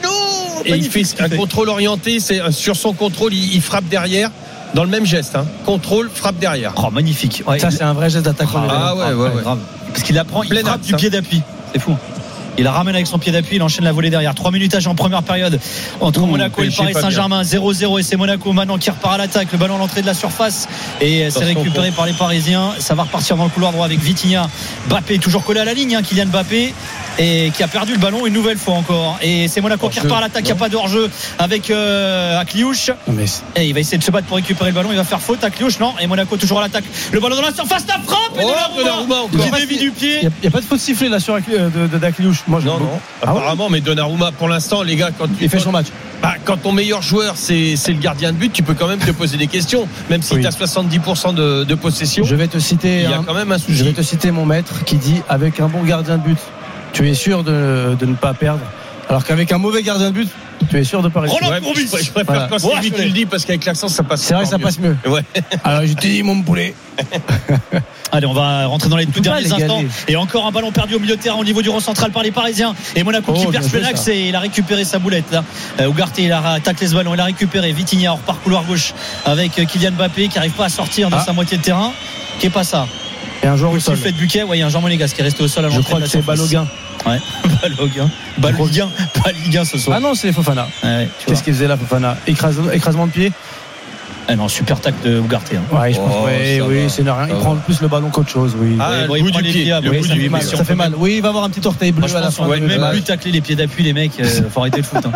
Et 0.66 0.76
il 0.76 0.90
fait. 0.90 1.04
Un 1.20 1.30
contrôle 1.30 1.70
orienté. 1.70 2.20
C'est 2.20 2.40
euh, 2.42 2.52
sur 2.52 2.76
son 2.76 2.94
contrôle, 2.94 3.34
il, 3.34 3.56
il 3.56 3.62
frappe 3.62 3.86
derrière 3.86 4.32
dans 4.74 4.84
le 4.84 4.90
même 4.90 5.06
geste. 5.06 5.36
hein. 5.36 5.46
Contrôle, 5.66 6.10
frappe 6.14 6.38
derrière. 6.38 6.74
Oh 6.78 6.90
magnifique 6.92 7.44
Ouais, 7.48 7.60
Ça, 7.60 7.72
c'est 7.72 7.84
un 7.84 7.94
vrai 7.94 8.10
geste 8.10 8.26
d'attaquant. 8.26 8.64
Ah 8.70 8.96
ouais, 8.96 9.14
ouais, 9.14 9.30
ouais. 9.30 9.42
grave. 9.42 9.60
Parce 9.92 10.04
qu'il 10.04 10.16
la 10.16 10.24
prend, 10.26 10.44
il 10.44 10.50
Plein 10.50 10.62
frappe 10.62 10.82
du 10.82 10.94
hein. 10.94 10.98
pied 10.98 11.10
d'appui. 11.10 11.42
C'est 11.74 11.80
fou. 11.80 11.96
Il 12.58 12.64
la 12.64 12.72
ramène 12.72 12.96
avec 12.96 13.08
son 13.08 13.20
pied 13.20 13.32
d'appui, 13.32 13.58
il 13.58 13.64
enchaîne 13.64 13.84
la 13.84 13.92
volée 13.92 14.10
derrière. 14.10 14.34
3 14.34 14.52
minutes 14.52 14.74
à 14.76 14.80
jouer 14.80 14.92
en 14.92 14.96
première 14.96 15.24
période 15.24 15.60
entre 16.00 16.22
Ouh, 16.22 16.26
Monaco 16.26 16.62
et 16.64 16.68
le 16.68 16.72
Paris. 16.72 16.94
Saint-Germain. 16.94 17.42
0-0 17.44 18.00
et 18.00 18.04
c'est 18.04 18.16
Monaco 18.18 18.54
maintenant 18.54 18.78
qui 18.78 18.90
repart 18.90 19.16
à 19.16 19.18
l'attaque. 19.18 19.52
Le 19.52 19.58
ballon 19.58 19.76
à 19.76 19.80
l'entrée 19.80 20.02
de 20.02 20.08
la 20.08 20.14
surface 20.14 20.68
et 21.02 21.30
c'est 21.30 21.44
récupéré 21.44 21.92
par 21.92 22.06
les 22.06 22.14
Parisiens. 22.14 22.72
Ça 22.80 22.96
va 22.96 23.04
repartir 23.04 23.36
dans 23.38 23.44
le 23.44 23.50
couloir 23.50 23.72
droit 23.72 23.86
avec 23.86 24.00
Vitinha. 24.00 24.50
Bappé 24.90 25.20
toujours 25.20 25.44
collé 25.44 25.60
à 25.60 25.66
la 25.66 25.74
ligne, 25.74 25.96
hein, 25.96 26.02
Kylian 26.02 26.28
Bappé 26.28 26.74
et 27.18 27.52
qui 27.56 27.64
a 27.64 27.68
perdu 27.68 27.94
le 27.94 28.00
ballon 28.00 28.26
une 28.26 28.34
nouvelle 28.34 28.58
fois 28.58 28.76
encore. 28.76 29.18
Et 29.22 29.48
c'est 29.48 29.62
Monaco 29.62 29.90
qui 29.90 30.00
repart 30.00 30.20
à 30.20 30.22
l'attaque. 30.26 30.44
Il 30.44 30.48
n'y 30.48 30.52
a 30.52 30.56
pas 30.56 30.70
de 30.70 30.76
hors-jeu 30.76 31.10
avec 31.40 31.70
euh, 31.70 32.40
Akliouche. 32.40 32.92
Et 33.56 33.68
il 33.68 33.74
va 33.74 33.80
essayer 33.80 33.98
de 33.98 34.04
se 34.04 34.12
battre 34.12 34.28
pour 34.28 34.36
récupérer 34.38 34.70
le 34.70 34.76
ballon. 34.76 34.90
Il 34.92 34.98
va 34.98 35.04
faire 35.04 35.22
faute. 35.22 35.44
Akliouche, 35.44 35.80
non. 35.80 35.94
Et 36.00 36.08
Monaco 36.08 36.36
toujours 36.38 36.60
à 36.60 36.64
l'attaque. 36.64 36.86
Le 37.12 37.20
ballon 37.20 37.36
dans 37.36 37.42
la 37.42 37.54
surface, 37.54 37.86
la 37.88 38.00
frappe. 38.00 38.38
et 38.38 38.42
Oh, 38.44 38.48
Donnarumma 38.50 38.78
Donnarumma 38.78 39.16
encore. 39.22 39.46
qui 39.46 39.52
dévie 39.52 39.78
du 39.78 39.92
pied. 39.92 40.20
Il 40.24 40.32
n'y 40.42 40.48
a, 40.48 40.52
pas 40.52 40.62
de 40.62 40.66
faute 40.66 40.80
sifflée 40.80 41.10
là 41.10 41.20
sur 41.20 41.36
euh, 41.36 41.88
Dakliouche. 41.88 42.44
Moi, 42.48 42.62
Non, 42.64 42.80
non. 42.80 43.00
Ah 43.24 43.34
ouais 43.34 43.40
Apparemment, 43.40 43.70
mais 43.70 43.82
Donnarumma, 43.82 44.32
pour 44.32 44.48
l'instant, 44.48 44.84
les 44.84 44.96
gars, 44.96 45.10
quand 45.18 45.28
tu 45.28 45.34
Il 45.44 45.50
fait 45.50 45.60
son 45.60 45.72
match. 45.72 45.88
Bah, 46.22 46.36
quand 46.44 46.58
ton 46.58 46.72
meilleur 46.72 47.02
joueur 47.02 47.34
c'est 47.36 47.76
le 47.88 47.94
gardien 48.00 48.32
de 48.32 48.38
but, 48.38 48.52
tu 48.54 48.64
peux 48.64 48.74
quand 48.74 48.88
même 48.88 49.00
te 49.00 49.12
poser 49.12 49.38
des 49.38 49.48
questions, 49.48 49.88
même 50.10 50.22
si 50.22 50.34
Oui. 50.36 50.42
tu 50.42 50.48
as 50.48 50.52
70% 50.52 51.34
de, 51.34 51.64
de 51.64 51.76
possession. 51.76 52.24
Je 52.24 52.36
vais 52.36 52.48
te 52.48 52.58
citer. 52.60 53.02
Il 53.04 53.10
y 53.10 53.14
a 53.14 53.18
un- 53.20 53.24
quand 53.24 53.34
même 53.34 53.52
un 53.52 53.58
Je 53.58 53.74
vais 53.84 53.92
souci. 53.92 53.94
te 53.94 54.02
citer 54.02 54.32
mon 54.32 54.46
maître 54.46 54.84
qui 54.86 54.96
dit 54.98 55.22
avec 55.28 55.60
un 55.60 55.68
bon 55.68 55.84
gardien 55.84 56.18
de 56.18 56.24
but, 56.24 56.38
tu 56.94 57.10
es 57.10 57.14
sûr 57.14 57.44
de, 57.44 57.96
de 58.00 58.06
ne 58.06 58.16
pas 58.16 58.34
perdre? 58.34 58.62
Alors 59.10 59.24
qu'avec 59.24 59.52
un 59.52 59.58
mauvais 59.60 59.84
gardien 59.84 60.08
de 60.10 60.16
but, 60.16 60.30
tu 60.70 60.78
es 60.80 60.84
sûr 60.84 61.02
de 61.04 61.10
pas 61.10 61.22
réussir. 61.22 61.38
Roland 61.40 61.52
Ouais, 61.54 61.62
Courbis. 61.62 61.82
je, 61.92 62.04
je 62.06 62.12
préfère 62.12 62.24
Voilà. 62.26 62.48
quand 62.50 62.60
c'est 62.60 62.82
lui 62.82 62.92
qui 62.92 63.02
le 63.04 63.12
dit 63.12 63.26
parce 63.26 63.46
qu'avec 63.46 63.64
l'accent 63.66 63.88
ça 63.88 64.04
passe. 64.04 64.22
C'est 64.22 64.34
vrai 64.34 64.44
que 64.46 64.50
ça 64.50 64.58
passe 64.60 64.80
mieux. 64.80 64.98
Ouais. 65.06 65.22
Alors 65.64 65.86
je 65.86 65.94
te 65.94 66.02
dis 66.02 66.24
mon 66.24 66.42
poulet. 66.42 66.74
Allez, 68.12 68.26
on 68.28 68.34
va 68.34 68.66
rentrer 68.68 68.90
dans 68.90 68.96
les 68.98 69.06
tout 69.06 69.20
derniers 69.20 69.42
les 69.44 69.54
instants. 69.54 69.84
Et 70.08 70.16
encore 70.16 70.46
un 70.48 70.52
ballon 70.52 70.72
perdu 70.72 70.96
au 70.96 71.00
milieu 71.00 71.18
de 71.18 71.22
terrain 71.22 71.38
au 71.38 71.44
niveau 71.44 71.62
du 71.62 71.70
rond 71.70 71.80
central 71.82 72.12
par 72.12 72.24
les 72.24 72.32
Parisiens. 72.32 72.74
Et 72.96 73.04
Monaco 73.04 73.34
Oh, 73.36 73.52
qui 73.52 73.70
Penax 73.70 74.02
ça. 74.02 74.14
et 74.14 74.30
il 74.30 74.36
a 74.36 74.40
récupéré 74.40 74.84
sa 74.86 75.00
boulette 75.00 75.32
là. 75.32 75.44
Euh, 75.82 75.90
Ugarte, 75.90 76.18
il 76.20 76.32
a 76.32 76.60
taclé 76.64 76.88
ce 76.88 76.96
ballon, 76.96 77.14
il 77.14 77.20
a 77.20 77.26
récupéré. 77.26 77.72
Vitinha 77.74 78.12
hors 78.14 78.20
par 78.20 78.40
couloir 78.42 78.64
gauche 78.64 78.94
avec 79.26 79.60
euh, 79.60 79.66
Kylian 79.66 79.92
Mbappé 79.92 80.30
qui 80.30 80.38
arrive 80.38 80.52
pas 80.54 80.66
à 80.66 80.70
sortir 80.70 81.10
de 81.10 81.16
Ah. 81.16 81.24
sa 81.26 81.34
moitié 81.34 81.58
de 81.58 81.64
terrain. 81.64 81.92
Qui 82.40 82.48
est 82.48 82.50
pas 82.52 82.64
ça 82.64 82.88
Et 83.44 83.48
un 83.48 83.56
joueur 83.58 83.72
au 83.72 83.80
sol. 83.80 83.96
sifflet 83.96 84.12
de 84.14 84.18
Buquet, 84.18 84.44
ouais, 84.44 84.58
il 84.58 84.60
y 84.60 84.64
a 84.64 84.66
un 84.66 84.70
Jean 84.70 84.82
Monégas 84.82 85.10
qui 85.14 85.22
est 85.22 85.24
resté 85.24 85.44
au 85.44 85.48
sol 85.48 85.66
à 85.66 85.70
Je 85.70 85.80
crois 85.82 85.96
de 86.00 86.06
que 86.06 86.06
la 86.06 86.06
c'est 86.08 86.18
surface. 86.22 86.40
Ouais, 87.06 87.20
Baloguin. 87.62 88.10
Baloguin, 88.40 88.90
pas 89.24 89.32
Ligue 89.32 89.58
1 89.58 89.66
ce 89.66 89.78
soir. 89.78 89.98
Ah 89.98 90.00
non, 90.00 90.16
c'est 90.16 90.32
Fofana. 90.34 90.68
Ouais. 90.84 91.08
Qu'est-ce 91.26 91.44
qu'il 91.44 91.54
faisait 91.54 91.68
là, 91.68 91.78
Fofana? 91.78 92.18
Écrase- 92.28 92.60
Écrasement 92.74 93.06
de 93.08 93.12
pied 93.12 93.32
Ah 94.28 94.36
non, 94.36 94.48
super 94.48 94.80
tac 94.82 94.96
de 95.04 95.20
Ugarte. 95.20 95.52
hein. 95.56 95.62
Ouais, 95.76 95.94
je 95.94 95.98
pense. 95.98 96.12
Oh, 96.22 96.26
ouais, 96.26 96.60
oui, 96.68 96.78
c'est 96.88 97.04
rien. 97.04 97.28
Il 97.30 97.36
prend 97.36 97.56
plus 97.58 97.80
le 97.82 97.88
ballon 97.88 98.10
qu'autre 98.10 98.30
chose, 98.30 98.56
oui. 98.60 98.76
Ah, 98.80 98.90
Ouais, 98.90 99.02
le 99.04 99.08
bon, 99.08 99.16
il 99.18 99.24
bout 99.24 99.30
prend 99.30 99.40
du 99.40 99.46
les 99.46 99.52
pied. 99.52 99.64
pieds, 99.64 99.74
le 99.84 99.90
oui, 99.92 99.98
bout 100.00 100.06
ça 100.08 100.14
du 100.16 100.22
fait 100.22 100.30
mal, 100.30 100.42
ça 100.42 100.64
fait 100.64 100.76
mal. 100.76 100.94
Oui, 100.98 101.14
il 101.18 101.22
va 101.22 101.30
avoir 101.30 101.44
un 101.44 101.50
petit 101.50 101.66
orteil 101.68 101.92
bleu 101.92 102.08
Moi, 102.08 102.18
à 102.18 102.22
la 102.22 102.32
fin. 102.32 102.48
même 102.48 102.90
plus 102.92 103.02
tacler 103.04 103.32
les 103.32 103.42
pieds 103.42 103.56
d'appui, 103.56 103.84
les 103.84 103.94
mecs. 103.94 104.20
euh, 104.20 104.26
faut 104.50 104.62
arrêter 104.62 104.78
le 104.78 104.84
foot. 104.84 105.06
Hein. 105.06 105.12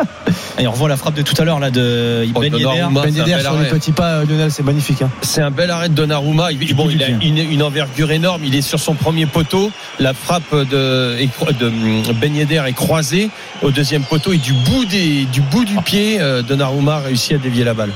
Et 0.59 0.67
on 0.67 0.71
revoit 0.71 0.89
la 0.89 0.97
frappe 0.97 1.15
de 1.15 1.21
tout 1.23 1.33
à 1.41 1.43
l'heure 1.45 1.59
là 1.59 1.71
de 1.71 2.27
Oh, 2.35 2.39
Ben 2.39 2.53
Yedder. 2.53 2.65
Ben 2.93 3.03
Yedder 3.05 3.25
sur 3.25 3.37
les 3.39 3.45
arrêt. 3.47 3.69
petits 3.69 3.91
pas, 3.93 4.09
euh, 4.09 4.25
Lionel, 4.25 4.51
c'est 4.51 4.61
magnifique. 4.63 5.01
hein. 5.01 5.09
C'est 5.21 5.41
un 5.41 5.49
bel 5.51 5.71
arrêt 5.71 5.89
de 5.89 5.95
Donnarumma. 5.95 6.51
Il, 6.51 6.75
bon, 6.75 6.87
il 6.89 7.01
a 7.01 7.07
une, 7.09 7.37
une 7.39 7.63
envergure 7.63 8.11
énorme. 8.11 8.41
Il 8.45 8.55
est 8.55 8.61
sur 8.61 8.79
son 8.79 8.93
premier 8.93 9.25
poteau. 9.25 9.71
La 9.99 10.13
frappe 10.13 10.53
de, 10.53 11.15
de 11.59 11.65
hum, 11.67 12.03
Ben 12.21 12.35
Yedder 12.35 12.61
est 12.67 12.73
croisée 12.73 13.29
au 13.63 13.71
deuxième 13.71 14.03
poteau 14.03 14.33
et 14.33 14.37
du 14.37 14.53
bout 14.53 14.85
des, 14.85 15.25
du 15.25 15.41
bout 15.41 15.65
du 15.65 15.75
pied, 15.77 16.17
euh, 16.21 16.41
Donnarumma 16.43 16.95
a 16.97 16.99
réussi 16.99 17.33
à 17.33 17.37
dévier 17.39 17.63
la 17.63 17.73
balle. 17.73 17.91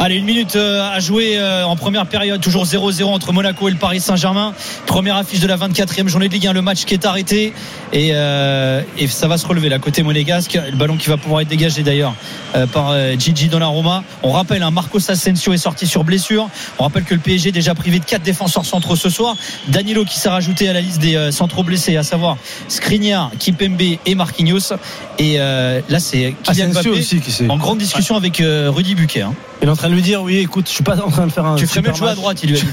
Allez, 0.00 0.14
une 0.14 0.26
minute 0.26 0.54
euh, 0.54 0.88
à 0.92 1.00
jouer 1.00 1.36
euh, 1.38 1.64
en 1.64 1.74
première 1.74 2.06
période, 2.06 2.40
toujours 2.40 2.64
0-0 2.64 3.02
entre 3.06 3.32
Monaco 3.32 3.66
et 3.66 3.72
le 3.72 3.76
Paris 3.78 3.98
Saint-Germain. 3.98 4.54
Première 4.86 5.16
affiche 5.16 5.40
de 5.40 5.48
la 5.48 5.56
24e 5.56 6.06
journée 6.06 6.28
de 6.28 6.34
Ligue 6.34 6.46
1, 6.46 6.52
le 6.52 6.62
match 6.62 6.84
qui 6.84 6.94
est 6.94 7.04
arrêté 7.04 7.52
et, 7.92 8.10
euh, 8.12 8.80
et 8.96 9.08
ça 9.08 9.26
va 9.26 9.38
se 9.38 9.46
relever 9.46 9.68
là 9.68 9.80
côté 9.80 10.04
monégasque. 10.04 10.56
Le 10.70 10.76
ballon 10.76 10.96
qui 10.96 11.08
va 11.08 11.16
pouvoir 11.16 11.40
être 11.40 11.48
dégagé 11.48 11.82
d'ailleurs 11.82 12.14
euh, 12.54 12.66
par 12.68 12.94
Gigi 13.18 13.48
Donnarumma. 13.48 14.04
On 14.22 14.30
rappelle, 14.30 14.62
un 14.62 14.70
Marcos 14.70 15.10
Asensio 15.10 15.52
est 15.52 15.58
sorti 15.58 15.88
sur 15.88 16.04
blessure. 16.04 16.48
On 16.78 16.84
rappelle 16.84 17.02
que 17.02 17.14
le 17.14 17.20
PSG 17.20 17.48
est 17.48 17.52
déjà 17.52 17.74
privé 17.74 17.98
de 17.98 18.04
quatre 18.04 18.22
défenseurs 18.22 18.64
centraux 18.64 18.94
ce 18.94 19.10
soir. 19.10 19.36
Danilo 19.66 20.04
qui 20.04 20.18
s'est 20.20 20.28
rajouté 20.28 20.68
à 20.68 20.74
la 20.74 20.80
liste 20.80 21.00
des 21.00 21.16
euh, 21.16 21.32
centraux 21.32 21.64
blessés, 21.64 21.96
à 21.96 22.04
savoir 22.04 22.36
Skriniar, 22.68 23.32
Kipembe 23.36 23.82
et 24.06 24.14
Marquinhos. 24.14 24.74
Et 25.18 25.40
euh, 25.40 25.80
là, 25.88 25.98
c'est 25.98 26.34
Kylian 26.44 26.70
Asensio 26.70 26.90
Mbappé 26.92 27.00
aussi 27.00 27.20
qui 27.20 27.48
en 27.48 27.56
grande 27.56 27.78
discussion 27.78 28.14
avec 28.14 28.40
euh, 28.40 28.70
Rudy 28.70 28.94
Buquet. 28.94 29.22
hein. 29.22 29.34
Il 29.60 29.68
est 29.68 29.70
en 29.70 29.76
train 29.76 29.88
de 29.88 29.94
lui 29.94 30.02
dire 30.02 30.22
oui, 30.22 30.38
écoute, 30.38 30.66
je 30.66 30.72
suis 30.72 30.84
pas 30.84 30.96
en 31.02 31.10
train 31.10 31.26
de 31.26 31.32
faire 31.32 31.44
un. 31.44 31.56
Tu 31.56 31.66
ferais 31.66 31.82
mieux 31.82 31.90
de 31.90 31.96
jouer 31.96 32.10
à 32.10 32.14
droite, 32.14 32.42
il 32.42 32.50
lui 32.50 32.58
a 32.58 32.60
dit. 32.60 32.68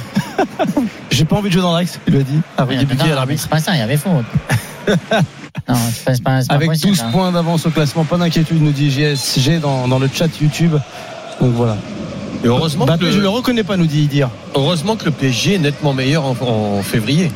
J'ai 1.11 1.25
pas 1.25 1.37
envie 1.37 1.49
de 1.49 1.53
jouer 1.53 1.61
dans 1.61 1.75
l'axe, 1.75 1.99
il 2.07 2.13
lui 2.13 2.19
a 2.21 2.23
dit. 2.23 2.39
Ouais, 2.59 2.85
Buquet, 2.85 3.05
non, 3.05 3.11
à 3.11 3.15
l'arbitre. 3.15 3.41
C'est 3.43 3.49
pas 3.49 3.59
ça, 3.59 3.73
il 3.73 3.79
y 3.79 3.81
avait 3.81 3.97
faute. 3.97 4.25
non, 5.67 5.75
c'est 6.05 6.21
pas, 6.21 6.41
Avec 6.49 6.69
possible, 6.69 6.89
12 6.91 7.01
hein. 7.01 7.09
points 7.11 7.31
d'avance 7.31 7.65
au 7.65 7.71
classement, 7.71 8.03
pas 8.03 8.17
d'inquiétude, 8.17 8.61
nous 8.61 8.71
dit 8.71 8.91
JSG 8.91 9.59
dans, 9.61 9.87
dans 9.87 9.97
le 9.97 10.09
chat 10.13 10.27
YouTube. 10.39 10.75
Donc 11.41 11.53
voilà. 11.53 11.77
Et 12.43 12.47
heureusement, 12.47 12.85
Mbappé, 12.85 13.05
que 13.05 13.11
je 13.11 13.17
le, 13.17 13.23
le 13.23 13.29
reconnais 13.29 13.63
pas, 13.63 13.77
nous 13.77 13.87
dit 13.87 14.05
dire. 14.05 14.29
heureusement 14.53 14.95
que 14.95 15.05
le 15.05 15.11
PSG 15.11 15.55
est 15.55 15.59
nettement 15.59 15.93
meilleur 15.93 16.25
en, 16.25 16.35
en 16.41 16.83
février. 16.83 17.31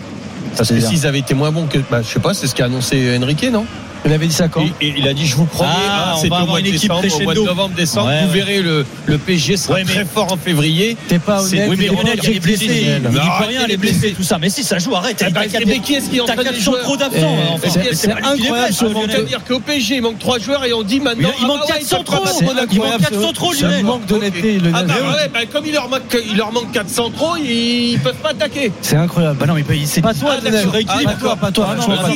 Parce 0.56 0.70
que 0.70 0.80
s'ils 0.80 1.08
avaient 1.08 1.20
été 1.20 1.34
moins 1.34 1.52
bons 1.52 1.68
que, 1.68 1.80
bah, 1.90 2.02
je 2.02 2.08
sais 2.08 2.20
pas, 2.20 2.34
c'est 2.34 2.48
ce 2.48 2.56
qu'a 2.56 2.66
annoncé 2.66 3.18
Enrique, 3.18 3.50
non? 3.52 3.66
Il 4.06 4.14
avait 4.14 4.28
dit 4.28 4.34
ça 4.34 4.48
quand 4.48 4.62
Et, 4.62 4.88
et 4.88 4.94
il 4.98 5.08
a 5.08 5.14
dit, 5.14 5.26
je 5.28 5.36
vous 5.36 5.46
promets, 5.46 5.70
Ah, 5.74 6.14
hein, 6.16 6.20
on 6.24 6.28
va 6.30 6.38
avoir 6.38 6.58
une 6.58 6.66
équipe 6.68 6.92
décembre, 7.02 7.20
au 7.22 7.24
mois 7.24 7.34
de 7.34 7.40
novembre, 7.42 7.76
décembre. 7.76 8.08
Ouais, 8.08 8.22
vous 8.22 8.28
ouais. 8.34 8.34
verrez, 8.40 8.62
le, 8.62 8.86
le 9.06 9.18
PSG 9.18 9.58
sera 9.58 9.74
Ouais, 9.76 9.84
mais- 9.86 9.94
très 9.94 10.06
fort 10.06 10.32
en 10.32 10.38
février. 10.38 10.96
T'es 11.08 11.20
pas 11.20 11.42
honnête. 11.44 11.66
Oui, 11.70 11.76
mais 11.78 11.88
pas 11.88 12.02
il 12.24 12.36
est 12.36 12.40
blessé. 12.40 12.66
Il 13.04 13.10
dit 13.10 13.18
pas 13.18 13.46
rien, 13.46 13.62
il 13.68 13.74
est 13.74 13.78
blessé, 13.78 14.14
tout 14.16 14.24
ça. 14.24 14.38
Mais 14.40 14.50
si, 14.50 14.64
ça 14.64 14.80
joue, 14.80 14.96
arrête. 14.96 15.18
Eh 15.20 15.26
T'as 15.26 15.30
ben, 15.32 15.50
quatre- 15.50 15.66
mais 15.66 15.80
qui 15.80 15.96
est-ce 15.96 16.10
qui 16.10 16.22
entraîne 16.22 16.48
les 16.52 16.60
joueurs 16.60 16.98
d'absents. 16.98 17.36
Eh, 17.64 17.68
hein, 17.68 17.70
c'est- 17.94 18.08
les 18.08 18.12
incroyable 18.14 18.68
met, 18.68 18.72
ce 18.72 18.84
Lionel. 18.86 18.94
manque 19.02 19.12
Ça 19.12 19.18
veut 19.20 19.24
dire 19.26 19.42
qu'au 19.48 19.60
PSG, 19.60 19.96
il 19.98 20.02
manque 20.02 20.20
trois 20.20 20.40
joueurs 20.40 20.66
et 20.66 20.74
on 20.74 20.84
dit 20.84 20.96
Il 20.96 21.04
maintenant. 21.04 21.30
il 21.38 21.44
ah 21.44 21.48
manque 21.48 21.60
bah 21.60 21.66
4 21.68 21.76
ouais, 21.76 21.82
ils 21.82 21.88
peuvent 21.88 21.98
centraux. 22.00 22.16
pas 22.18 22.24
battre 22.24 22.36
C'est 22.40 22.46
Monaco. 22.46 22.68
Il 22.72 22.78
manque 22.80 22.88
incroyable, 22.88 23.04
4 23.04 23.14
ce- 23.16 23.22
centraux, 23.28 23.54
ce 23.54 23.64
Lionel. 23.66 23.84
manque 23.86 24.06
d'honnêteté, 24.06 24.58
Ah 24.74 24.84
bah 24.84 24.94
ouais, 24.94 25.30
bah 25.34 25.40
comme 25.52 25.66
il 25.66 25.74
leur 25.74 25.90
manque, 25.90 26.18
il 26.32 26.38
leur 26.38 26.52
manque 26.54 26.72
4 26.72 26.90
centraux, 26.90 27.36
ils, 27.38 28.00
peuvent 28.04 28.16
pas 28.16 28.30
attaquer. 28.30 28.72
C'est 28.82 28.96
incroyable. 28.96 29.38
Bah 29.40 29.46
non, 29.46 29.54
mais 29.56 29.64
c'est 29.86 30.02
Pas 30.02 30.14
toi, 30.14 30.36
Ah, 30.38 30.60
sur 30.60 30.72
Pas 30.72 31.14
toi, 31.16 31.36
pas 31.36 31.52
toi. 31.52 31.68
Ah 31.70 31.76
franchement, 31.82 31.96
mais 31.98 32.04
pas 32.04 32.08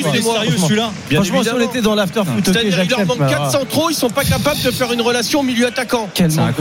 il 1.76 1.82
dans 1.82 1.96
l'after 1.96 2.22
foot. 2.26 2.44
C'est-à-dire 2.46 2.82
qu'il 2.82 2.90
leur 2.90 3.06
manque 3.06 3.20
mais 3.20 3.28
4 3.28 3.36
alors, 3.40 3.52
centraux, 3.52 3.90
ils 3.90 3.96
sont 3.96 4.10
pas 4.10 4.24
capables 4.24 4.62
de 4.62 4.72
faire 4.72 4.92
une 4.92 5.02
relation 5.02 5.42
au 5.42 5.44
milieu 5.44 5.68
attaquant. 5.68 6.10
Quel 6.14 6.32
C'est 6.32 6.40
manque. 6.40 6.56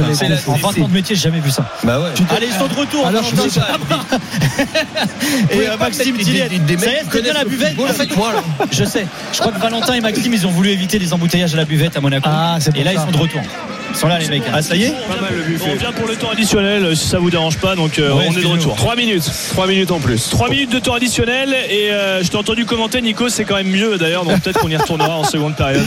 En 0.46 0.52
20 0.54 0.82
ans 0.82 0.88
de 0.88 0.92
métier, 0.92 1.16
j'ai 1.16 1.22
jamais 1.22 1.40
vu 1.40 1.50
ça. 1.50 1.64
Bah 1.84 2.00
ouais. 2.00 2.10
Allez, 2.36 2.46
ils 2.46 2.52
sont 2.58 2.66
de 2.66 2.74
retour. 2.74 3.06
Alors, 3.06 3.22
Valentin 3.22 3.42
je 3.44 3.48
dis- 3.48 3.54
Germain. 3.88 4.04
Et 5.50 5.68
euh, 5.68 5.76
Maxime 5.78 6.16
Tillet. 6.18 6.48
Ça 6.48 6.90
y 6.90 6.94
est, 6.94 7.22
bien 7.22 7.32
la 7.34 7.44
buvette. 7.44 7.76
là. 7.78 7.84
Je 8.70 8.84
sais. 8.84 9.06
Je 9.32 9.38
crois 9.40 9.52
que 9.52 9.60
Valentin 9.60 9.94
et 9.94 10.00
Maxime, 10.00 10.32
ils 10.32 10.46
ont 10.46 10.50
voulu 10.50 10.70
éviter 10.70 10.98
les 10.98 11.12
embouteillages 11.12 11.54
à 11.54 11.56
la 11.56 11.64
buvette 11.64 11.96
à 11.96 12.00
Monaco. 12.00 12.28
Ah, 12.30 12.58
Et 12.74 12.84
là, 12.84 12.92
ils 12.92 12.98
sont 12.98 13.10
de 13.10 13.16
retour. 13.16 13.40
Ils 13.94 13.98
sont 13.98 14.08
là, 14.08 14.18
les 14.18 14.28
mecs. 14.28 14.42
Ah, 14.52 14.62
ça 14.62 14.74
y 14.76 14.84
est 14.84 14.94
On 15.66 15.70
revient 15.72 15.92
pour 15.96 16.06
le 16.08 16.16
temps 16.16 16.30
additionnel 16.30 16.84
euh, 16.84 16.94
si 16.94 17.06
ça 17.08 17.18
vous 17.18 17.30
dérange 17.30 17.58
pas 17.58 17.76
donc 17.76 17.98
euh, 17.98 18.12
Ouais, 18.12 18.26
on 18.28 18.32
est 18.36 18.40
de 18.42 18.46
retour 18.46 18.74
3 18.74 18.96
minutes. 18.96 19.30
3 19.50 19.66
minutes 19.66 19.90
en 19.90 20.00
plus. 20.00 20.28
3 20.30 20.48
minutes 20.48 20.72
de 20.72 20.78
temps 20.78 20.94
additionnel 20.94 21.54
et 21.70 21.90
euh, 21.90 22.22
je 22.22 22.28
t'ai 22.28 22.36
entendu 22.36 22.64
commenter 22.64 23.00
Nico 23.00 23.28
c'est 23.28 23.44
quand 23.44 23.56
même 23.56 23.68
mieux 23.70 23.98
d'ailleurs 23.98 24.24
donc 24.24 24.40
peut-être 24.40 24.60
qu'on 24.60 24.68
y 24.68 24.76
retournera 24.76 25.16
en 25.16 25.24
seconde 25.24 25.54
période 25.56 25.84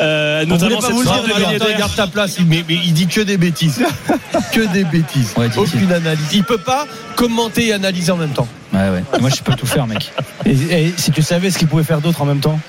euh, 0.00 0.44
notamment 0.44 0.80
cette 0.80 0.90
le 0.90 1.02
dire, 1.04 1.66
de 1.66 1.78
garde 1.78 1.94
ta 1.94 2.06
place, 2.06 2.36
il- 2.38 2.46
mais, 2.46 2.64
mais 2.68 2.78
il 2.84 2.92
dit 2.92 3.06
que 3.06 3.20
des 3.20 3.36
bêtises. 3.36 3.82
que 4.52 4.60
des 4.72 4.84
bêtises. 4.84 5.32
Ouais. 5.36 5.48
Aucune 5.56 5.92
analyse. 5.92 6.24
Il 6.32 6.44
peut 6.44 6.58
pas 6.58 6.86
commenter 7.16 7.68
et 7.68 7.72
analyser 7.72 8.12
en 8.12 8.16
même 8.16 8.30
temps. 8.30 8.48
Ouais, 8.72 8.80
ouais. 8.90 9.02
Moi, 9.20 9.30
je 9.30 9.42
peux 9.42 9.54
tout 9.54 9.66
faire, 9.66 9.86
mec. 9.86 10.12
Et, 10.44 10.50
et 10.52 10.94
si 10.96 11.10
tu 11.10 11.22
savais 11.22 11.50
ce 11.50 11.58
qu'il 11.58 11.68
pouvait 11.68 11.84
faire 11.84 12.00
d'autre 12.00 12.20
en 12.22 12.26
même 12.26 12.40
temps. 12.40 12.58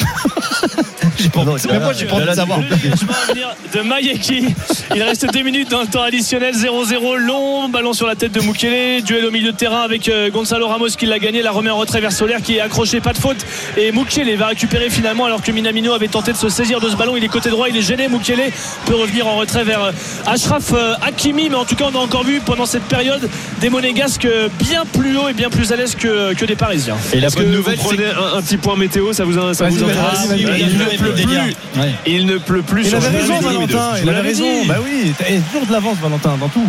J'ai 1.18 1.30
pas 1.30 1.42
envie 1.42 1.62
de- 1.62 1.68
Mais 1.72 1.80
moi, 1.80 1.92
j'ai 1.94 2.06
pas 2.06 2.16
envie 2.16 2.26
de 2.26 2.32
savoir. 2.32 2.60
De 2.60 3.82
Mayeki. 3.82 4.56
Il 4.96 5.04
reste 5.04 5.28
2 5.34 5.42
minutes 5.42 5.70
dans 5.70 5.82
le 5.82 5.88
temps 5.88 6.02
additionnel. 6.04 6.54
0-0 6.56 7.16
long. 7.18 7.68
Ballon 7.68 7.92
sur 7.92 8.08
la 8.08 8.16
tête 8.16 8.32
de 8.32 8.40
Mukele. 8.42 9.04
Duel 9.04 9.26
au 9.26 9.32
milieu 9.32 9.52
de 9.52 9.58
terrain 9.58 9.82
avec 9.82 10.08
euh, 10.08 10.30
Gonzalo 10.30 10.68
Ramos 10.70 10.88
qui 10.98 11.06
l'a 11.06 11.20
gagné. 11.20 11.42
La 11.42 11.52
remet 11.52 11.70
en 11.72 11.78
retrait 11.78 12.00
vers 12.00 12.14
Solaire 12.14 12.42
qui 12.42 12.56
est 12.58 12.62
accroché. 12.62 13.02
Pas 13.02 13.12
de 13.12 13.18
faute. 13.18 13.46
Et 13.76 13.92
Mukele 13.92 14.34
va 14.38 14.48
récupérer 14.48 14.90
finalement 14.90 15.26
alors 15.26 15.42
que 15.42 15.52
Minamino 15.52 15.92
avait 15.94 16.08
tenté 16.08 16.32
de 16.32 16.38
se 16.38 16.48
saisir 16.48 16.80
de 16.80 16.90
ce 16.90 16.96
ballon. 16.96 17.18
Il 17.18 17.24
est 17.24 17.28
côté 17.30 17.50
droit. 17.50 17.68
Il 17.68 17.76
est 17.76 17.82
gêné. 17.82 18.08
Mukele 18.08 18.52
peut 18.86 18.96
revenir 18.96 19.28
en 19.28 19.36
retrait 19.38 19.66
vers 19.66 19.84
euh, 19.84 19.92
Ashraf 20.26 20.72
euh, 20.74 20.94
Hakimi. 21.02 21.50
Mais 21.50 21.56
en 21.56 21.66
tout 21.66 21.76
cas, 21.76 21.86
on 21.94 21.96
a 21.98 22.02
encore 22.02 22.24
vu 22.24 22.40
pendant 22.40 22.66
cette 22.66 22.84
période 22.84 23.30
des 23.60 23.70
Monégasques 23.70 24.28
bien 24.60 24.84
plus 24.86 25.18
haut 25.18 25.28
et 25.28 25.34
bien 25.34 25.50
plus 25.50 25.72
à 25.74 25.76
l'aise 25.76 25.89
que, 25.96 26.34
que 26.34 26.46
des 26.46 26.56
Parisiens. 26.56 26.98
Et 27.14 27.20
la 27.20 27.30
bonne 27.30 27.46
vous 27.46 27.52
nouvelle, 27.58 27.78
c'est 27.78 27.84
prenez 27.84 28.06
un, 28.06 28.38
un 28.38 28.42
petit 28.42 28.58
point 28.58 28.76
météo 28.76 29.14
Ça 29.14 29.24
vous, 29.26 29.34
ça 29.54 29.66
vous 29.70 29.84
intéresse 29.84 30.28
vas-y, 30.28 30.44
vas-y. 30.44 30.62
Il 30.62 30.78
ne 30.78 30.84
le 30.84 30.98
pleut 30.98 31.14
plus. 31.14 31.82
Ouais. 31.82 31.92
Il 32.06 32.26
ne 32.26 32.38
pleut 32.38 32.62
plus 32.62 32.82
Il 32.84 32.90
sur 32.90 32.98
avait 32.98 33.18
raison, 33.18 33.38
de- 33.40 33.44
Valentin. 33.44 33.92
Il 33.98 34.04
vous 34.04 34.10
avait 34.10 34.22
raison. 34.22 34.66
Bah 34.68 34.76
oui, 34.84 35.14
et 35.30 35.38
toujours 35.52 35.66
de 35.68 35.72
l'avance, 35.74 35.98
Valentin, 36.02 36.38
dans 36.40 36.48
tout. 36.50 36.68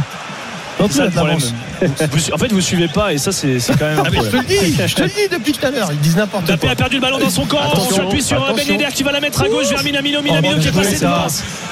Dans 0.78 0.86
tout, 0.88 0.92
C'est 0.94 0.98
ça 0.98 1.04
il 1.04 1.06
le 1.06 1.10
de 1.10 1.16
problème. 1.16 1.38
l'avance. 1.38 1.54
Vous- 2.12 2.32
En 2.34 2.38
fait, 2.38 2.52
vous 2.52 2.60
suivez 2.60 2.88
pas 2.88 3.12
et 3.12 3.18
ça, 3.18 3.32
c'est 3.32 3.56
quand 3.78 3.86
même 3.86 3.98
un 4.00 4.02
Ah, 4.06 4.08
mais 4.10 4.18
je 4.18 4.30
te 4.30 4.36
le 4.36 4.42
dis, 4.44 4.76
je 4.86 4.94
te 4.94 5.02
le 5.02 5.08
dis 5.08 5.28
depuis 5.30 5.52
tout 5.52 5.64
à 5.66 5.70
l'heure. 5.70 5.88
Ils 5.92 5.98
disent 5.98 6.16
n'importe 6.16 6.44
Mbappé 6.46 6.60
quoi. 6.60 6.70
a 6.70 6.74
perdu 6.74 6.96
le 6.96 7.00
ballon 7.02 7.18
dans 7.18 7.30
son 7.30 7.44
camp. 7.46 7.58
On 7.66 7.72
Attention, 7.72 7.96
s'appuie 7.96 8.22
sur 8.22 8.54
Ben. 8.54 8.66
Yedder 8.66 8.86
qui 8.94 9.02
va 9.02 9.12
la 9.12 9.20
mettre 9.20 9.42
à 9.42 9.48
gauche 9.48 9.68
vers 9.68 9.82
Minamino. 9.82 10.20
Minamino 10.22 10.54
Oh, 10.56 10.60
qui 10.60 10.68
est 10.68 10.72
passé 10.72 10.96
ça. 10.96 11.06
devant. 11.06 11.26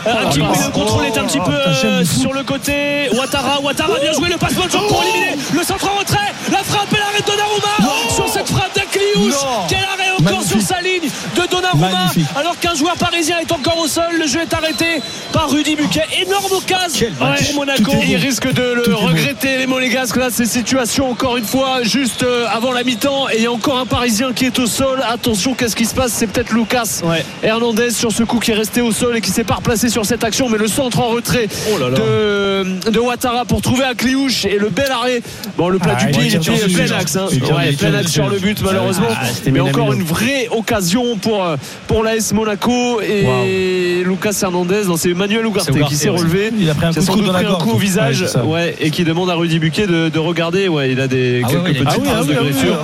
Euh, 0.08 0.26
Hakimi, 0.26 0.46
Oh, 0.48 0.56
le 0.66 0.70
contrôle 0.72 1.04
est 1.06 1.18
un 1.18 1.24
petit 1.24 1.38
oh, 1.40 1.44
peu 1.46 1.52
euh, 1.54 2.04
sur 2.04 2.32
le 2.32 2.42
côté. 2.42 3.08
Ouattara, 3.12 3.60
Ouattara, 3.60 3.98
bien 4.00 4.12
joué. 4.12 4.28
Le 4.28 4.36
passeport 4.36 4.66
pour 4.68 5.02
éliminer. 5.02 5.36
Le 5.54 5.62
centre 5.62 5.88
en 5.90 5.98
retrait. 5.98 6.32
La 6.50 6.58
frappe 6.58 6.92
et 6.92 6.98
l'arrêt 6.98 7.20
de 7.20 7.26
Donnarumma. 7.26 7.94
Sur 8.14 8.28
cette 8.28 8.48
frappe 8.48 8.74
d'Akliouche. 8.74 9.32
Non. 9.34 9.66
Quel 9.68 9.78
arrêt 9.78 10.10
encore 10.18 10.32
Magnifique. 10.32 10.60
sur 10.60 10.76
sa 10.76 10.80
ligne 10.80 11.02
de 11.36 11.50
Donnarumma. 11.50 11.88
Magnifique. 11.90 12.26
Alors 12.36 12.58
qu'un 12.58 12.74
joueur 12.74 12.94
parisien 12.96 13.38
est 13.38 13.52
encore 13.52 13.78
au 13.78 13.86
sol. 13.86 14.04
Le 14.18 14.26
jeu 14.26 14.40
est 14.40 14.54
arrêté 14.54 15.00
par 15.32 15.50
Rudy 15.50 15.76
Buquet. 15.76 16.04
Énorme 16.22 16.52
occasion 16.52 17.06
pour 17.18 17.54
Monaco. 17.56 17.92
Il 18.06 18.16
risque 18.16 18.50
de 18.52 18.82
le 18.86 18.94
regretter 18.94 19.58
les 19.58 19.66
Monégasques 19.66 20.16
là 20.16 20.28
ces 20.30 20.46
situations 20.46 21.10
encore 21.10 21.36
une 21.36 21.44
fois 21.44 21.82
juste 21.82 22.22
euh, 22.22 22.46
avant 22.50 22.72
la 22.72 22.82
mi-temps 22.84 23.28
et 23.28 23.36
il 23.38 23.42
y 23.42 23.46
a 23.46 23.52
encore 23.52 23.78
un 23.78 23.86
Parisien 23.86 24.32
qui 24.32 24.46
est 24.46 24.58
au 24.58 24.66
sol 24.66 25.02
attention 25.08 25.54
qu'est-ce 25.54 25.76
qui 25.76 25.84
se 25.86 25.94
passe? 25.94 26.12
C'est 26.12 26.26
peut-être 26.26 26.52
Lucas 26.52 27.00
Ouais. 27.04 27.24
Hernandez 27.42 27.90
sur 27.90 28.10
ce 28.12 28.22
coup 28.22 28.38
qui 28.38 28.50
est 28.50 28.54
resté 28.54 28.80
au 28.80 28.92
sol 28.92 29.16
et 29.16 29.20
qui 29.20 29.30
s'est 29.30 29.44
pas 29.44 29.54
replacé 29.56 29.88
sur 29.88 29.97
cette 30.04 30.24
action 30.24 30.48
mais 30.48 30.58
le 30.58 30.68
centre 30.68 31.00
en 31.00 31.08
retrait 31.08 31.48
Oh 31.74 31.78
là 31.78 31.88
là. 31.90 31.96
de, 31.98 32.90
de 32.90 32.98
Ouattara 32.98 33.44
pour 33.44 33.60
trouver 33.62 33.84
Akliouche 33.84 34.44
et 34.44 34.58
le 34.58 34.68
bel 34.68 34.90
arrêt. 34.90 35.22
Bon 35.56 35.68
le 35.68 35.78
plat 35.78 35.96
Ah, 35.98 36.04
du 36.04 36.10
pied 36.12 36.26
il 36.28 36.34
était 36.34 36.74
plein 36.86 36.96
axe 36.96 37.16
hein. 37.16 37.26
Ouais, 37.30 37.72
plein 37.72 37.94
axe 37.94 38.12
sur 38.12 38.28
le 38.28 38.38
but 38.38 38.60
malheureusement. 38.62 39.06
Ah, 39.10 39.26
mais 39.50 39.60
encore 39.60 39.92
une 39.92 40.02
vraie 40.02 40.48
occasion 40.50 41.16
pour 41.16 41.44
euh, 41.44 41.56
pour 41.86 42.02
l'AS 42.04 42.32
Monaco 42.32 43.00
et 43.00 44.02
Lucas 44.04 44.38
Hernandez. 44.42 44.82
C'est 44.96 45.10
Emmanuel 45.10 45.46
Ugarte 45.46 45.68
Ugarte, 45.70 45.88
qui 45.88 45.96
s'est 45.96 46.08
relevé. 46.08 46.50
Il 46.58 46.68
a 46.70 46.74
pris 46.74 46.86
un 46.86 46.92
coup 46.92 47.20
dans 47.20 47.32
la 47.32 47.38
pris 47.40 47.46
un 47.46 47.54
coup 47.54 47.70
au 47.72 47.78
visage 47.78 48.24
Ouais, 48.44 48.74
et 48.80 48.90
qui 48.90 49.04
demande 49.04 49.30
à 49.30 49.34
Rudy 49.34 49.58
Buquet 49.58 49.86
de, 49.86 50.08
de 50.08 50.18
regarder. 50.18 50.68
Ouais, 50.68 50.90
il 50.92 51.00
a 51.00 51.08
des 51.08 51.42
Ah 51.44 51.48
quelques 51.48 51.64
petites 51.64 51.84
petite 51.84 52.04
traces 52.04 52.26
de 52.26 52.34
griffures 52.34 52.78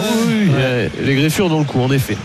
les 1.05 1.15
griffures 1.15 1.49
dans 1.49 1.59
le 1.59 1.65
cou 1.65 1.81
en 1.81 1.91
effet 1.93 2.17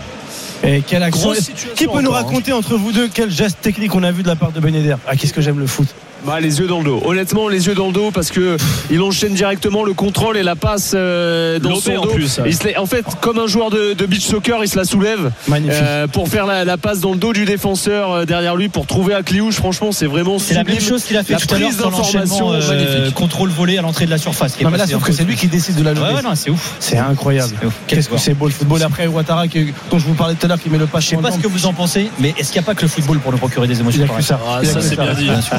Et 0.64 0.82
quelle 0.82 1.04
action. 1.04 1.34
Qui 1.76 1.88
peut 1.88 2.02
nous 2.02 2.12
hein. 2.12 2.16
raconter 2.16 2.52
entre 2.52 2.76
vous 2.76 2.92
deux 2.92 3.08
quel 3.08 3.30
geste 3.30 3.62
technique 3.62 3.96
on 3.96 4.04
a 4.04 4.12
vu 4.12 4.24
de 4.24 4.28
la 4.28 4.36
part 4.36 4.52
de 4.52 4.60
Ben 4.60 4.74
Yedder 4.74 4.96
Ah, 5.08 5.16
qu'est-ce 5.16 5.34
que 5.34 5.42
j'aime 5.42 5.60
le 5.60 5.68
foot. 5.68 5.88
Bah, 6.26 6.40
les 6.40 6.60
yeux 6.60 6.68
dans 6.68 6.80
le 6.80 6.86
dos. 6.86 7.02
Honnêtement, 7.06 7.48
les 7.48 7.68
yeux 7.68 7.76
dans 7.76 7.88
le 7.88 7.94
dos 7.94 8.12
parce 8.12 8.30
que 8.30 8.58
il 8.92 9.02
enchaîne 9.02 9.34
directement 9.34 9.84
le 9.84 9.94
contrôle 9.94 10.38
et 10.38 10.44
la 10.44 10.56
passe 10.56 10.92
euh, 10.94 11.60
dans 11.60 11.76
son 11.76 11.92
en 11.96 12.02
dos. 12.04 12.10
plus, 12.10 12.38
ouais. 12.40 12.44
Il 12.48 12.56
se 12.56 12.68
la- 12.68 12.82
en 12.82 12.86
fait, 12.86 13.06
comme 13.22 13.40
un 13.40 13.48
joueur 13.48 13.70
de, 13.70 13.94
de 13.94 14.06
beach 14.06 14.26
soccer, 14.26 14.60
il 14.64 14.68
se 14.68 14.78
la 14.78 14.84
soulève 14.86 15.32
euh, 15.52 16.08
pour 16.08 16.28
faire 16.28 16.46
la, 16.46 16.66
la 16.66 16.78
passe 16.78 17.00
dans 17.00 17.12
le 17.12 17.18
dos 17.18 17.32
du 17.34 17.46
défenseur 17.46 18.12
euh, 18.12 18.26
derrière 18.26 18.56
lui 18.56 18.68
pour 18.70 18.86
trouver 18.86 19.14
Akliouche. 19.14 19.56
Franchement, 19.56 19.92
c'est 19.92 20.08
vraiment 20.08 20.40
C'est 20.40 20.54
la 20.56 20.64
même 20.64 20.80
chose 20.80 21.04
qu'il 21.04 21.16
a 21.18 21.24
fait 21.24 21.34
La 21.34 21.40
tout 21.40 21.54
à 21.56 21.58
l'heure 21.60 21.72
sur 21.72 21.90
l'enchaînement 21.90 22.52
euh, 22.54 23.12
contrôle 23.12 23.50
volé 23.50 23.78
à 23.78 23.82
l'entrée 23.82 24.06
de 24.06 24.12
la 24.12 24.18
surface. 24.18 24.60
Non, 24.62 24.70
mais 24.72 24.78
là, 24.78 24.88
sauf 24.88 25.04
que 25.04 25.12
c'est 25.14 25.24
lui 25.24 25.36
qui 25.36 25.48
décide 25.48 25.76
de 25.76 25.84
la 25.84 25.92
Ouais, 25.94 26.00
lever. 26.00 26.16
ouais, 26.16 26.22
non, 26.22 26.36
c'est 26.36 26.50
ouf. 26.50 26.76
C'est 26.80 26.98
incroyable. 26.98 27.54
Qu'est-ce 27.88 28.10
que 28.10 28.18
c'est 28.18 28.34
beau 28.34 28.46
le 28.48 28.52
football. 28.52 28.84
Après, 28.84 29.08
Ouattara, 29.08 29.48
qui- 29.48 29.74
dont 29.90 29.98
je 30.00 30.06
vous 30.06 30.14
parlais 30.16 30.36
tout 30.36 30.46
à 30.46 30.50
l'heure, 30.50 30.60
qui 30.62 30.70
met 30.70 30.78
le 30.78 30.86
pas 30.86 31.00
Je 31.00 31.08
sais 31.08 31.18
pas 31.18 31.32
ce 31.32 31.40
que 31.40 31.48
vous 31.48 31.66
en 31.66 31.74
pensez, 31.74 32.10
mais 32.20 32.34
est-ce 32.38 32.52
qu'il 32.52 32.60
n'y 32.62 32.66
a 32.66 32.68
pas 32.68 32.76
que 32.76 32.82
le 32.82 32.88
football 32.90 33.20
pour 33.20 33.32
nous 33.32 33.38
procurer 33.38 33.68
des 33.68 33.76
Il 33.76 33.82
émotions 33.82 34.00
n'y 34.00 34.04
a 34.04 34.08
que 34.08 34.12
pareilles 34.12 34.26
ça. 34.26 34.40
Ah, 34.46 34.60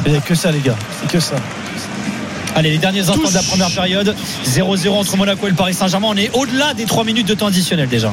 Il 0.07 0.13
n'y 0.13 0.19
a 0.19 0.21
que 0.21 0.35
ça, 0.35 0.50
les 0.51 0.61
gars. 0.61 0.77
C'est 1.01 1.11
que 1.11 1.21
ça. 1.21 1.37
Allez, 2.55 2.71
les 2.71 2.79
derniers 2.79 3.01
instants 3.01 3.29
de 3.29 3.35
la 3.35 3.43
première 3.43 3.71
période. 3.71 4.15
0-0 4.45 4.89
entre 4.91 5.17
Monaco 5.17 5.47
et 5.47 5.51
le 5.51 5.57
Paris 5.57 5.75
Saint-Germain. 5.75 6.09
On 6.11 6.17
est 6.17 6.31
au-delà 6.35 6.75
des 6.75 6.85
3 6.85 7.05
minutes 7.05 7.27
de 7.27 7.35
temps 7.35 7.47
additionnel 7.47 7.89
déjà. 7.89 8.13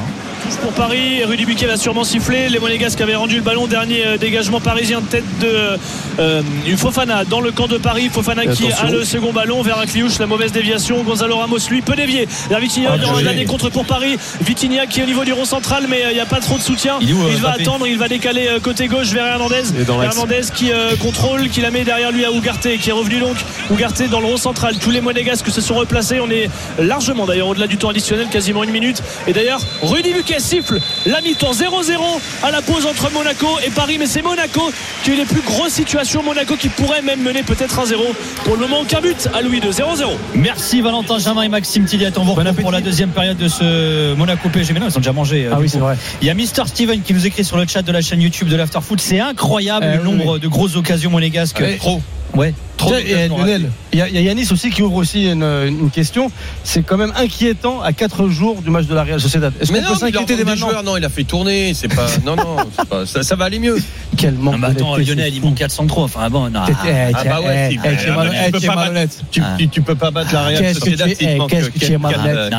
pour 0.62 0.72
Paris. 0.72 1.24
Rudy 1.24 1.44
Buquet 1.44 1.66
va 1.66 1.76
sûrement 1.76 2.04
siffler. 2.04 2.48
Les 2.48 2.58
Monégasques 2.58 3.00
avaient 3.00 3.14
rendu 3.14 3.36
le 3.36 3.42
ballon. 3.42 3.66
Dernier 3.66 4.06
euh, 4.06 4.16
dégagement 4.16 4.60
parisien 4.60 5.00
de 5.00 5.06
tête 5.06 5.24
de 5.40 5.78
euh, 6.18 6.42
Fofana 6.76 7.24
dans 7.24 7.40
le 7.40 7.52
camp 7.52 7.66
de 7.66 7.78
Paris. 7.78 8.08
Fofana 8.12 8.46
qui 8.46 8.66
attention. 8.66 8.86
a 8.86 8.90
le 8.90 9.04
second 9.04 9.32
ballon 9.32 9.62
vers 9.62 9.78
Akliouche. 9.78 10.18
La 10.18 10.26
mauvaise 10.26 10.52
déviation. 10.52 11.02
Gonzalo 11.02 11.36
Ramos 11.36 11.58
lui 11.70 11.82
peut 11.82 11.96
dévier. 11.96 12.28
Vers 12.48 12.60
Vitinha. 12.60 12.96
il 12.96 13.02
y 13.02 13.04
aura 13.04 13.18
un 13.18 13.22
dernier 13.22 13.44
contre 13.44 13.70
pour 13.70 13.84
Paris. 13.84 14.16
Vitinha 14.40 14.86
qui 14.86 15.00
est 15.00 15.02
au 15.02 15.06
niveau 15.06 15.24
du 15.24 15.32
rond 15.32 15.44
central, 15.44 15.84
mais 15.88 16.04
euh, 16.04 16.10
il 16.10 16.14
n'y 16.14 16.20
a 16.20 16.26
pas 16.26 16.40
trop 16.40 16.56
de 16.56 16.62
soutien. 16.62 16.98
Il 17.00 17.12
euh, 17.12 17.36
va 17.40 17.50
attendre. 17.50 17.86
Il 17.86 17.98
va 17.98 18.08
décaler 18.08 18.48
euh, 18.48 18.60
côté 18.60 18.86
gauche 18.88 19.08
vers 19.08 19.26
Hernandez. 19.26 19.62
Hernandez 20.02 20.42
qui 20.54 20.72
euh, 20.72 20.96
contrôle, 20.96 21.48
qui 21.48 21.60
la 21.60 21.70
met 21.70 21.84
derrière 21.84 22.12
lui 22.12 22.24
à 22.24 22.32
Ougarté, 22.32 22.78
qui 22.78 22.90
est 22.90 22.92
revenu 22.92 23.18
donc. 23.18 23.36
Ougarté 23.70 24.08
dans 24.08 24.20
le 24.20 24.26
rond 24.28 24.36
central. 24.36 24.76
Tous 24.78 24.90
les 24.90 25.00
Monégasques 25.00 25.48
se 25.50 25.60
sont 25.60 25.74
replacés. 25.74 26.20
On 26.20 26.30
est 26.30 26.48
largement 26.78 27.26
d'ailleurs 27.26 27.48
au-delà 27.48 27.66
du 27.66 27.76
temps 27.76 27.88
additionnel, 27.90 28.26
quasiment 28.30 28.62
une 28.64 28.70
minute. 28.70 29.02
Et 29.26 29.32
d'ailleurs, 29.32 29.60
Rudy 29.82 30.12
Buquet 30.12 30.38
siffle 30.40 30.78
la 31.06 31.20
mi-temps 31.20 31.52
0-0 31.52 31.92
à 32.42 32.50
la 32.50 32.62
pause 32.62 32.86
entre 32.86 33.10
Monaco 33.12 33.46
et 33.66 33.70
Paris. 33.70 33.96
Mais 33.98 34.06
c'est 34.06 34.22
Monaco 34.22 34.70
qui 35.02 35.10
a 35.10 35.14
eu 35.14 35.16
les 35.16 35.24
plus 35.24 35.40
grosses 35.42 35.72
situations. 35.72 36.22
Monaco 36.22 36.56
qui 36.56 36.68
pourrait 36.68 37.02
même 37.02 37.22
mener 37.22 37.42
peut-être 37.42 37.80
1-0. 37.84 37.94
Pour 38.44 38.54
le 38.54 38.60
moment, 38.60 38.80
aucun 38.80 39.00
but 39.00 39.28
à 39.34 39.40
Louis 39.42 39.60
de 39.60 39.70
0-0. 39.72 39.82
Merci 40.34 40.80
Valentin 40.80 41.18
Jamin 41.18 41.42
et 41.42 41.48
Maxime 41.48 41.84
Tilliat. 41.84 42.10
On 42.16 42.24
vous 42.24 42.34
retrouve 42.34 42.54
pour 42.54 42.72
la 42.72 42.80
deuxième 42.80 43.10
période 43.10 43.36
de 43.36 43.48
ce 43.48 44.14
Monaco 44.14 44.48
PSG. 44.48 44.72
Mais 44.74 44.80
non, 44.80 44.88
ils 44.88 44.96
ont 44.96 45.00
déjà 45.00 45.12
mangé. 45.12 45.46
euh, 45.46 45.50
Ah 45.54 45.58
oui, 45.60 45.68
c'est 45.68 45.78
vrai. 45.78 45.96
Il 46.20 46.26
y 46.26 46.30
a 46.30 46.34
Mister 46.34 46.62
Steven 46.66 47.00
qui 47.02 47.14
nous 47.14 47.26
écrit 47.26 47.44
sur 47.44 47.56
le 47.56 47.66
chat 47.66 47.82
de 47.82 47.92
la 47.92 48.00
chaîne 48.00 48.20
YouTube 48.20 48.48
de 48.48 48.56
l'Afterfoot. 48.56 49.00
C'est 49.00 49.20
incroyable 49.20 49.86
Eh 49.88 49.96
le 49.96 50.02
oui, 50.08 50.16
nombre 50.16 50.38
de 50.38 50.48
grosses 50.48 50.76
occasions 50.76 51.10
monégasques. 51.10 51.62
Trop. 51.78 52.02
Ouais. 52.34 52.54
Tiens, 52.76 52.98
et 52.98 53.26
Lionel, 53.26 53.70
il 53.92 53.98
y, 53.98 54.02
a- 54.02 54.08
Yanis 54.08 54.52
aussi 54.52 54.70
qui 54.70 54.82
ouvre 54.82 54.94
aussi 54.96 55.28
une, 55.28 55.42
une 55.42 55.90
question. 55.90 56.30
C'est 56.62 56.82
quand 56.82 56.96
même 56.96 57.12
inquiétant 57.16 57.80
à 57.82 57.92
4 57.92 58.28
jours 58.28 58.62
du 58.62 58.70
match 58.70 58.86
de 58.86 58.94
la 58.94 59.02
Real 59.02 59.20
Sociedad. 59.20 59.52
Est-ce 59.60 59.72
qu'on 59.72 59.80
peut 59.80 59.94
s'inquiéter 59.98 60.36
des 60.36 60.44
maintenant 60.44 60.68
joueurs. 60.70 60.82
Non, 60.84 60.96
il 60.96 61.04
a 61.04 61.08
fait 61.08 61.24
tourner. 61.24 61.74
C'est 61.74 61.88
pas. 61.88 62.06
Non, 62.24 62.36
non, 62.36 62.56
pas- 62.88 63.04
ça, 63.04 63.24
ça 63.24 63.34
va 63.34 63.46
aller 63.46 63.58
mieux. 63.58 63.76
Quel 64.16 64.34
manque 64.34 64.54
Non, 64.54 64.58
mais 64.60 64.66
attends, 64.68 64.96
Lionel, 64.96 65.34
il 65.34 65.40
manque 65.42 65.56
400 65.56 65.86
trop. 65.88 66.04
Enfin, 66.04 66.30
bon, 66.30 66.48
non. 66.50 66.60
Ah 66.64 67.24
bah 67.24 67.40
ouais, 67.40 67.70
tu 67.70 67.80
ah, 67.82 68.50
peux 68.52 68.60
pas 68.60 68.74
malhonnête. 68.76 69.18
Tu, 69.32 69.40
Ah. 69.44 69.56
tu, 69.58 69.68
tu 69.68 69.82
peux 69.82 69.94
pas 69.96 70.10
battre 70.12 70.32
la 70.32 70.42
Real 70.44 70.74
Sociedad 70.74 71.08
qu'est-ce 71.08 71.70
que 71.70 71.78
tu 71.78 71.92
es 71.92 71.98
malhonnête. 71.98 72.52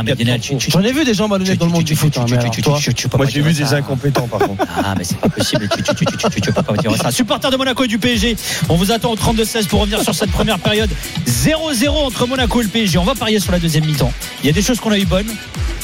J'en 0.68 0.82
ai 0.82 0.92
vu 0.92 1.06
des 1.06 1.14
gens 1.14 1.30
malhonnêtes 1.30 1.60
dans 1.60 1.66
le 1.68 1.72
monde 1.72 1.84
du 1.86 1.96
foot. 1.96 2.18
hein, 2.18 2.26
Moi, 3.18 3.26
j'ai 3.30 3.42
vu 3.42 3.54
des 3.54 3.74
incompétents, 3.74 4.28
par 4.28 4.40
contre. 4.40 4.66
Ah, 4.84 4.96
mais 4.98 5.06
c'est 5.06 5.18
pas 5.18 5.30
possible. 5.30 5.70
Tu, 5.70 6.52
peux 6.52 6.64
pas 6.64 6.74
dire 6.74 6.92
ça. 7.02 7.12
Supporter 7.12 7.50
de 7.52 7.56
Monaco 7.58 7.84
et 7.86 7.88
du 7.88 8.00
PSG. 8.00 8.36
On 8.68 8.76
vous 8.76 8.92
attend 8.92 9.12
au 9.12 9.16
32-16 9.62 9.68
pour 9.68 9.82
revenir 9.82 10.02
sur 10.02 10.16
cette 10.16 10.32
première 10.32 10.60
période. 10.60 10.90
0-0 11.28 11.90
entre 11.90 12.28
Monaco 12.28 12.60
et 12.62 12.64
le 12.64 12.70
PSG. 12.70 12.98
On 12.98 13.04
va 13.04 13.16
parier 13.16 13.40
sur 13.40 13.52
la 13.52 13.60
deuxième 13.60 13.86
mi-temps. 13.86 14.12
Il 14.44 14.48
y 14.48 14.50
a 14.50 14.54
des 14.54 14.62
choses 14.62 14.80
qu'on 14.80 14.92
a 14.92 14.98
eu 14.98 15.06
bonnes. 15.06 15.34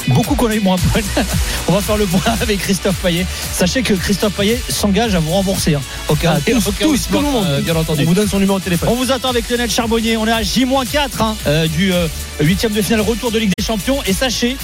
Beaucoup 0.08 0.36
qu'on 0.36 0.48
a 0.48 0.54
eu 0.54 0.60
moins 0.60 0.76
bonnes. 0.94 1.02
On 1.68 1.72
va 1.72 1.80
faire 1.80 1.96
le 1.96 2.06
point 2.06 2.20
avec 2.40 2.60
Christophe 2.60 2.94
Payet. 3.02 3.26
Sachez 3.52 3.82
que 3.82 3.92
Christophe 3.94 4.34
Payet 4.34 4.60
s'engage 4.68 5.16
à 5.16 5.18
vous 5.18 5.32
rembourser. 5.32 5.74
hein. 5.74 5.80
Au 6.08 6.14
cas, 6.14 6.34
Ah, 6.36 6.40
tous, 6.80 7.08
tout 7.08 7.18
le 7.20 7.22
monde. 7.22 7.44
euh, 7.44 7.60
bien 7.60 7.74
On 7.74 7.80
entendu. 7.80 8.04
vous 8.04 8.14
donne 8.14 8.28
son 8.28 8.38
numéro 8.38 8.60
de 8.60 8.64
téléphone. 8.64 8.88
On 8.92 8.94
vous 8.94 9.10
attend 9.10 9.30
avec 9.30 9.50
Lionel 9.50 9.68
Charbonnier. 9.68 10.16
On 10.16 10.24
est 10.28 10.30
à 10.32 10.42
J-4 10.44 11.08
hein, 11.18 11.36
euh, 11.48 11.66
du 11.66 11.92
euh, 11.92 12.06
huitième 12.40 12.72
de 12.72 12.82
finale 12.82 13.00
retour 13.00 13.32
de 13.32 13.38
Ligue 13.40 13.50
des 13.58 13.64
Champions. 13.64 13.98
Et 14.06 14.12
sachez 14.12 14.56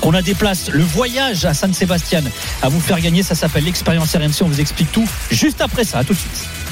qu'on 0.00 0.14
a 0.14 0.22
des 0.22 0.34
places, 0.34 0.68
le 0.70 0.84
voyage 0.84 1.44
à 1.44 1.52
San 1.52 1.74
Sebastian 1.74 2.22
à 2.62 2.68
vous 2.68 2.80
faire 2.80 3.00
gagner. 3.00 3.24
Ça 3.24 3.34
s'appelle 3.34 3.64
l'expérience 3.64 4.14
RMC. 4.14 4.42
On 4.42 4.46
vous 4.48 4.60
explique 4.60 4.92
tout 4.92 5.08
juste 5.32 5.60
après 5.60 5.82
ça. 5.82 5.98
À 5.98 6.04
tout 6.04 6.12
de 6.14 6.18
suite. 6.18 6.46